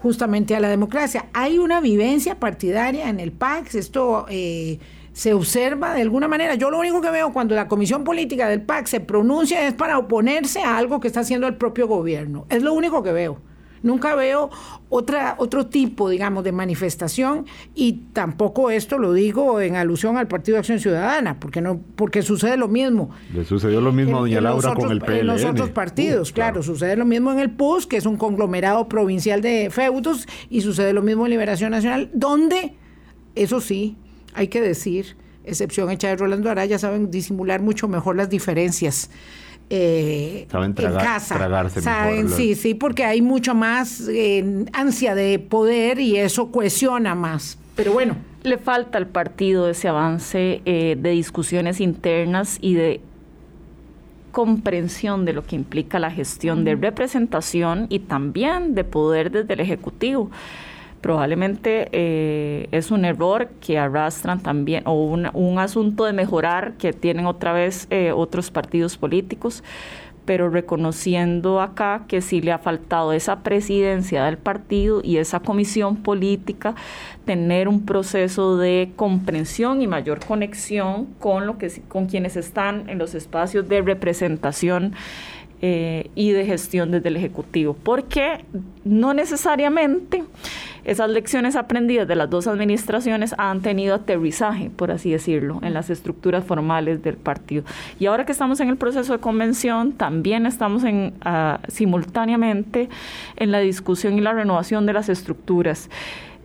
justamente 0.00 0.56
a 0.56 0.60
la 0.60 0.70
democracia. 0.70 1.26
Hay 1.34 1.58
una 1.58 1.82
vivencia 1.82 2.40
partidaria 2.40 3.10
en 3.10 3.20
el 3.20 3.32
PAC, 3.32 3.74
esto 3.74 4.24
eh, 4.30 4.78
se 5.12 5.34
observa 5.34 5.92
de 5.92 6.00
alguna 6.00 6.26
manera. 6.26 6.54
Yo 6.54 6.70
lo 6.70 6.78
único 6.78 7.02
que 7.02 7.10
veo 7.10 7.34
cuando 7.34 7.54
la 7.54 7.68
comisión 7.68 8.02
política 8.02 8.48
del 8.48 8.62
PAC 8.62 8.86
se 8.86 9.00
pronuncia 9.00 9.68
es 9.68 9.74
para 9.74 9.98
oponerse 9.98 10.62
a 10.62 10.78
algo 10.78 10.98
que 10.98 11.08
está 11.08 11.20
haciendo 11.20 11.46
el 11.46 11.56
propio 11.56 11.86
gobierno. 11.86 12.46
Es 12.48 12.62
lo 12.62 12.72
único 12.72 13.02
que 13.02 13.12
veo. 13.12 13.38
Nunca 13.82 14.14
veo 14.14 14.50
otra, 14.88 15.36
otro 15.38 15.66
tipo, 15.66 16.08
digamos, 16.08 16.44
de 16.44 16.52
manifestación 16.52 17.46
y 17.74 18.04
tampoco 18.12 18.70
esto 18.70 18.98
lo 18.98 19.12
digo 19.12 19.60
en 19.60 19.76
alusión 19.76 20.16
al 20.16 20.28
Partido 20.28 20.56
de 20.56 20.60
Acción 20.60 20.80
Ciudadana, 20.80 21.38
porque 21.40 21.60
no, 21.60 21.80
porque 21.96 22.22
sucede 22.22 22.56
lo 22.56 22.68
mismo. 22.68 23.10
Le 23.32 23.44
sucedió 23.44 23.80
lo 23.80 23.92
mismo 23.92 24.18
a 24.18 24.20
doña 24.20 24.40
Laura 24.40 24.74
con 24.74 24.90
el 24.90 25.00
PLN. 25.00 25.18
En 25.20 25.26
los 25.26 25.44
otros 25.44 25.70
partidos, 25.70 26.32
claro, 26.32 26.62
sucede 26.62 26.96
lo 26.96 27.04
mismo 27.04 27.32
en 27.32 27.38
el 27.38 27.50
PUS, 27.50 27.86
que 27.86 27.96
es 27.96 28.06
un 28.06 28.16
conglomerado 28.16 28.88
provincial 28.88 29.42
de 29.42 29.70
feudos, 29.70 30.26
y 30.50 30.60
sucede 30.60 30.92
lo 30.92 31.02
mismo 31.02 31.26
en 31.26 31.30
Liberación 31.30 31.70
Nacional, 31.70 32.10
donde, 32.12 32.74
eso 33.34 33.60
sí, 33.60 33.96
hay 34.34 34.48
que 34.48 34.60
decir, 34.60 35.16
excepción 35.44 35.90
hecha 35.90 36.08
de 36.08 36.16
Rolando 36.16 36.50
Araya, 36.50 36.78
saben 36.78 37.10
disimular 37.10 37.62
mucho 37.62 37.88
mejor 37.88 38.16
las 38.16 38.28
diferencias 38.28 39.10
eh, 39.68 40.46
saben 40.50 40.74
en 40.76 40.92
casa. 40.94 41.36
Tragarse 41.36 41.80
saben, 41.80 42.28
sí, 42.28 42.54
sí, 42.54 42.74
porque 42.74 43.04
hay 43.04 43.22
mucho 43.22 43.54
más 43.54 44.08
eh, 44.08 44.64
ansia 44.72 45.14
de 45.14 45.38
poder 45.38 45.98
y 45.98 46.16
eso 46.16 46.50
cohesiona 46.52 47.14
más. 47.14 47.58
Pero 47.74 47.92
bueno. 47.92 48.16
Le 48.42 48.58
falta 48.58 48.96
al 48.96 49.08
partido 49.08 49.68
ese 49.68 49.88
avance 49.88 50.62
eh, 50.64 50.96
de 50.96 51.10
discusiones 51.10 51.80
internas 51.80 52.58
y 52.60 52.74
de 52.74 53.00
comprensión 54.30 55.24
de 55.24 55.32
lo 55.32 55.44
que 55.44 55.56
implica 55.56 55.98
la 55.98 56.10
gestión 56.10 56.64
de 56.64 56.76
representación 56.76 57.86
y 57.88 58.00
también 58.00 58.74
de 58.74 58.84
poder 58.84 59.32
desde 59.32 59.54
el 59.54 59.60
Ejecutivo 59.60 60.30
probablemente 61.00 61.88
eh, 61.92 62.68
es 62.72 62.90
un 62.90 63.04
error 63.04 63.48
que 63.60 63.78
arrastran 63.78 64.40
también, 64.40 64.82
o 64.86 64.94
un, 65.04 65.58
asunto 65.58 66.04
de 66.04 66.12
mejorar 66.12 66.74
que 66.74 66.92
tienen 66.92 67.26
otra 67.26 67.52
vez 67.52 67.86
eh, 67.90 68.12
otros 68.12 68.50
partidos 68.50 68.96
políticos, 68.96 69.62
pero 70.26 70.50
reconociendo 70.50 71.60
acá 71.60 72.04
que 72.08 72.20
sí 72.20 72.42
le 72.42 72.52
ha 72.52 72.58
faltado 72.58 73.12
esa 73.12 73.42
presidencia 73.42 74.24
del 74.24 74.36
partido 74.36 75.00
y 75.02 75.18
esa 75.18 75.40
comisión 75.40 75.96
política, 75.96 76.74
tener 77.24 77.68
un 77.68 77.86
proceso 77.86 78.56
de 78.58 78.90
comprensión 78.96 79.80
y 79.80 79.86
mayor 79.86 80.18
conexión 80.24 81.06
con, 81.20 81.46
lo 81.46 81.56
que, 81.58 81.70
con 81.88 82.06
quienes 82.06 82.36
están 82.36 82.88
en 82.90 82.98
los 82.98 83.14
espacios 83.14 83.68
de 83.68 83.80
representación 83.80 84.94
eh, 85.68 86.10
y 86.14 86.30
de 86.30 86.46
gestión 86.46 86.92
desde 86.92 87.08
el 87.08 87.16
Ejecutivo, 87.16 87.76
porque 87.82 88.44
no 88.84 89.14
necesariamente 89.14 90.22
esas 90.84 91.10
lecciones 91.10 91.56
aprendidas 91.56 92.06
de 92.06 92.14
las 92.14 92.30
dos 92.30 92.46
administraciones 92.46 93.34
han 93.36 93.62
tenido 93.62 93.96
aterrizaje, 93.96 94.70
por 94.70 94.92
así 94.92 95.10
decirlo, 95.10 95.58
en 95.62 95.74
las 95.74 95.90
estructuras 95.90 96.44
formales 96.44 97.02
del 97.02 97.16
partido. 97.16 97.64
Y 97.98 98.06
ahora 98.06 98.24
que 98.24 98.30
estamos 98.30 98.60
en 98.60 98.68
el 98.68 98.76
proceso 98.76 99.12
de 99.12 99.18
convención, 99.18 99.90
también 99.90 100.46
estamos 100.46 100.84
ah, 101.22 101.58
simultáneamente 101.66 102.88
en 103.34 103.50
la 103.50 103.58
discusión 103.58 104.16
y 104.16 104.20
la 104.20 104.34
renovación 104.34 104.86
de 104.86 104.92
las 104.92 105.08
estructuras. 105.08 105.90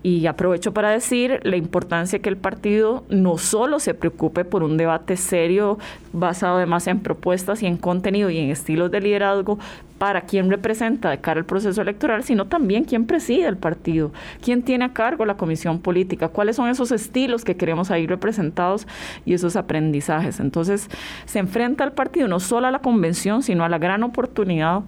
Y 0.03 0.25
aprovecho 0.25 0.73
para 0.73 0.89
decir 0.89 1.39
la 1.43 1.57
importancia 1.57 2.19
que 2.19 2.29
el 2.29 2.37
partido 2.37 3.03
no 3.09 3.37
solo 3.37 3.79
se 3.79 3.93
preocupe 3.93 4.45
por 4.45 4.63
un 4.63 4.75
debate 4.77 5.15
serio 5.15 5.77
basado 6.11 6.57
además 6.57 6.87
en 6.87 6.99
propuestas 6.99 7.61
y 7.61 7.67
en 7.67 7.77
contenido 7.77 8.31
y 8.31 8.39
en 8.39 8.49
estilos 8.49 8.89
de 8.89 8.99
liderazgo 8.99 9.59
para 9.99 10.21
quién 10.21 10.49
representa 10.49 11.11
de 11.11 11.19
cara 11.19 11.41
al 11.41 11.45
proceso 11.45 11.79
electoral, 11.79 12.23
sino 12.23 12.47
también 12.47 12.85
quién 12.85 13.05
preside 13.05 13.45
el 13.45 13.57
partido, 13.57 14.11
quién 14.43 14.63
tiene 14.63 14.85
a 14.85 14.93
cargo 14.93 15.25
la 15.25 15.37
comisión 15.37 15.79
política, 15.79 16.29
cuáles 16.29 16.55
son 16.55 16.69
esos 16.69 16.91
estilos 16.91 17.45
que 17.45 17.55
queremos 17.55 17.91
ahí 17.91 18.07
representados 18.07 18.87
y 19.23 19.35
esos 19.35 19.55
aprendizajes. 19.55 20.39
Entonces 20.39 20.89
se 21.25 21.37
enfrenta 21.37 21.83
al 21.83 21.91
partido 21.91 22.27
no 22.27 22.39
solo 22.39 22.65
a 22.65 22.71
la 22.71 22.79
convención, 22.79 23.43
sino 23.43 23.63
a 23.63 23.69
la 23.69 23.77
gran 23.77 24.01
oportunidad 24.01 24.81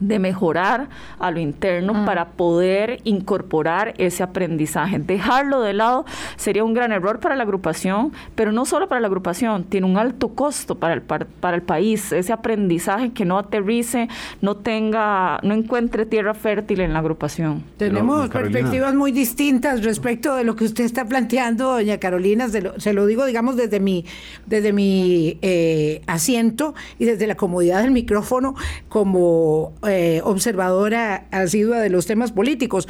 de 0.00 0.18
mejorar 0.18 0.88
a 1.18 1.30
lo 1.30 1.40
interno 1.40 1.94
mm. 1.94 2.04
para 2.04 2.30
poder 2.30 3.00
incorporar 3.04 3.94
ese 3.98 4.22
aprendizaje. 4.22 4.98
Dejarlo 4.98 5.60
de 5.60 5.72
lado 5.72 6.04
sería 6.36 6.64
un 6.64 6.74
gran 6.74 6.92
error 6.92 7.20
para 7.20 7.36
la 7.36 7.44
agrupación, 7.44 8.12
pero 8.34 8.52
no 8.52 8.64
solo 8.64 8.88
para 8.88 9.00
la 9.00 9.06
agrupación, 9.06 9.64
tiene 9.64 9.86
un 9.86 9.96
alto 9.96 10.30
costo 10.30 10.76
para 10.76 10.94
el, 10.94 11.02
para 11.02 11.56
el 11.56 11.62
país, 11.62 12.12
ese 12.12 12.32
aprendizaje 12.32 13.12
que 13.12 13.24
no 13.24 13.38
aterrice, 13.38 14.08
no 14.40 14.56
tenga, 14.56 15.38
no 15.42 15.54
encuentre 15.54 16.06
tierra 16.06 16.34
fértil 16.34 16.80
en 16.80 16.92
la 16.92 16.98
agrupación. 16.98 17.62
Tenemos 17.76 18.28
perspectivas 18.28 18.94
muy 18.94 19.12
distintas 19.12 19.84
respecto 19.84 20.34
de 20.34 20.44
lo 20.44 20.56
que 20.56 20.64
usted 20.64 20.84
está 20.84 21.04
planteando, 21.04 21.72
doña 21.72 21.98
Carolina, 21.98 22.48
se 22.48 22.62
lo, 22.62 22.78
se 22.80 22.92
lo 22.92 23.06
digo, 23.06 23.24
digamos, 23.24 23.56
desde 23.56 23.80
mi, 23.80 24.04
desde 24.46 24.72
mi 24.72 25.38
eh, 25.42 26.02
asiento 26.06 26.74
y 26.98 27.04
desde 27.04 27.26
la 27.26 27.36
comodidad 27.36 27.82
del 27.82 27.92
micrófono 27.92 28.54
como... 28.88 29.72
Eh, 29.86 29.91
observadora 30.24 31.26
asidua 31.30 31.80
de 31.80 31.90
los 31.90 32.06
temas 32.06 32.32
políticos. 32.32 32.88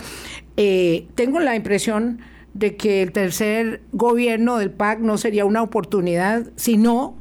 Eh, 0.57 1.07
tengo 1.14 1.40
la 1.40 1.57
impresión 1.57 2.20
de 2.55 2.76
que 2.76 3.03
el 3.03 3.12
tercer 3.12 3.82
gobierno 3.92 4.59
del 4.59 4.70
PAC 4.70 5.00
no 5.00 5.18
sería 5.18 5.44
una 5.44 5.62
oportunidad, 5.62 6.50
sino 6.57 7.16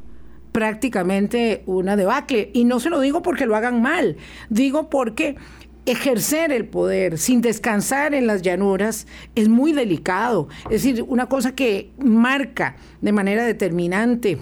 prácticamente 0.52 1.62
una 1.66 1.96
debacle. 1.96 2.50
Y 2.52 2.64
no 2.64 2.80
se 2.80 2.90
lo 2.90 3.00
digo 3.00 3.22
porque 3.22 3.46
lo 3.46 3.56
hagan 3.56 3.80
mal, 3.82 4.16
digo 4.50 4.90
porque 4.90 5.36
ejercer 5.84 6.52
el 6.52 6.66
poder 6.66 7.18
sin 7.18 7.40
descansar 7.40 8.14
en 8.14 8.26
las 8.26 8.42
llanuras 8.42 9.06
es 9.34 9.48
muy 9.48 9.72
delicado. 9.72 10.48
Es 10.64 10.82
decir, 10.82 11.04
una 11.08 11.26
cosa 11.26 11.54
que 11.54 11.90
marca 11.98 12.76
de 13.00 13.12
manera 13.12 13.44
determinante 13.44 14.38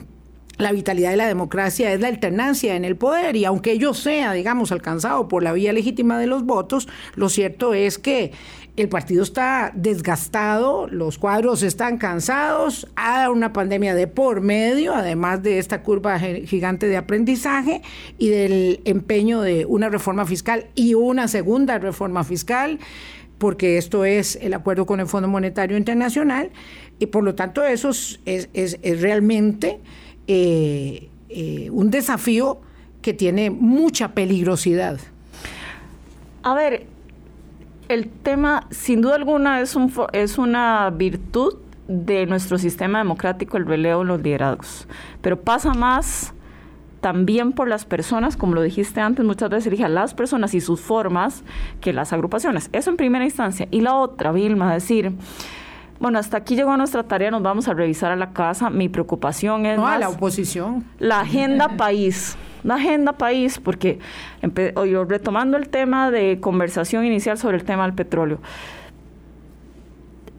la 0.60 0.72
vitalidad 0.72 1.10
de 1.10 1.16
la 1.16 1.26
democracia 1.26 1.92
es 1.92 2.00
la 2.00 2.08
alternancia 2.08 2.76
en 2.76 2.84
el 2.84 2.96
poder 2.96 3.36
y 3.36 3.44
aunque 3.44 3.72
ello 3.72 3.94
sea, 3.94 4.32
digamos, 4.32 4.72
alcanzado 4.72 5.28
por 5.28 5.42
la 5.42 5.52
vía 5.52 5.72
legítima 5.72 6.18
de 6.18 6.26
los 6.26 6.44
votos, 6.44 6.88
lo 7.14 7.28
cierto 7.28 7.74
es 7.74 7.98
que 7.98 8.32
el 8.76 8.88
partido 8.88 9.22
está 9.22 9.72
desgastado, 9.74 10.86
los 10.86 11.18
cuadros 11.18 11.62
están 11.62 11.98
cansados, 11.98 12.86
hay 12.96 13.28
una 13.28 13.52
pandemia 13.52 13.94
de 13.94 14.06
por 14.06 14.40
medio, 14.40 14.94
además 14.94 15.42
de 15.42 15.58
esta 15.58 15.82
curva 15.82 16.18
gigante 16.18 16.86
de 16.86 16.96
aprendizaje 16.96 17.82
y 18.16 18.28
del 18.28 18.80
empeño 18.84 19.42
de 19.42 19.66
una 19.66 19.88
reforma 19.88 20.24
fiscal 20.24 20.66
y 20.74 20.94
una 20.94 21.28
segunda 21.28 21.78
reforma 21.78 22.24
fiscal 22.24 22.78
porque 23.38 23.78
esto 23.78 24.04
es 24.04 24.36
el 24.36 24.52
acuerdo 24.52 24.84
con 24.84 25.00
el 25.00 25.06
Fondo 25.06 25.26
Monetario 25.26 25.78
Internacional, 25.78 26.50
y 26.98 27.06
por 27.06 27.24
lo 27.24 27.34
tanto 27.34 27.64
eso 27.64 27.88
es, 27.88 28.20
es, 28.26 28.50
es 28.52 29.00
realmente 29.00 29.80
eh, 30.32 31.08
eh, 31.28 31.70
un 31.72 31.90
desafío 31.90 32.60
que 33.02 33.12
tiene 33.12 33.50
mucha 33.50 34.12
peligrosidad. 34.12 35.00
A 36.44 36.54
ver, 36.54 36.86
el 37.88 38.08
tema, 38.08 38.68
sin 38.70 39.00
duda 39.00 39.16
alguna, 39.16 39.60
es, 39.60 39.74
un, 39.74 39.92
es 40.12 40.38
una 40.38 40.88
virtud 40.90 41.54
de 41.88 42.26
nuestro 42.26 42.58
sistema 42.58 42.98
democrático, 42.98 43.56
el 43.56 43.66
relevo 43.66 44.02
en 44.02 44.06
los 44.08 44.22
liderazgos, 44.22 44.86
pero 45.20 45.40
pasa 45.40 45.74
más 45.74 46.32
también 47.00 47.50
por 47.50 47.66
las 47.66 47.84
personas, 47.84 48.36
como 48.36 48.54
lo 48.54 48.62
dijiste 48.62 49.00
antes, 49.00 49.24
muchas 49.24 49.50
veces 49.50 49.72
dije 49.72 49.84
a 49.84 49.88
las 49.88 50.14
personas 50.14 50.54
y 50.54 50.60
sus 50.60 50.80
formas 50.80 51.42
que 51.80 51.92
las 51.92 52.12
agrupaciones. 52.12 52.70
Eso 52.72 52.90
en 52.90 52.96
primera 52.96 53.24
instancia. 53.24 53.66
Y 53.72 53.80
la 53.80 53.96
otra, 53.96 54.30
Vilma, 54.30 54.72
decir, 54.72 55.12
bueno, 56.00 56.18
hasta 56.18 56.38
aquí 56.38 56.56
llegó 56.56 56.74
nuestra 56.78 57.02
tarea, 57.02 57.30
nos 57.30 57.42
vamos 57.42 57.68
a 57.68 57.74
revisar 57.74 58.10
a 58.10 58.16
la 58.16 58.32
casa. 58.32 58.70
Mi 58.70 58.88
preocupación 58.88 59.66
es... 59.66 59.76
No, 59.76 59.86
a 59.86 59.98
la 59.98 60.08
oposición. 60.08 60.82
La 60.98 61.20
agenda 61.20 61.76
país. 61.76 62.36
La 62.64 62.74
agenda 62.74 63.12
país, 63.12 63.60
porque 63.60 63.98
yo 64.42 65.04
retomando 65.04 65.58
el 65.58 65.68
tema 65.68 66.10
de 66.10 66.40
conversación 66.40 67.04
inicial 67.04 67.38
sobre 67.38 67.58
el 67.58 67.64
tema 67.64 67.84
del 67.84 67.94
petróleo 67.94 68.40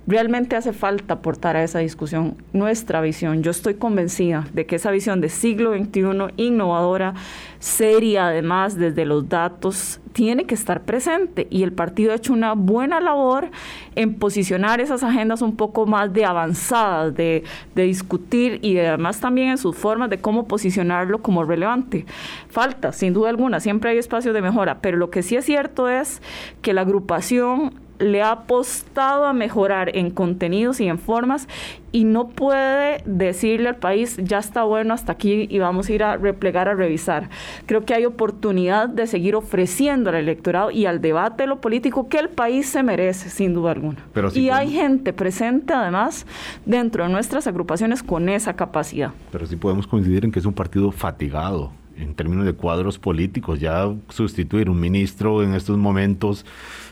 realmente 0.08 0.56
hace 0.56 0.74
falta 0.74 1.16
aportar 1.16 1.56
a 1.56 1.64
esa 1.64 1.80
discusión 1.80 2.36
nuestra 2.54 3.02
visión. 3.02 3.44
Yo 3.44 3.52
estoy 3.52 3.76
convencida 3.76 4.48
de 4.54 4.66
que 4.66 4.76
esa 4.76 4.92
visión 4.92 5.22
de 5.22 5.30
siglo 5.30 5.74
XXI, 5.74 6.34
innovadora, 6.38 7.14
seria, 7.60 8.28
además 8.28 8.78
desde 8.78 9.06
los 9.06 9.30
datos, 9.30 10.02
tiene 10.14 10.46
que 10.46 10.56
estar 10.56 10.82
presente 10.82 11.48
y 11.50 11.64
el 11.64 11.72
partido 11.72 12.12
ha 12.12 12.16
hecho 12.16 12.34
una 12.34 12.54
buena 12.54 13.00
labor 13.00 13.50
en 13.96 14.16
posicionar 14.16 14.82
esas 14.82 15.04
agendas 15.04 15.42
un 15.42 15.56
poco 15.56 15.86
más 15.86 16.12
de 16.12 16.26
avanzadas, 16.26 17.16
de, 17.16 17.44
discutir 17.76 18.60
y 18.62 18.78
además 18.78 19.20
también 19.20 19.50
en 19.50 19.58
sus 19.58 19.76
formas 19.76 20.10
de 20.10 20.20
cómo 20.20 20.48
posicionarlo 20.48 21.22
como 21.22 21.44
relevante. 21.44 22.06
Falta, 22.50 22.92
sin 22.92 23.14
duda 23.14 23.30
alguna, 23.30 23.60
siempre 23.60 23.92
hay 23.92 23.98
espacios 23.98 24.34
de 24.34 24.42
mejora, 24.42 24.80
pero 24.82 24.98
lo 24.98 25.10
que 25.10 25.24
sí 25.24 25.36
es 25.36 25.46
cierto 25.46 25.90
es 25.90 26.22
que 26.62 26.74
la 26.74 26.82
agrupación 26.82 27.74
le 28.02 28.22
ha 28.22 28.32
apostado 28.32 29.26
a 29.26 29.34
mejorar 29.34 29.96
en 29.96 30.12
contenidos 30.12 30.82
y 30.82 30.88
en 30.88 30.98
formas 30.98 31.48
y 31.92 32.06
no 32.06 32.30
puede 32.30 33.04
decirle 33.06 33.70
al 33.70 33.76
país, 33.76 34.18
ya 34.18 34.40
está 34.40 34.64
bueno 34.64 34.94
hasta 34.94 35.12
aquí 35.12 35.48
y 35.50 35.60
vamos 35.60 35.90
a 35.90 35.94
ir 35.94 36.04
a 36.04 36.18
replegar, 36.18 36.70
a 36.70 36.74
revisar. 36.74 37.30
Creo 37.66 37.86
que 37.86 37.94
hay 37.94 38.06
oportunidad 38.06 38.88
de 38.88 39.08
seguir 39.08 39.36
ofreciendo 39.36 40.10
al 40.10 40.16
electorado 40.16 40.72
y 40.72 40.86
al 40.86 41.02
debate 41.02 41.44
de 41.44 41.48
lo 41.48 41.60
político 41.60 42.08
que 42.08 42.20
el 42.20 42.30
país 42.30 42.70
se 42.70 42.82
merece, 42.84 43.30
sin 43.30 43.54
duda 43.54 43.72
alguna. 43.72 43.98
y 44.34 44.50
hay 44.50 44.72
gente 44.72 45.14
presente, 45.14 45.74
además, 45.74 46.26
dentro 46.66 47.04
de 47.04 47.10
nuestras 47.10 47.48
agrupaciones 47.48 48.04
con 48.04 48.30
esa 48.30 48.56
capacidad. 48.56 49.12
Pero 49.32 49.46
sí 49.46 49.56
podemos 49.56 49.86
coincidir 49.86 50.26
en 50.26 50.32
que 50.32 50.40
es 50.40 50.46
un 50.46 50.54
partido 50.54 50.92
fatigado 50.92 51.72
en 51.98 52.14
términos 52.16 52.46
de 52.46 52.54
cuadros 52.54 52.98
políticos. 52.98 53.60
Ya 53.60 53.94
sustituir 54.10 54.70
un 54.70 54.80
ministro 54.80 55.44
en 55.44 55.54
estos 55.54 55.78
momentos 55.78 56.46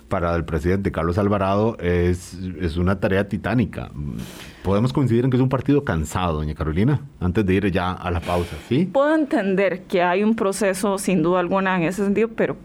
para 0.10 0.36
el 0.36 0.44
presidente 0.44 0.92
Carlos 0.92 1.18
Alvarado 1.18 1.78
es, 1.80 2.34
es 2.60 2.78
una 2.78 3.00
tarea 3.00 3.30
titánica. 3.30 3.92
Podemos 4.64 4.92
coincidir 4.92 5.24
en 5.24 5.32
que 5.32 5.38
es 5.38 5.44
un 5.44 5.50
partido 5.50 5.86
cansado, 5.86 6.38
doña 6.38 6.56
Carolina, 6.56 7.00
antes 7.22 7.46
de 7.46 7.54
ir 7.54 7.72
ya 7.72 7.92
a 7.92 8.12
la 8.12 8.20
pausa, 8.20 8.58
¿sí? 8.68 8.86
Puedo 8.92 9.16
entender 9.16 9.84
que 9.84 10.02
hay 10.02 10.24
un 10.24 10.36
proceso, 10.36 10.98
sin 10.98 11.24
duda 11.24 11.40
alguna, 11.40 11.78
en 11.78 11.84
ese 11.84 12.04
sentido, 12.04 12.28
pero 12.36 12.58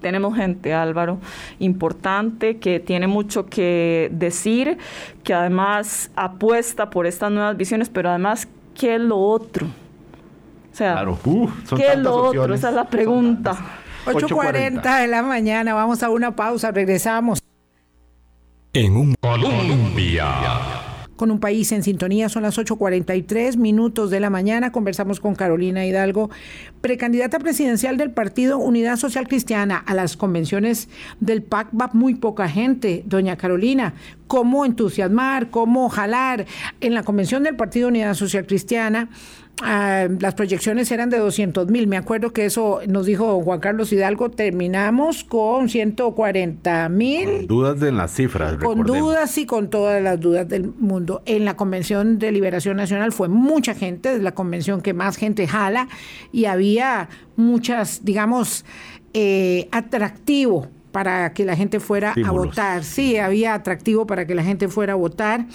tenemos 0.00 0.36
gente, 0.36 0.72
Álvaro, 0.72 1.18
importante, 1.58 2.58
que 2.58 2.80
tiene 2.80 3.08
mucho 3.08 3.46
que 3.46 4.08
decir, 4.12 4.78
que 5.24 5.34
además 5.34 6.10
apuesta 6.16 6.90
por 6.90 7.06
estas 7.06 7.30
nuevas 7.32 7.56
visiones, 7.56 7.88
pero 7.88 8.08
además, 8.08 8.48
¿qué 8.74 8.94
es 8.94 9.00
lo 9.00 9.18
otro? 9.18 9.66
O 9.66 10.76
sea, 10.78 11.04
¿qué 11.76 11.92
es 11.92 11.98
lo 11.98 12.14
otro? 12.14 12.54
Esa 12.54 12.68
es 12.68 12.74
la 12.74 12.88
pregunta. 12.88 13.56
8.40 14.08 15.00
de 15.00 15.06
la 15.06 15.22
mañana, 15.22 15.74
vamos 15.74 16.02
a 16.02 16.10
una 16.10 16.34
pausa, 16.34 16.70
regresamos. 16.70 17.40
En 18.72 18.96
un 18.96 19.14
Colombia. 19.20 20.26
Con 21.16 21.32
un 21.32 21.40
país 21.40 21.72
en 21.72 21.82
sintonía, 21.82 22.28
son 22.28 22.44
las 22.44 22.58
8.43 22.58 23.56
minutos 23.56 24.08
de 24.10 24.20
la 24.20 24.30
mañana. 24.30 24.70
Conversamos 24.70 25.18
con 25.18 25.34
Carolina 25.34 25.84
Hidalgo, 25.84 26.30
precandidata 26.80 27.40
presidencial 27.40 27.96
del 27.96 28.12
partido 28.12 28.58
Unidad 28.58 28.96
Social 28.96 29.26
Cristiana. 29.26 29.82
A 29.84 29.94
las 29.94 30.16
convenciones 30.16 30.88
del 31.18 31.42
PAC 31.42 31.70
va 31.78 31.90
muy 31.92 32.14
poca 32.14 32.48
gente, 32.48 33.02
doña 33.04 33.36
Carolina. 33.36 33.94
¿Cómo 34.28 34.64
entusiasmar? 34.64 35.50
¿Cómo 35.50 35.88
jalar? 35.88 36.46
En 36.80 36.94
la 36.94 37.02
convención 37.02 37.42
del 37.42 37.56
partido 37.56 37.88
Unidad 37.88 38.14
Social 38.14 38.46
Cristiana 38.46 39.08
Ah, 39.62 40.06
las 40.20 40.34
proyecciones 40.34 40.90
eran 40.92 41.10
de 41.10 41.18
200 41.18 41.68
mil. 41.68 41.86
Me 41.86 41.96
acuerdo 41.96 42.32
que 42.32 42.44
eso 42.44 42.80
nos 42.86 43.06
dijo 43.06 43.42
Juan 43.42 43.60
Carlos 43.60 43.92
Hidalgo. 43.92 44.30
Terminamos 44.30 45.24
con 45.24 45.68
140 45.68 46.88
mil. 46.88 47.46
Dudas 47.46 47.80
de 47.80 47.92
las 47.92 48.12
cifras. 48.12 48.56
Con 48.56 48.84
dudas 48.84 49.36
y 49.38 49.46
con 49.46 49.70
todas 49.70 50.02
las 50.02 50.20
dudas 50.20 50.48
del 50.48 50.72
mundo. 50.78 51.22
En 51.26 51.44
la 51.44 51.56
Convención 51.56 52.18
de 52.18 52.32
Liberación 52.32 52.76
Nacional 52.76 53.12
fue 53.12 53.28
mucha 53.28 53.74
gente, 53.74 54.14
es 54.14 54.22
la 54.22 54.32
convención 54.32 54.80
que 54.80 54.94
más 54.94 55.16
gente 55.16 55.46
jala 55.46 55.88
y 56.32 56.44
había 56.44 57.08
muchas, 57.36 58.04
digamos, 58.04 58.64
eh, 59.14 59.68
atractivo 59.72 60.68
para 60.92 61.32
que 61.32 61.44
la 61.44 61.56
gente 61.56 61.80
fuera 61.80 62.14
a 62.24 62.30
votar. 62.30 62.84
Sí, 62.84 63.16
había 63.16 63.54
atractivo 63.54 64.06
para 64.06 64.26
que 64.26 64.34
la 64.34 64.44
gente 64.44 64.68
fuera 64.68 64.94
a 64.94 64.96
votar. 64.96 65.46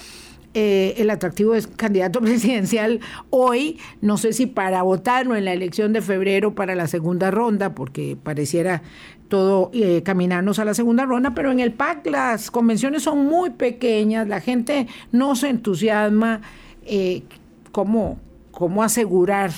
Eh, 0.55 0.93
el 0.97 1.09
atractivo 1.09 1.55
es 1.55 1.65
candidato 1.65 2.21
presidencial 2.21 2.99
hoy, 3.31 3.79
no 4.01 4.17
sé 4.17 4.33
si 4.33 4.45
para 4.45 4.83
votarlo 4.83 5.35
en 5.35 5.45
la 5.45 5.53
elección 5.53 5.93
de 5.93 6.01
febrero 6.01 6.53
para 6.53 6.75
la 6.75 6.87
segunda 6.87 7.31
ronda, 7.31 7.73
porque 7.73 8.17
pareciera 8.21 8.83
todo 9.29 9.71
eh, 9.73 10.03
caminarnos 10.03 10.59
a 10.59 10.65
la 10.65 10.75
segunda 10.75 11.05
ronda, 11.05 11.31
pero 11.33 11.51
en 11.51 11.59
el 11.59 11.73
PAC 11.73 12.05
las 12.05 12.51
convenciones 12.51 13.01
son 13.01 13.25
muy 13.25 13.49
pequeñas, 13.49 14.27
la 14.27 14.41
gente 14.41 14.87
no 15.11 15.35
se 15.35 15.49
entusiasma, 15.49 16.41
eh, 16.85 17.23
¿cómo, 17.71 18.19
¿cómo 18.51 18.83
asegurar, 18.83 19.51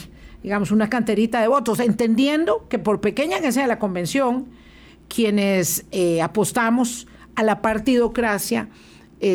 digamos, 0.44 0.72
una 0.72 0.90
canterita 0.90 1.42
de 1.42 1.50
votos? 1.50 1.82
Entendiendo 1.82 2.68
que 2.70 2.80
por 2.80 3.02
pequeña 3.02 3.42
que 3.42 3.52
sea 3.52 3.68
la 3.68 3.80
convención, 3.80 4.46
quienes 5.10 5.86
apostamos 6.24 7.08
a 7.36 7.44
la 7.44 7.62
partidocracia, 7.62 8.70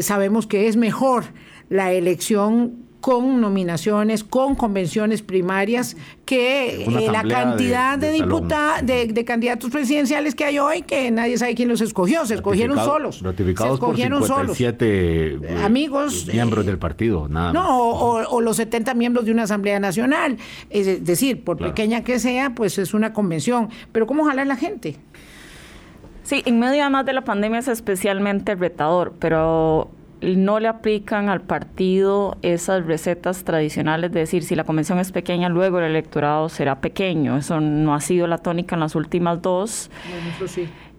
sabemos 0.00 0.46
que 0.46 0.68
es 0.68 0.76
mejor 0.76 1.24
la 1.70 1.92
elección 1.92 2.90
con 3.00 3.40
nominaciones, 3.40 4.24
con 4.24 4.54
convenciones 4.54 5.22
primarias, 5.22 5.96
que 6.24 6.84
eh, 6.84 7.10
la 7.10 7.22
cantidad 7.22 7.98
de, 7.98 8.12
diputados, 8.12 8.86
de, 8.86 9.24
candidatos 9.24 9.70
presidenciales 9.70 10.34
que 10.34 10.44
hay 10.44 10.58
hoy, 10.58 10.82
que 10.82 11.10
nadie 11.10 11.38
sabe 11.38 11.54
quién 11.54 11.68
los 11.68 11.80
escogió, 11.80 12.26
se 12.26 12.34
escogieron 12.34 12.76
solos. 12.76 13.22
Ratificados 13.22 13.78
se 13.78 13.84
escogieron 13.84 14.20
por 14.20 14.56
eh, 14.60 15.38
amigos. 15.64 16.26
Miembros 16.30 16.66
del 16.66 16.78
partido, 16.78 17.28
nada 17.28 17.52
No, 17.52 17.90
o, 17.90 18.40
los 18.40 18.56
70 18.56 18.94
miembros 18.94 19.24
de 19.24 19.32
una 19.32 19.44
Asamblea 19.44 19.80
Nacional. 19.80 20.36
Es 20.68 21.04
decir, 21.04 21.42
por 21.42 21.56
pequeña 21.56 22.04
que 22.04 22.18
sea, 22.18 22.54
pues 22.54 22.78
es 22.78 22.92
una 22.92 23.12
convención. 23.12 23.70
Pero 23.92 24.06
¿cómo 24.06 24.24
jalar 24.24 24.46
la 24.46 24.56
gente? 24.56 24.96
Sí, 26.22 26.42
en 26.44 26.58
medio 26.60 26.82
además 26.82 27.06
de 27.06 27.12
la 27.12 27.24
pandemia 27.24 27.58
es 27.58 27.68
especialmente 27.68 28.54
retador, 28.54 29.14
pero 29.18 29.90
no 30.22 30.60
le 30.60 30.68
aplican 30.68 31.28
al 31.28 31.40
partido 31.40 32.36
esas 32.42 32.84
recetas 32.84 33.44
tradicionales 33.44 34.12
de 34.12 34.20
decir 34.20 34.42
si 34.42 34.54
la 34.54 34.64
convención 34.64 34.98
es 34.98 35.12
pequeña, 35.12 35.48
luego 35.48 35.78
el 35.78 35.84
electorado 35.86 36.48
será 36.48 36.80
pequeño. 36.80 37.36
Eso 37.36 37.60
no 37.60 37.94
ha 37.94 38.00
sido 38.00 38.26
la 38.26 38.38
tónica 38.38 38.76
en 38.76 38.80
las 38.80 38.94
últimas 38.94 39.40
dos. 39.42 39.90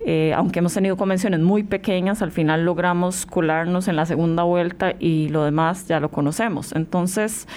Eh, 0.03 0.33
aunque 0.35 0.59
hemos 0.59 0.73
tenido 0.73 0.97
convenciones 0.97 1.39
muy 1.39 1.63
pequeñas, 1.63 2.21
al 2.23 2.31
final 2.31 2.65
logramos 2.65 3.25
colarnos 3.27 3.87
en 3.87 3.95
la 3.95 4.05
segunda 4.05 4.43
vuelta 4.43 4.95
y 4.99 5.29
lo 5.29 5.43
demás 5.43 5.87
ya 5.87 5.99
lo 5.99 6.09
conocemos. 6.09 6.73
Entonces, 6.73 7.47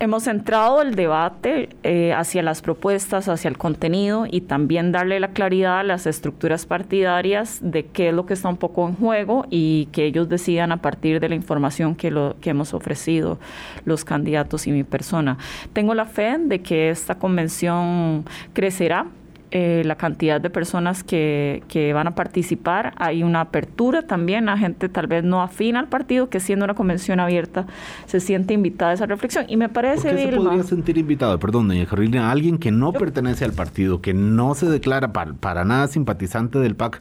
hemos 0.00 0.24
centrado 0.24 0.80
el 0.80 0.94
debate 0.94 1.68
eh, 1.82 2.12
hacia 2.14 2.42
las 2.42 2.62
propuestas, 2.62 3.28
hacia 3.28 3.48
el 3.48 3.58
contenido 3.58 4.26
y 4.28 4.40
también 4.40 4.92
darle 4.92 5.20
la 5.20 5.28
claridad 5.28 5.80
a 5.80 5.82
las 5.82 6.06
estructuras 6.06 6.64
partidarias 6.64 7.58
de 7.62 7.84
qué 7.84 8.08
es 8.08 8.14
lo 8.14 8.24
que 8.24 8.32
está 8.32 8.48
un 8.48 8.56
poco 8.56 8.88
en 8.88 8.96
juego 8.96 9.46
y 9.50 9.88
que 9.92 10.06
ellos 10.06 10.28
decidan 10.28 10.72
a 10.72 10.78
partir 10.78 11.20
de 11.20 11.28
la 11.28 11.34
información 11.34 11.94
que, 11.94 12.10
lo, 12.10 12.34
que 12.40 12.50
hemos 12.50 12.72
ofrecido 12.72 13.38
los 13.84 14.04
candidatos 14.04 14.66
y 14.66 14.72
mi 14.72 14.84
persona. 14.84 15.36
Tengo 15.74 15.94
la 15.94 16.06
fe 16.06 16.38
de 16.38 16.62
que 16.62 16.88
esta 16.88 17.16
convención 17.16 18.24
crecerá 18.54 19.06
eh, 19.52 19.82
la 19.84 19.96
cantidad 19.96 20.40
de 20.40 20.48
personas 20.48 21.02
que, 21.02 21.64
que, 21.66 21.92
van 21.92 22.06
a 22.06 22.14
participar. 22.14 22.94
Hay 22.98 23.24
una 23.24 23.40
apertura 23.40 24.02
también 24.02 24.48
a 24.48 24.56
gente 24.56 24.88
tal 24.88 25.08
vez 25.08 25.24
no 25.24 25.42
afina 25.42 25.80
al 25.80 25.88
partido, 25.88 26.30
que 26.30 26.38
siendo 26.38 26.64
una 26.64 26.74
convención 26.74 27.18
abierta 27.18 27.66
se 28.06 28.20
siente 28.20 28.54
invitada 28.54 28.92
a 28.92 28.94
esa 28.94 29.06
reflexión. 29.06 29.46
Y 29.48 29.56
me 29.56 29.68
parece, 29.68 30.10
¿Por 30.10 30.18
qué 30.18 30.30
se 30.30 30.36
podría 30.36 30.62
sentir 30.62 30.98
invitado? 30.98 31.38
Perdón, 31.40 31.66
doña 31.66 31.84
Carolina, 31.86 32.30
alguien 32.30 32.58
que 32.58 32.70
no 32.70 32.92
pertenece 32.92 33.44
al 33.44 33.52
partido, 33.52 34.00
que 34.00 34.14
no 34.14 34.54
se 34.54 34.66
declara 34.66 35.12
para, 35.12 35.32
para 35.34 35.64
nada 35.64 35.88
simpatizante 35.88 36.60
del 36.60 36.76
PAC, 36.76 37.00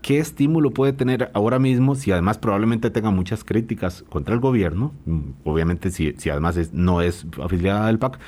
¿qué 0.00 0.18
estímulo 0.18 0.70
puede 0.70 0.92
tener 0.92 1.30
ahora 1.34 1.58
mismo 1.58 1.96
si 1.96 2.12
además 2.12 2.38
probablemente 2.38 2.90
tenga 2.90 3.10
muchas 3.10 3.42
críticas 3.42 4.04
contra 4.08 4.34
el 4.34 4.40
gobierno? 4.40 4.92
Mm, 5.06 5.20
obviamente 5.44 5.90
si, 5.90 6.14
si 6.18 6.30
además 6.30 6.72
no 6.72 7.02
es 7.02 7.26
afiliada 7.42 7.86
del 7.86 7.98
PAC 7.98 8.18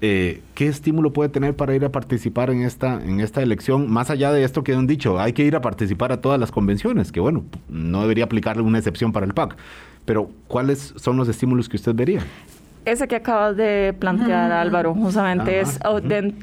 eh, 0.00 0.42
¿qué 0.54 0.66
estímulo 0.66 1.12
puede 1.12 1.28
tener 1.28 1.54
para 1.54 1.74
ir 1.74 1.84
a 1.84 1.90
participar 1.90 2.50
en 2.50 2.62
esta, 2.62 3.02
en 3.02 3.20
esta 3.20 3.42
elección? 3.42 3.90
Más 3.90 4.10
allá 4.10 4.32
de 4.32 4.44
esto 4.44 4.64
que 4.64 4.74
han 4.74 4.86
dicho, 4.86 5.18
hay 5.18 5.32
que 5.32 5.44
ir 5.44 5.56
a 5.56 5.60
participar 5.60 6.12
a 6.12 6.20
todas 6.20 6.38
las 6.38 6.50
convenciones, 6.50 7.12
que 7.12 7.20
bueno, 7.20 7.44
no 7.68 8.02
debería 8.02 8.24
aplicarle 8.24 8.62
una 8.62 8.78
excepción 8.78 9.12
para 9.12 9.26
el 9.26 9.34
PAC. 9.34 9.56
Pero, 10.04 10.30
¿cuáles 10.48 10.92
son 10.96 11.16
los 11.16 11.28
estímulos 11.28 11.68
que 11.68 11.76
usted 11.76 11.94
vería? 11.94 12.20
Ese 12.84 13.08
que 13.08 13.16
acabas 13.16 13.56
de 13.56 13.94
plantear, 13.98 14.52
Álvaro, 14.52 14.94
justamente 14.94 15.60
es, 15.60 15.78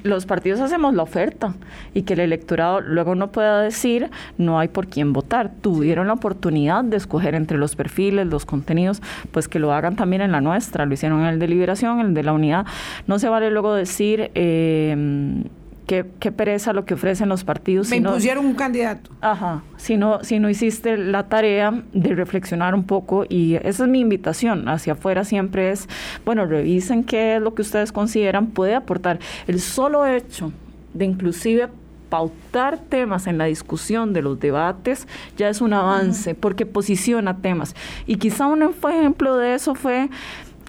los 0.03 0.25
partidos 0.25 0.59
hacemos 0.59 0.93
la 0.93 1.03
oferta 1.03 1.53
y 1.93 2.03
que 2.03 2.13
el 2.13 2.19
electorado 2.19 2.81
luego 2.81 3.15
no 3.15 3.31
pueda 3.31 3.61
decir 3.61 4.09
no 4.37 4.59
hay 4.59 4.67
por 4.67 4.87
quién 4.87 5.13
votar. 5.13 5.51
Tuvieron 5.61 6.07
la 6.07 6.13
oportunidad 6.13 6.83
de 6.83 6.97
escoger 6.97 7.35
entre 7.35 7.57
los 7.57 7.75
perfiles, 7.75 8.27
los 8.27 8.45
contenidos, 8.45 9.01
pues 9.31 9.47
que 9.47 9.59
lo 9.59 9.73
hagan 9.73 9.95
también 9.95 10.21
en 10.21 10.31
la 10.31 10.41
nuestra. 10.41 10.85
Lo 10.85 10.93
hicieron 10.93 11.21
en 11.21 11.27
el 11.27 11.39
de 11.39 11.47
liberación, 11.47 11.99
en 11.99 12.07
el 12.07 12.13
de 12.13 12.23
la 12.23 12.33
unidad. 12.33 12.65
No 13.07 13.19
se 13.19 13.29
vale 13.29 13.51
luego 13.51 13.73
decir... 13.73 14.31
Eh, 14.35 15.43
qué, 15.85 16.03
pereza 16.03 16.73
lo 16.73 16.85
que 16.85 16.93
ofrecen 16.93 17.29
los 17.29 17.43
partidos. 17.43 17.89
Me 17.89 17.97
impusieron 17.97 18.45
un 18.45 18.55
candidato. 18.55 19.11
Ajá, 19.21 19.63
si 19.77 19.97
no, 19.97 20.23
si 20.23 20.39
no 20.39 20.49
hiciste 20.49 20.97
la 20.97 21.27
tarea 21.27 21.83
de 21.93 22.15
reflexionar 22.15 22.73
un 22.75 22.83
poco 22.83 23.25
y 23.27 23.55
esa 23.55 23.83
es 23.83 23.89
mi 23.89 23.99
invitación 23.99 24.67
hacia 24.69 24.93
afuera 24.93 25.23
siempre 25.23 25.71
es, 25.71 25.87
bueno, 26.25 26.45
revisen 26.45 27.03
qué 27.03 27.35
es 27.35 27.41
lo 27.41 27.53
que 27.53 27.61
ustedes 27.61 27.91
consideran 27.91 28.47
puede 28.47 28.75
aportar. 28.75 29.19
El 29.47 29.59
solo 29.59 30.05
hecho 30.05 30.51
de 30.93 31.05
inclusive 31.05 31.69
pautar 32.09 32.77
temas 32.77 33.25
en 33.25 33.37
la 33.37 33.45
discusión 33.45 34.11
de 34.11 34.21
los 34.21 34.37
debates 34.37 35.07
ya 35.37 35.47
es 35.47 35.61
un 35.61 35.71
avance 35.73 36.35
porque 36.35 36.65
posiciona 36.65 37.37
temas. 37.37 37.73
Y 38.05 38.17
quizá 38.17 38.47
un 38.47 38.63
ejemplo 38.63 39.37
de 39.37 39.55
eso 39.55 39.75
fue 39.75 40.09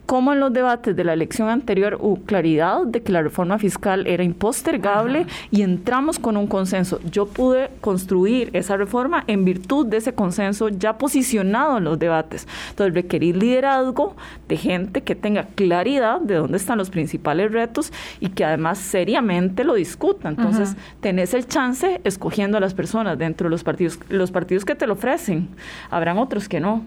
como 0.07 0.33
en 0.33 0.41
los 0.41 0.53
debates 0.53 0.95
de 0.95 1.05
la 1.05 1.13
elección 1.13 1.49
anterior 1.49 1.97
hubo 2.01 2.17
claridad 2.23 2.85
de 2.85 3.03
que 3.03 3.13
la 3.13 3.23
reforma 3.23 3.59
fiscal 3.59 4.07
era 4.07 4.25
impostergable 4.25 5.27
y 5.51 5.63
entramos 5.63 6.19
con 6.19 6.37
un 6.37 6.47
consenso. 6.47 7.01
Yo 7.11 7.27
pude 7.27 7.71
construir 7.81 8.51
esa 8.53 8.77
reforma 8.77 9.25
en 9.27 9.45
virtud 9.45 9.87
de 9.87 9.99
ese 9.99 10.13
consenso 10.13 10.69
ya 10.69 10.99
posicionado 10.99 11.79
en 11.79 11.85
los 11.85 11.99
debates. 11.99 12.47
Entonces, 12.71 12.95
requerir 12.95 13.37
liderazgo 13.37 14.17
de 14.49 14.57
gente 14.57 15.03
que 15.03 15.15
tenga 15.15 15.47
claridad 15.55 16.21
de 16.21 16.35
dónde 16.35 16.57
están 16.57 16.79
los 16.79 16.91
principales 16.91 17.53
retos 17.53 17.93
y 18.21 18.29
que 18.31 18.45
además 18.45 18.79
seriamente 18.79 19.65
lo 19.65 19.75
discuta. 19.75 20.29
Entonces, 20.29 20.77
tenés 21.01 21.33
el 21.35 21.47
chance 21.47 22.01
escogiendo 22.05 22.59
a 22.59 22.61
las 22.61 22.75
personas 22.75 23.19
dentro 23.19 23.47
de 23.47 23.51
los 23.51 23.65
partidos, 23.65 23.99
los 24.09 24.31
partidos 24.31 24.65
que 24.65 24.75
te 24.75 24.87
lo 24.87 24.95
ofrecen. 24.95 25.49
Habrán 25.91 26.19
otros 26.19 26.49
que 26.49 26.61
no. 26.61 26.83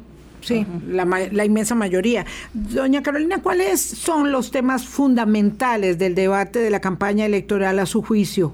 Sí, 0.45 0.63
la, 0.87 1.05
la, 1.05 1.43
inmensa 1.43 1.73
mayoría. 1.73 2.23
Doña 2.53 3.01
Carolina, 3.01 3.41
¿cuáles 3.41 3.81
son 3.81 4.31
los 4.31 4.51
temas 4.51 4.85
fundamentales 4.85 5.97
del 5.97 6.13
debate 6.13 6.59
de 6.59 6.69
la 6.69 6.79
campaña 6.79 7.25
electoral 7.25 7.79
a 7.79 7.87
su 7.87 8.03
juicio? 8.03 8.53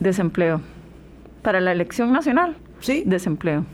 Desempleo. 0.00 0.60
Para 1.42 1.60
la 1.60 1.70
elección 1.70 2.12
nacional, 2.12 2.56
sí. 2.80 3.04
Desempleo. 3.06 3.64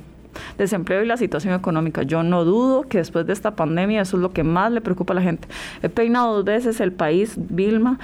Desempleo 0.58 1.02
y 1.02 1.06
la 1.06 1.16
situación 1.16 1.54
económica. 1.54 2.02
Yo 2.02 2.22
no 2.22 2.44
dudo 2.44 2.82
que 2.82 2.98
después 2.98 3.26
de 3.26 3.32
esta 3.32 3.56
pandemia 3.56 4.02
eso 4.02 4.18
es 4.18 4.22
lo 4.22 4.32
que 4.34 4.44
más 4.44 4.70
le 4.70 4.82
preocupa 4.82 5.14
a 5.14 5.16
la 5.16 5.22
gente. 5.22 5.48
He 5.82 5.88
peinado 5.88 6.34
dos 6.34 6.44
veces 6.44 6.78
el 6.80 6.92
país, 6.92 7.34
Vilma, 7.36 7.98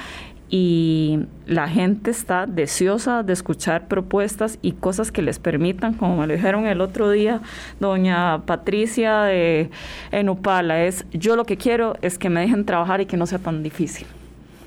y 0.49 1.21
la 1.47 1.69
gente 1.69 2.11
está 2.11 2.47
deseosa 2.47 3.23
de 3.23 3.33
escuchar 3.33 3.89
propuestas 3.89 4.59
y 4.63 4.73
cosas 4.73 5.11
que 5.11 5.23
les 5.23 5.39
permitan, 5.39 5.95
como 5.95 6.17
me 6.17 6.27
lo 6.27 6.35
dijeron 6.35 6.67
el 6.67 6.81
otro 6.81 7.11
día, 7.11 7.41
doña 7.81 8.43
Patricia 8.47 9.23
de 9.23 9.71
Enupala, 10.13 10.85
es 10.85 11.05
yo 11.13 11.37
lo 11.37 11.45
que 11.45 11.57
quiero 11.57 11.97
es 12.03 12.19
que 12.19 12.31
me 12.31 12.41
dejen 12.41 12.65
trabajar 12.65 13.01
y 13.01 13.07
que 13.07 13.17
no 13.17 13.27
sea 13.27 13.39
tan 13.39 13.63
difícil. 13.63 14.07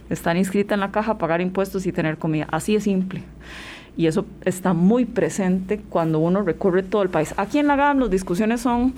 Estar 0.10 0.36
inscrita 0.38 0.74
en 0.74 0.80
la 0.80 0.92
caja, 0.92 1.18
pagar 1.18 1.40
impuestos 1.40 1.86
y 1.86 1.92
tener 1.92 2.18
comida. 2.18 2.48
Así 2.50 2.76
es 2.76 2.84
simple 2.84 3.24
y 4.00 4.08
eso 4.08 4.26
está 4.46 4.72
muy 4.72 5.04
presente 5.04 5.82
cuando 5.90 6.20
uno 6.20 6.42
recorre 6.42 6.84
todo 6.84 7.02
el 7.02 7.10
país. 7.10 7.34
Aquí 7.36 7.60
en 7.60 7.68
la 7.68 7.76
GAM 7.76 8.00
las 8.00 8.10
discusiones 8.10 8.62
son 8.62 8.94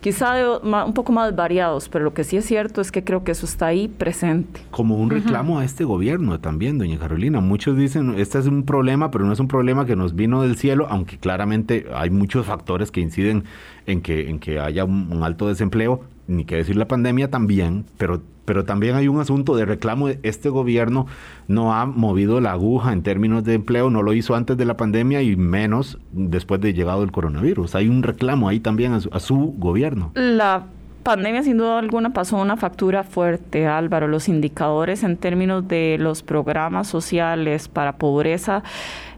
quizá 0.00 0.60
un 0.62 0.94
poco 0.94 1.10
más 1.10 1.34
variados, 1.34 1.88
pero 1.88 2.04
lo 2.04 2.14
que 2.14 2.22
sí 2.22 2.36
es 2.36 2.44
cierto 2.44 2.80
es 2.80 2.92
que 2.92 3.02
creo 3.02 3.24
que 3.24 3.32
eso 3.32 3.46
está 3.46 3.66
ahí 3.66 3.88
presente. 3.88 4.60
Como 4.70 4.96
un 4.96 5.10
reclamo 5.10 5.58
a 5.58 5.64
este 5.64 5.82
gobierno 5.82 6.38
también, 6.38 6.78
doña 6.78 7.00
Carolina. 7.00 7.40
Muchos 7.40 7.76
dicen, 7.76 8.14
este 8.16 8.38
es 8.38 8.46
un 8.46 8.62
problema, 8.62 9.10
pero 9.10 9.24
no 9.24 9.32
es 9.32 9.40
un 9.40 9.48
problema 9.48 9.86
que 9.86 9.96
nos 9.96 10.14
vino 10.14 10.42
del 10.42 10.54
cielo, 10.54 10.86
aunque 10.88 11.18
claramente 11.18 11.86
hay 11.92 12.10
muchos 12.10 12.46
factores 12.46 12.92
que 12.92 13.00
inciden 13.00 13.42
en 13.86 14.02
que, 14.02 14.30
en 14.30 14.38
que 14.38 14.60
haya 14.60 14.84
un 14.84 15.20
alto 15.24 15.48
desempleo, 15.48 16.02
ni 16.28 16.44
que 16.44 16.54
decir 16.54 16.76
la 16.76 16.86
pandemia 16.86 17.28
también, 17.28 17.86
pero 17.98 18.22
pero 18.44 18.64
también 18.64 18.96
hay 18.96 19.08
un 19.08 19.20
asunto 19.20 19.56
de 19.56 19.64
reclamo. 19.64 20.08
Este 20.22 20.48
gobierno 20.48 21.06
no 21.48 21.74
ha 21.74 21.86
movido 21.86 22.40
la 22.40 22.52
aguja 22.52 22.92
en 22.92 23.02
términos 23.02 23.44
de 23.44 23.54
empleo, 23.54 23.90
no 23.90 24.02
lo 24.02 24.12
hizo 24.12 24.34
antes 24.34 24.56
de 24.56 24.64
la 24.64 24.76
pandemia 24.76 25.22
y 25.22 25.36
menos 25.36 25.98
después 26.12 26.60
de 26.60 26.74
llegado 26.74 27.02
el 27.02 27.12
coronavirus. 27.12 27.74
Hay 27.74 27.88
un 27.88 28.02
reclamo 28.02 28.48
ahí 28.48 28.60
también 28.60 28.92
a 28.92 29.20
su, 29.20 29.54
gobierno. 29.56 30.12
La 30.14 30.66
pandemia 31.02 31.42
sin 31.42 31.58
duda 31.58 31.78
alguna 31.78 32.12
pasó 32.12 32.36
una 32.36 32.56
factura 32.56 33.04
fuerte, 33.04 33.66
Álvaro. 33.66 34.08
Los 34.08 34.28
indicadores 34.28 35.02
en 35.02 35.16
términos 35.16 35.66
de 35.68 35.96
los 35.98 36.22
programas 36.22 36.88
sociales 36.88 37.68
para 37.68 37.96
pobreza 37.96 38.62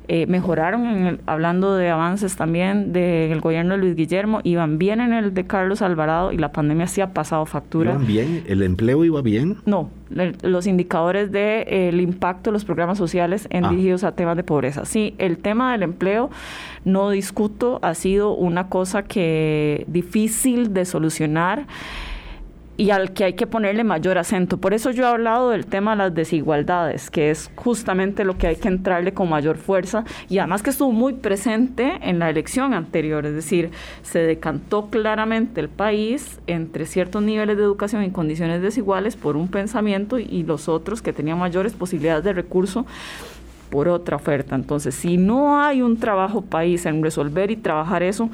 eh, 0.08 0.26
mejoraron, 0.26 1.20
hablando 1.26 1.74
de 1.74 1.90
avances 1.90 2.36
también 2.36 2.92
del 2.92 3.40
gobierno 3.40 3.74
de 3.74 3.80
Luis 3.80 3.96
Guillermo, 3.96 4.40
iban 4.44 4.78
bien 4.78 5.00
en 5.00 5.12
el 5.12 5.34
de 5.34 5.46
Carlos 5.46 5.82
Alvarado 5.82 6.32
y 6.32 6.38
la 6.38 6.52
pandemia 6.52 6.86
sí 6.86 7.00
ha 7.00 7.12
pasado 7.12 7.44
factura. 7.46 7.92
¿Iban 7.92 8.06
bien? 8.06 8.44
¿El 8.46 8.62
empleo 8.62 9.04
iba 9.04 9.20
bien? 9.22 9.58
No, 9.66 9.90
los 10.42 10.66
indicadores 10.66 11.32
del 11.32 11.64
de, 11.64 11.88
el 11.88 12.00
impacto 12.00 12.50
de 12.50 12.52
los 12.52 12.64
programas 12.64 12.98
sociales 12.98 13.48
en 13.50 13.64
ah. 13.64 13.70
dirigidos 13.70 14.04
a 14.04 14.12
temas 14.12 14.36
de 14.36 14.44
pobreza. 14.44 14.84
Sí, 14.84 15.14
el 15.18 15.38
tema 15.38 15.72
del 15.72 15.82
empleo, 15.82 16.30
no 16.84 17.10
discuto, 17.10 17.80
ha 17.82 17.94
sido 17.94 18.34
una 18.34 18.68
cosa 18.68 19.02
que 19.02 19.84
difícil 19.88 20.72
de 20.72 20.84
solucionar 20.84 21.66
y 22.76 22.90
al 22.90 23.12
que 23.12 23.24
hay 23.24 23.32
que 23.34 23.46
ponerle 23.46 23.84
mayor 23.84 24.18
acento. 24.18 24.58
Por 24.58 24.74
eso 24.74 24.90
yo 24.90 25.04
he 25.04 25.06
hablado 25.06 25.50
del 25.50 25.66
tema 25.66 25.92
de 25.92 25.98
las 25.98 26.14
desigualdades, 26.14 27.10
que 27.10 27.30
es 27.30 27.50
justamente 27.54 28.24
lo 28.24 28.36
que 28.38 28.46
hay 28.46 28.56
que 28.56 28.68
entrarle 28.68 29.12
con 29.12 29.28
mayor 29.28 29.56
fuerza 29.56 30.04
y 30.28 30.38
además 30.38 30.62
que 30.62 30.70
estuvo 30.70 30.92
muy 30.92 31.14
presente 31.14 31.98
en 32.02 32.18
la 32.18 32.30
elección 32.30 32.74
anterior, 32.74 33.26
es 33.26 33.34
decir, 33.34 33.70
se 34.02 34.20
decantó 34.20 34.88
claramente 34.88 35.60
el 35.60 35.68
país 35.68 36.40
entre 36.46 36.86
ciertos 36.86 37.22
niveles 37.22 37.56
de 37.56 37.62
educación 37.62 38.02
en 38.02 38.10
condiciones 38.10 38.62
desiguales 38.62 39.16
por 39.16 39.36
un 39.36 39.48
pensamiento 39.48 40.18
y 40.18 40.42
los 40.42 40.68
otros 40.68 41.02
que 41.02 41.12
tenían 41.12 41.38
mayores 41.38 41.72
posibilidades 41.72 42.24
de 42.24 42.32
recurso 42.32 42.86
por 43.68 43.88
otra 43.88 44.16
oferta. 44.16 44.54
Entonces, 44.54 44.94
si 44.94 45.16
no 45.16 45.60
hay 45.60 45.82
un 45.82 45.98
trabajo 45.98 46.42
país 46.42 46.86
en 46.86 47.02
resolver 47.02 47.50
y 47.50 47.56
trabajar 47.56 48.02
eso, 48.02 48.30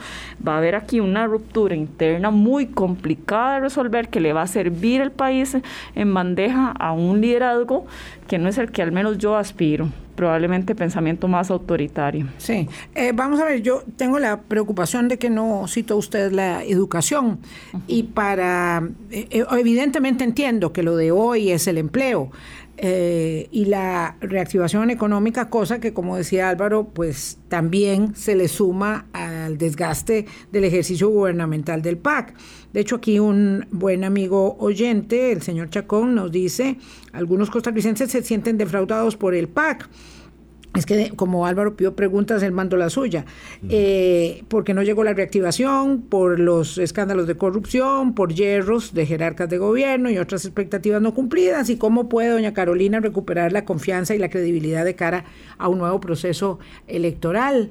va 0.46 0.54
a 0.54 0.58
haber 0.58 0.74
aquí 0.74 1.00
una 1.00 1.26
ruptura 1.26 1.74
interna 1.74 2.30
muy 2.30 2.66
complicada 2.66 3.54
de 3.54 3.60
resolver 3.60 4.08
que 4.08 4.20
le 4.20 4.32
va 4.32 4.42
a 4.42 4.46
servir 4.46 5.00
el 5.00 5.10
país 5.10 5.56
en 5.94 6.14
bandeja 6.14 6.72
a 6.78 6.92
un 6.92 7.20
liderazgo 7.20 7.86
que 8.28 8.38
no 8.38 8.48
es 8.48 8.58
el 8.58 8.70
que 8.70 8.82
al 8.82 8.92
menos 8.92 9.18
yo 9.18 9.36
aspiro 9.36 9.88
probablemente 10.14 10.74
pensamiento 10.74 11.26
más 11.28 11.50
autoritario. 11.50 12.28
Sí, 12.38 12.68
eh, 12.94 13.12
vamos 13.14 13.40
a 13.40 13.44
ver, 13.44 13.62
yo 13.62 13.82
tengo 13.96 14.18
la 14.18 14.40
preocupación 14.40 15.08
de 15.08 15.18
que 15.18 15.30
no 15.30 15.66
citó 15.68 15.96
usted 15.96 16.32
la 16.32 16.62
educación 16.64 17.38
y 17.86 18.04
para, 18.04 18.82
eh, 19.10 19.26
eh, 19.30 19.44
evidentemente 19.52 20.24
entiendo 20.24 20.72
que 20.72 20.82
lo 20.82 20.96
de 20.96 21.10
hoy 21.10 21.50
es 21.50 21.66
el 21.66 21.78
empleo, 21.78 22.30
eh, 22.78 23.48
y 23.50 23.66
la 23.66 24.16
reactivación 24.20 24.90
económica, 24.90 25.50
cosa 25.50 25.78
que 25.78 25.92
como 25.92 26.16
decía 26.16 26.48
Álvaro, 26.48 26.88
pues 26.92 27.38
también 27.48 28.16
se 28.16 28.34
le 28.34 28.48
suma 28.48 29.06
al 29.12 29.58
desgaste 29.58 30.26
del 30.50 30.64
ejercicio 30.64 31.08
gubernamental 31.08 31.82
del 31.82 31.98
PAC. 31.98 32.34
De 32.72 32.80
hecho, 32.80 32.96
aquí 32.96 33.18
un 33.18 33.66
buen 33.70 34.04
amigo 34.04 34.56
oyente, 34.58 35.32
el 35.32 35.42
señor 35.42 35.68
Chacón, 35.70 36.14
nos 36.14 36.32
dice, 36.32 36.78
algunos 37.12 37.50
costarricenses 37.50 38.10
se 38.10 38.22
sienten 38.22 38.56
defraudados 38.56 39.16
por 39.16 39.34
el 39.34 39.48
PAC. 39.48 39.88
Es 40.74 40.86
que 40.86 41.10
como 41.10 41.46
Álvaro 41.46 41.76
pidió 41.76 41.94
preguntas, 41.94 42.42
él 42.42 42.52
mandó 42.52 42.78
la 42.78 42.88
suya. 42.88 43.26
Eh, 43.68 44.42
porque 44.48 44.72
no 44.72 44.82
llegó 44.82 45.04
la 45.04 45.12
reactivación, 45.12 46.00
por 46.00 46.40
los 46.40 46.78
escándalos 46.78 47.26
de 47.26 47.36
corrupción, 47.36 48.14
por 48.14 48.32
hierros 48.32 48.94
de 48.94 49.04
jerarcas 49.04 49.50
de 49.50 49.58
gobierno 49.58 50.10
y 50.10 50.16
otras 50.16 50.46
expectativas 50.46 51.02
no 51.02 51.12
cumplidas. 51.12 51.68
¿Y 51.68 51.76
cómo 51.76 52.08
puede 52.08 52.30
doña 52.30 52.54
Carolina 52.54 53.00
recuperar 53.00 53.52
la 53.52 53.66
confianza 53.66 54.14
y 54.14 54.18
la 54.18 54.30
credibilidad 54.30 54.84
de 54.84 54.94
cara 54.94 55.24
a 55.58 55.68
un 55.68 55.78
nuevo 55.78 56.00
proceso 56.00 56.58
electoral? 56.86 57.70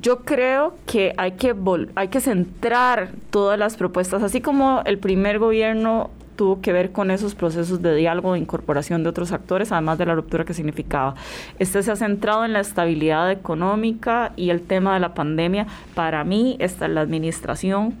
Yo 0.00 0.20
creo 0.20 0.74
que 0.86 1.12
hay 1.18 1.32
que, 1.32 1.54
hay 1.94 2.08
que 2.08 2.20
centrar 2.20 3.12
todas 3.30 3.58
las 3.58 3.76
propuestas, 3.76 4.22
así 4.22 4.40
como 4.40 4.82
el 4.86 4.98
primer 4.98 5.38
gobierno 5.38 6.10
tuvo 6.36 6.60
que 6.60 6.72
ver 6.72 6.92
con 6.92 7.10
esos 7.10 7.34
procesos 7.34 7.82
de 7.82 7.94
diálogo, 7.94 8.32
de 8.32 8.40
incorporación 8.40 9.02
de 9.02 9.08
otros 9.08 9.32
actores, 9.32 9.72
además 9.72 9.98
de 9.98 10.06
la 10.06 10.14
ruptura 10.14 10.44
que 10.44 10.54
significaba. 10.54 11.14
Este 11.58 11.82
se 11.82 11.92
ha 11.92 11.96
centrado 11.96 12.44
en 12.44 12.52
la 12.52 12.60
estabilidad 12.60 13.30
económica 13.30 14.32
y 14.36 14.50
el 14.50 14.62
tema 14.62 14.94
de 14.94 15.00
la 15.00 15.14
pandemia. 15.14 15.66
Para 15.94 16.24
mí, 16.24 16.56
esta 16.58 16.86
es 16.86 16.92
la 16.92 17.00
administración 17.00 17.94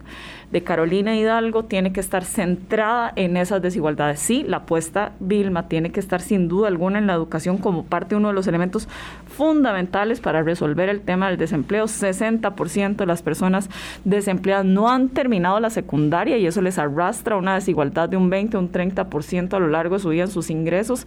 de 0.54 0.62
Carolina 0.62 1.16
Hidalgo 1.16 1.64
tiene 1.64 1.92
que 1.92 1.98
estar 1.98 2.24
centrada 2.24 3.12
en 3.16 3.36
esas 3.36 3.60
desigualdades. 3.60 4.20
Sí, 4.20 4.44
la 4.46 4.58
apuesta 4.58 5.10
Vilma 5.18 5.66
tiene 5.68 5.90
que 5.90 5.98
estar 5.98 6.20
sin 6.20 6.46
duda 6.46 6.68
alguna 6.68 7.00
en 7.00 7.08
la 7.08 7.14
educación 7.14 7.58
como 7.58 7.84
parte 7.84 8.10
de 8.10 8.16
uno 8.16 8.28
de 8.28 8.34
los 8.34 8.46
elementos 8.46 8.88
fundamentales 9.34 10.20
para 10.20 10.42
resolver 10.42 10.88
el 10.88 11.00
tema 11.00 11.28
del 11.28 11.36
desempleo. 11.36 11.84
60% 11.84 12.96
de 12.96 13.06
las 13.06 13.22
personas 13.22 13.68
desempleadas 14.04 14.64
no 14.64 14.90
han 14.90 15.08
terminado 15.08 15.60
la 15.60 15.70
secundaria 15.70 16.38
y 16.38 16.46
eso 16.46 16.62
les 16.62 16.78
arrastra 16.78 17.36
una 17.36 17.54
desigualdad 17.54 18.08
de 18.08 18.16
un 18.16 18.30
20 18.30 18.56
o 18.56 18.60
un 18.60 18.72
30% 18.72 19.54
a 19.54 19.58
lo 19.58 19.68
largo 19.68 19.96
de 19.96 20.02
su 20.02 20.10
vida 20.10 20.24
en 20.24 20.30
sus 20.30 20.50
ingresos. 20.50 21.06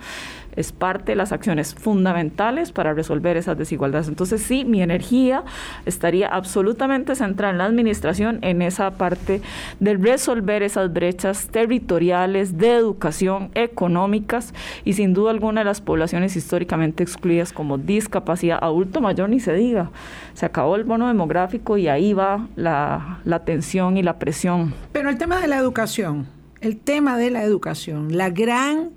Es 0.56 0.72
parte 0.72 1.12
de 1.12 1.16
las 1.16 1.32
acciones 1.32 1.76
fundamentales 1.76 2.72
para 2.72 2.94
resolver 2.94 3.38
esas 3.38 3.58
desigualdades. 3.58 4.08
Entonces 4.08 4.42
sí, 4.42 4.66
mi 4.66 4.82
energía 4.82 5.44
estaría 5.86 6.28
absolutamente 6.28 7.16
centrada 7.16 7.52
en 7.52 7.60
la 7.60 7.66
administración 7.66 8.40
en 8.42 8.62
esa 8.62 8.92
parte 8.92 9.42
de 9.80 9.94
resolver 9.96 10.64
esas 10.64 10.92
brechas 10.92 11.48
territoriales 11.50 12.58
de 12.58 12.74
educación 12.74 13.52
económicas 13.54 14.54
y 14.84 14.94
sin 14.94 15.14
duda 15.14 15.32
alguna 15.32 15.62
de 15.62 15.66
las 15.66 15.82
poblaciones 15.82 16.36
históricamente 16.36 17.04
excluidas 17.04 17.54
como 17.54 17.78
discapacidad, 17.78 18.17
adulto 18.60 19.02
mayor 19.02 19.30
ni 19.30 19.40
se 19.40 19.54
diga. 19.54 19.92
Se 20.34 20.46
acabó 20.46 20.76
el 20.76 20.84
bono 20.84 21.08
demográfico 21.08 21.78
y 21.78 21.88
ahí 21.88 22.14
va 22.14 22.48
la, 22.56 23.20
la 23.24 23.44
tensión 23.46 23.98
y 23.98 24.04
la 24.04 24.20
presión. 24.20 24.74
Pero 24.92 25.10
el 25.10 25.18
tema 25.18 25.40
de 25.42 25.48
la 25.48 25.58
educación, 25.58 26.28
el 26.62 26.78
tema 26.78 27.18
de 27.18 27.32
la 27.32 27.44
educación, 27.44 28.18
la 28.18 28.30
gran 28.30 28.92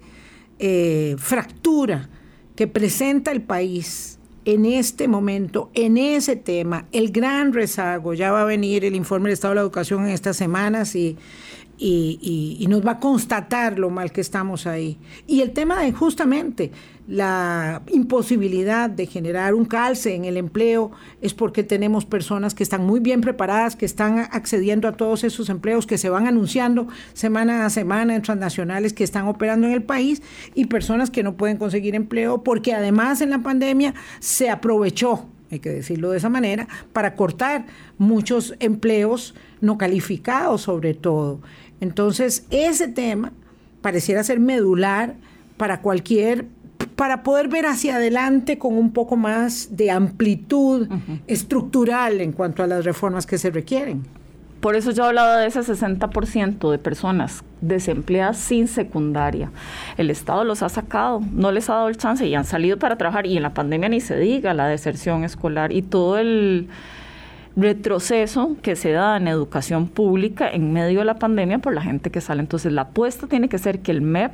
eh, 0.58 1.16
fractura 1.18 2.08
que 2.54 2.66
presenta 2.66 3.32
el 3.32 3.42
país 3.42 4.18
en 4.44 4.64
este 4.64 5.08
momento, 5.08 5.70
en 5.74 5.96
ese 5.96 6.36
tema, 6.36 6.86
el 6.92 7.10
gran 7.12 7.52
rezago, 7.52 8.14
ya 8.14 8.32
va 8.32 8.42
a 8.42 8.44
venir 8.44 8.84
el 8.84 8.94
informe 8.94 9.28
del 9.28 9.34
Estado 9.34 9.52
de 9.52 9.56
la 9.56 9.62
Educación 9.62 10.04
en 10.04 10.10
estas 10.10 10.36
semanas 10.36 10.94
y, 10.94 11.16
y, 11.78 12.66
nos 12.68 12.86
va 12.86 12.92
a 12.92 13.00
constatar 13.00 13.78
lo 13.78 13.90
mal 13.90 14.12
que 14.12 14.20
estamos 14.20 14.66
ahí. 14.66 14.98
Y 15.26 15.40
el 15.40 15.52
tema 15.52 15.82
de 15.82 15.92
justamente 15.92 16.72
la 17.10 17.82
imposibilidad 17.88 18.88
de 18.88 19.04
generar 19.04 19.54
un 19.54 19.64
calce 19.64 20.14
en 20.14 20.24
el 20.24 20.36
empleo 20.36 20.92
es 21.20 21.34
porque 21.34 21.64
tenemos 21.64 22.06
personas 22.06 22.54
que 22.54 22.62
están 22.62 22.86
muy 22.86 23.00
bien 23.00 23.20
preparadas, 23.20 23.74
que 23.74 23.84
están 23.84 24.28
accediendo 24.30 24.86
a 24.86 24.92
todos 24.92 25.24
esos 25.24 25.48
empleos 25.48 25.88
que 25.88 25.98
se 25.98 26.08
van 26.08 26.28
anunciando 26.28 26.86
semana 27.12 27.66
a 27.66 27.70
semana 27.70 28.14
en 28.14 28.22
transnacionales 28.22 28.92
que 28.92 29.02
están 29.02 29.26
operando 29.26 29.66
en 29.66 29.72
el 29.72 29.82
país 29.82 30.22
y 30.54 30.66
personas 30.66 31.10
que 31.10 31.24
no 31.24 31.36
pueden 31.36 31.56
conseguir 31.56 31.96
empleo 31.96 32.44
porque 32.44 32.74
además 32.74 33.20
en 33.22 33.30
la 33.30 33.40
pandemia 33.40 33.92
se 34.20 34.48
aprovechó 34.48 35.26
hay 35.50 35.58
que 35.58 35.70
decirlo 35.70 36.12
de 36.12 36.18
esa 36.18 36.28
manera, 36.28 36.68
para 36.92 37.16
cortar 37.16 37.66
muchos 37.98 38.54
empleos 38.60 39.34
no 39.60 39.78
calificados 39.78 40.62
sobre 40.62 40.94
todo. 40.94 41.40
Entonces, 41.80 42.46
ese 42.50 42.86
tema 42.86 43.32
pareciera 43.82 44.22
ser 44.22 44.38
medular 44.38 45.16
para 45.56 45.80
cualquier 45.80 46.46
para 47.00 47.22
poder 47.22 47.48
ver 47.48 47.64
hacia 47.64 47.96
adelante 47.96 48.58
con 48.58 48.76
un 48.76 48.92
poco 48.92 49.16
más 49.16 49.74
de 49.74 49.90
amplitud 49.90 50.86
estructural 51.28 52.20
en 52.20 52.32
cuanto 52.32 52.62
a 52.62 52.66
las 52.66 52.84
reformas 52.84 53.24
que 53.24 53.38
se 53.38 53.50
requieren. 53.50 54.02
Por 54.60 54.76
eso 54.76 54.90
yo 54.90 55.04
hablaba 55.04 55.38
de 55.38 55.46
ese 55.46 55.60
60% 55.60 56.70
de 56.70 56.76
personas 56.76 57.42
desempleadas 57.62 58.36
sin 58.36 58.68
secundaria. 58.68 59.50
El 59.96 60.10
Estado 60.10 60.44
los 60.44 60.62
ha 60.62 60.68
sacado, 60.68 61.22
no 61.32 61.52
les 61.52 61.70
ha 61.70 61.76
dado 61.76 61.88
el 61.88 61.96
chance 61.96 62.26
y 62.26 62.34
han 62.34 62.44
salido 62.44 62.78
para 62.78 62.96
trabajar 62.96 63.24
y 63.24 63.34
en 63.34 63.44
la 63.44 63.54
pandemia 63.54 63.88
ni 63.88 64.02
se 64.02 64.18
diga 64.18 64.52
la 64.52 64.66
deserción 64.66 65.24
escolar 65.24 65.72
y 65.72 65.80
todo 65.80 66.18
el 66.18 66.68
retroceso 67.56 68.56
que 68.62 68.76
se 68.76 68.92
da 68.92 69.16
en 69.16 69.28
educación 69.28 69.88
pública 69.88 70.48
en 70.50 70.72
medio 70.72 71.00
de 71.00 71.04
la 71.04 71.18
pandemia 71.18 71.58
por 71.58 71.74
la 71.74 71.82
gente 71.82 72.10
que 72.10 72.20
sale. 72.20 72.40
Entonces 72.40 72.72
la 72.72 72.82
apuesta 72.82 73.26
tiene 73.26 73.48
que 73.48 73.58
ser 73.58 73.80
que 73.80 73.90
el 73.90 74.02
MEP 74.02 74.32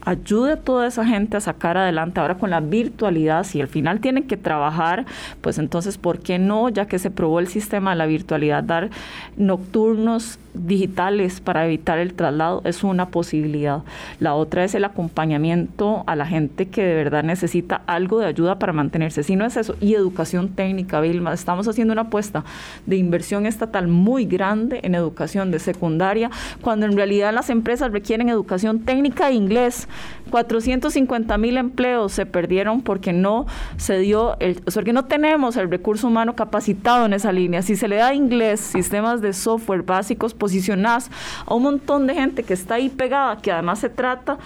ayude 0.00 0.52
a 0.52 0.56
toda 0.56 0.86
esa 0.86 1.04
gente 1.04 1.36
a 1.36 1.40
sacar 1.40 1.76
adelante 1.76 2.20
ahora 2.20 2.36
con 2.36 2.50
la 2.50 2.60
virtualidad. 2.60 3.44
Si 3.44 3.60
al 3.60 3.68
final 3.68 4.00
tienen 4.00 4.24
que 4.24 4.36
trabajar, 4.36 5.06
pues 5.40 5.58
entonces, 5.58 5.98
¿por 5.98 6.20
qué 6.20 6.38
no? 6.38 6.68
Ya 6.68 6.86
que 6.86 6.98
se 6.98 7.10
probó 7.10 7.40
el 7.40 7.48
sistema 7.48 7.90
de 7.90 7.96
la 7.96 8.06
virtualidad, 8.06 8.62
dar 8.62 8.90
nocturnos 9.36 10.38
digitales 10.54 11.40
para 11.40 11.64
evitar 11.64 11.98
el 11.98 12.14
traslado 12.14 12.62
es 12.64 12.84
una 12.84 13.08
posibilidad. 13.08 13.82
La 14.20 14.34
otra 14.34 14.64
es 14.64 14.74
el 14.74 14.84
acompañamiento 14.84 16.04
a 16.06 16.16
la 16.16 16.26
gente 16.26 16.68
que 16.68 16.82
de 16.82 16.94
verdad 16.94 17.22
necesita 17.24 17.82
algo 17.86 18.18
de 18.18 18.26
ayuda 18.26 18.58
para 18.58 18.72
mantenerse. 18.72 19.22
Si 19.22 19.36
no 19.36 19.44
es 19.44 19.56
eso, 19.56 19.76
y 19.80 19.94
educación 19.94 20.50
técnica, 20.50 21.00
Vilma, 21.00 21.32
estamos 21.32 21.68
haciendo 21.68 21.92
una 21.92 22.02
apuesta 22.02 22.44
de 22.86 22.96
inversión 22.96 23.46
estatal 23.46 23.88
muy 23.88 24.24
grande 24.24 24.80
en 24.82 24.94
educación 24.94 25.50
de 25.50 25.58
secundaria, 25.58 26.30
cuando 26.60 26.86
en 26.86 26.96
realidad 26.96 27.32
las 27.32 27.50
empresas 27.50 27.92
requieren 27.92 28.28
educación 28.28 28.80
técnica 28.80 29.30
e 29.30 29.34
inglés. 29.34 29.88
450 30.30 31.36
mil 31.38 31.56
empleos 31.56 32.12
se 32.12 32.26
perdieron 32.26 32.80
porque 32.80 33.12
no 33.12 33.46
se 33.76 33.98
dio, 33.98 34.36
el, 34.40 34.62
porque 34.72 34.92
no 34.92 35.04
tenemos 35.04 35.56
el 35.56 35.70
recurso 35.70 36.08
humano 36.08 36.34
capacitado 36.34 37.06
en 37.06 37.12
esa 37.12 37.32
línea. 37.32 37.62
Si 37.62 37.76
se 37.76 37.88
le 37.88 37.96
da 37.96 38.14
inglés, 38.14 38.60
sistemas 38.60 39.20
de 39.20 39.32
software 39.32 39.82
básicos, 39.82 40.34
posicionadas 40.42 41.08
a 41.46 41.54
un 41.54 41.62
montón 41.62 42.08
de 42.08 42.14
gente 42.14 42.42
que 42.42 42.52
está 42.52 42.74
ahí 42.74 42.88
pegada, 42.88 43.36
que 43.36 43.52
además 43.52 43.78
se 43.78 43.88
trata 43.88 44.38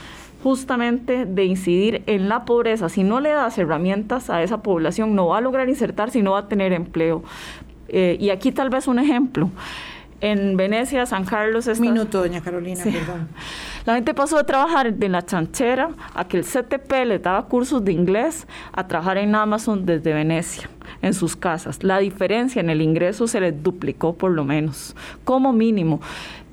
justamente 0.43 1.25
de 1.25 1.45
incidir 1.47 2.03
en 2.07 2.29
la 2.29 2.45
pobreza. 2.45 2.91
Si 2.91 3.03
no 3.03 3.19
le 3.19 3.31
das 3.31 3.57
herramientas 3.57 4.29
a 4.29 4.43
esa 4.43 4.59
población, 4.59 5.15
no 5.15 5.29
va 5.29 5.39
a 5.39 5.41
lograr 5.41 5.71
insertarse 5.71 6.19
y 6.19 6.23
no 6.23 6.33
va 6.33 6.41
a 6.41 6.49
tener 6.49 6.75
empleo. 6.75 7.25
Eh, 7.89 8.19
y 8.21 8.29
aquí 8.29 8.53
tal 8.53 8.69
vez 8.69 8.87
un 8.89 8.99
ejemplo. 8.99 9.49
En 10.21 10.59
Venecia, 10.59 11.07
San 11.07 11.25
Carlos... 11.25 11.67
Un 11.67 11.81
minuto, 11.81 12.21
doña 12.21 12.43
Carolina, 12.43 12.85
perdón. 12.85 13.29
La 13.87 13.95
gente 13.95 14.13
pasó 14.13 14.37
de 14.37 14.45
trabajar 14.45 14.87
en 14.87 15.13
la 15.13 15.25
chanchera 15.25 15.89
a 16.15 16.29
que 16.29 16.37
el 16.37 16.45
CTP 16.45 16.93
les 17.07 17.23
daba 17.23 17.47
cursos 17.47 17.83
de 17.83 17.93
inglés 17.93 18.47
a 18.73 18.87
trabajar 18.87 19.17
en 19.17 19.35
Amazon 19.35 19.87
desde 19.87 20.13
Venecia. 20.13 20.69
En 21.03 21.15
sus 21.15 21.37
casas. 21.37 21.83
La 21.83 21.99
diferencia 21.99 22.61
en 22.61 22.71
el 22.71 22.83
ingreso 22.83 23.27
se 23.27 23.41
les 23.41 23.63
duplicó 23.63 24.15
por 24.15 24.31
lo 24.31 24.45
menos, 24.45 24.95
como 25.25 25.53
mínimo. 25.53 26.01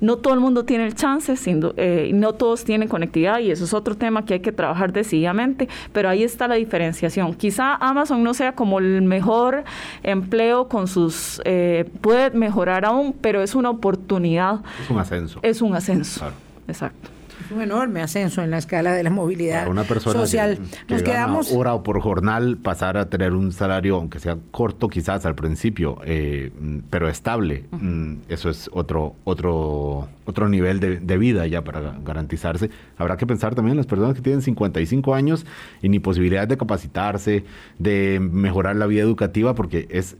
No 0.00 0.16
todo 0.16 0.34
el 0.34 0.40
mundo 0.40 0.64
tiene 0.64 0.86
el 0.86 0.94
chance, 0.94 1.34
eh, 1.76 2.10
no 2.12 2.34
todos 2.34 2.64
tienen 2.64 2.88
conectividad 2.88 3.38
y 3.38 3.50
eso 3.50 3.64
es 3.64 3.72
otro 3.72 3.96
tema 3.96 4.24
que 4.24 4.34
hay 4.34 4.40
que 4.40 4.52
trabajar 4.52 4.92
decididamente, 4.92 5.68
pero 5.92 6.08
ahí 6.08 6.22
está 6.22 6.46
la 6.46 6.56
diferenciación. 6.56 7.34
Quizá 7.34 7.76
Amazon 7.76 8.22
no 8.22 8.34
sea 8.34 8.52
como 8.52 8.80
el 8.80 9.02
mejor 9.02 9.64
empleo 10.02 10.68
con 10.68 10.88
sus... 10.88 11.40
Eh, 11.44 11.88
puede 12.00 12.30
mejorar 12.30 12.84
aún, 12.84 13.14
pero 13.18 13.42
es 13.42 13.54
una 13.54 13.70
oportunidad. 13.70 14.60
Es 14.82 14.90
un 14.90 14.98
ascenso. 14.98 15.38
Es 15.42 15.62
un 15.62 15.74
ascenso. 15.74 16.26
Exacto 16.68 17.13
un 17.50 17.62
enorme 17.62 18.02
ascenso 18.02 18.42
en 18.42 18.50
la 18.50 18.58
escala 18.58 18.92
de 18.92 19.02
la 19.02 19.10
movilidad 19.10 19.68
una 19.68 19.84
persona 19.84 20.18
social. 20.20 20.58
Nos 20.88 21.02
quedamos 21.02 21.52
hora 21.52 21.74
o 21.74 21.82
por 21.82 22.00
jornal 22.00 22.56
pasar 22.56 22.96
a 22.96 23.08
tener 23.08 23.32
un 23.32 23.52
salario, 23.52 23.96
aunque 23.96 24.18
sea 24.20 24.38
corto 24.50 24.88
quizás 24.88 25.26
al 25.26 25.34
principio, 25.34 25.98
eh, 26.04 26.50
pero 26.90 27.08
estable. 27.08 27.64
Mm, 27.70 28.16
eso 28.28 28.50
es 28.50 28.70
otro 28.72 29.16
otro 29.24 30.08
otro 30.24 30.48
nivel 30.48 30.80
de, 30.80 31.00
de, 31.00 31.18
vida 31.18 31.46
ya 31.46 31.62
para 31.62 31.96
garantizarse. 32.04 32.70
Habrá 32.96 33.16
que 33.16 33.26
pensar 33.26 33.54
también 33.54 33.72
en 33.72 33.78
las 33.78 33.86
personas 33.86 34.14
que 34.14 34.22
tienen 34.22 34.42
55 34.42 35.14
años 35.14 35.44
y 35.82 35.88
ni 35.88 35.98
posibilidades 35.98 36.48
de 36.48 36.56
capacitarse, 36.56 37.44
de 37.78 38.20
mejorar 38.20 38.76
la 38.76 38.86
vida 38.86 39.02
educativa, 39.02 39.54
porque 39.54 39.86
es 39.90 40.16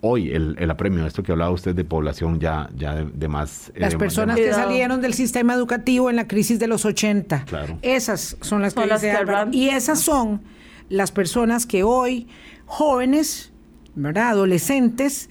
hoy 0.00 0.30
el, 0.32 0.56
el, 0.58 0.70
apremio, 0.70 1.06
esto 1.06 1.22
que 1.22 1.32
hablaba 1.32 1.50
usted 1.50 1.74
de 1.74 1.84
población 1.84 2.40
ya, 2.40 2.70
ya 2.76 2.94
de, 2.94 3.28
más... 3.28 3.70
Eh, 3.74 3.80
las 3.80 3.94
personas 3.96 4.36
que 4.36 4.52
salieron 4.52 5.00
del 5.00 5.14
sistema 5.14 5.54
educativo 5.54 6.10
en 6.10 6.16
la 6.16 6.28
crisis 6.28 6.58
de 6.58 6.66
los 6.66 6.84
80. 6.84 7.44
Claro. 7.44 7.78
Esas 7.82 8.36
son 8.40 8.62
las 8.62 8.74
que, 8.74 8.82
dice 8.82 9.14
Y 9.52 9.68
esas 9.68 10.00
son 10.00 10.42
las 10.88 11.12
personas 11.12 11.66
que 11.66 11.82
hoy, 11.82 12.28
jóvenes, 12.66 13.52
¿verdad? 13.94 14.30
Adolescentes, 14.30 15.30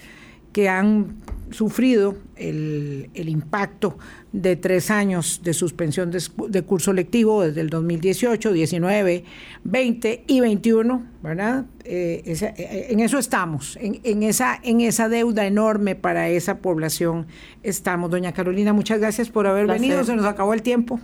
que 0.51 0.69
han 0.69 1.17
sufrido 1.55 2.17
el, 2.35 3.09
el, 3.13 3.29
impacto 3.29 3.97
de 4.31 4.55
tres 4.55 4.91
años 4.91 5.41
de 5.43 5.53
suspensión 5.53 6.11
de, 6.11 6.61
curso 6.63 6.93
lectivo 6.93 7.41
desde 7.41 7.61
el 7.61 7.69
2018, 7.69 8.51
19, 8.51 9.23
20 9.63 10.23
y 10.27 10.39
21, 10.41 11.05
¿verdad? 11.23 11.65
Eh, 11.83 12.23
eh, 12.25 12.87
en 12.89 12.99
eso 12.99 13.17
estamos, 13.17 13.77
en, 13.81 14.23
esa, 14.23 14.59
en 14.61 14.81
esa 14.81 15.09
deuda 15.09 15.45
enorme 15.45 15.95
para 15.95 16.29
esa 16.29 16.59
población 16.59 17.27
estamos. 17.63 18.11
Doña 18.11 18.33
Carolina, 18.33 18.73
muchas 18.73 18.99
gracias 18.99 19.29
por 19.29 19.47
haber 19.47 19.67
venido, 19.67 20.03
se 20.03 20.15
nos 20.15 20.25
acabó 20.25 20.53
el 20.53 20.61
tiempo. 20.61 20.99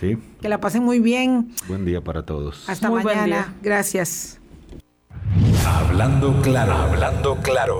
Sí. 0.00 0.18
Que 0.40 0.48
la 0.48 0.60
pasen 0.60 0.82
muy 0.82 0.98
bien. 0.98 1.52
Buen 1.66 1.84
día 1.84 2.02
para 2.02 2.26
todos. 2.26 2.68
Hasta 2.68 2.90
mañana. 2.90 3.54
Gracias. 3.62 4.38
Hablando 5.66 6.40
claro, 6.42 6.74
hablando 6.74 7.36
claro. 7.36 7.72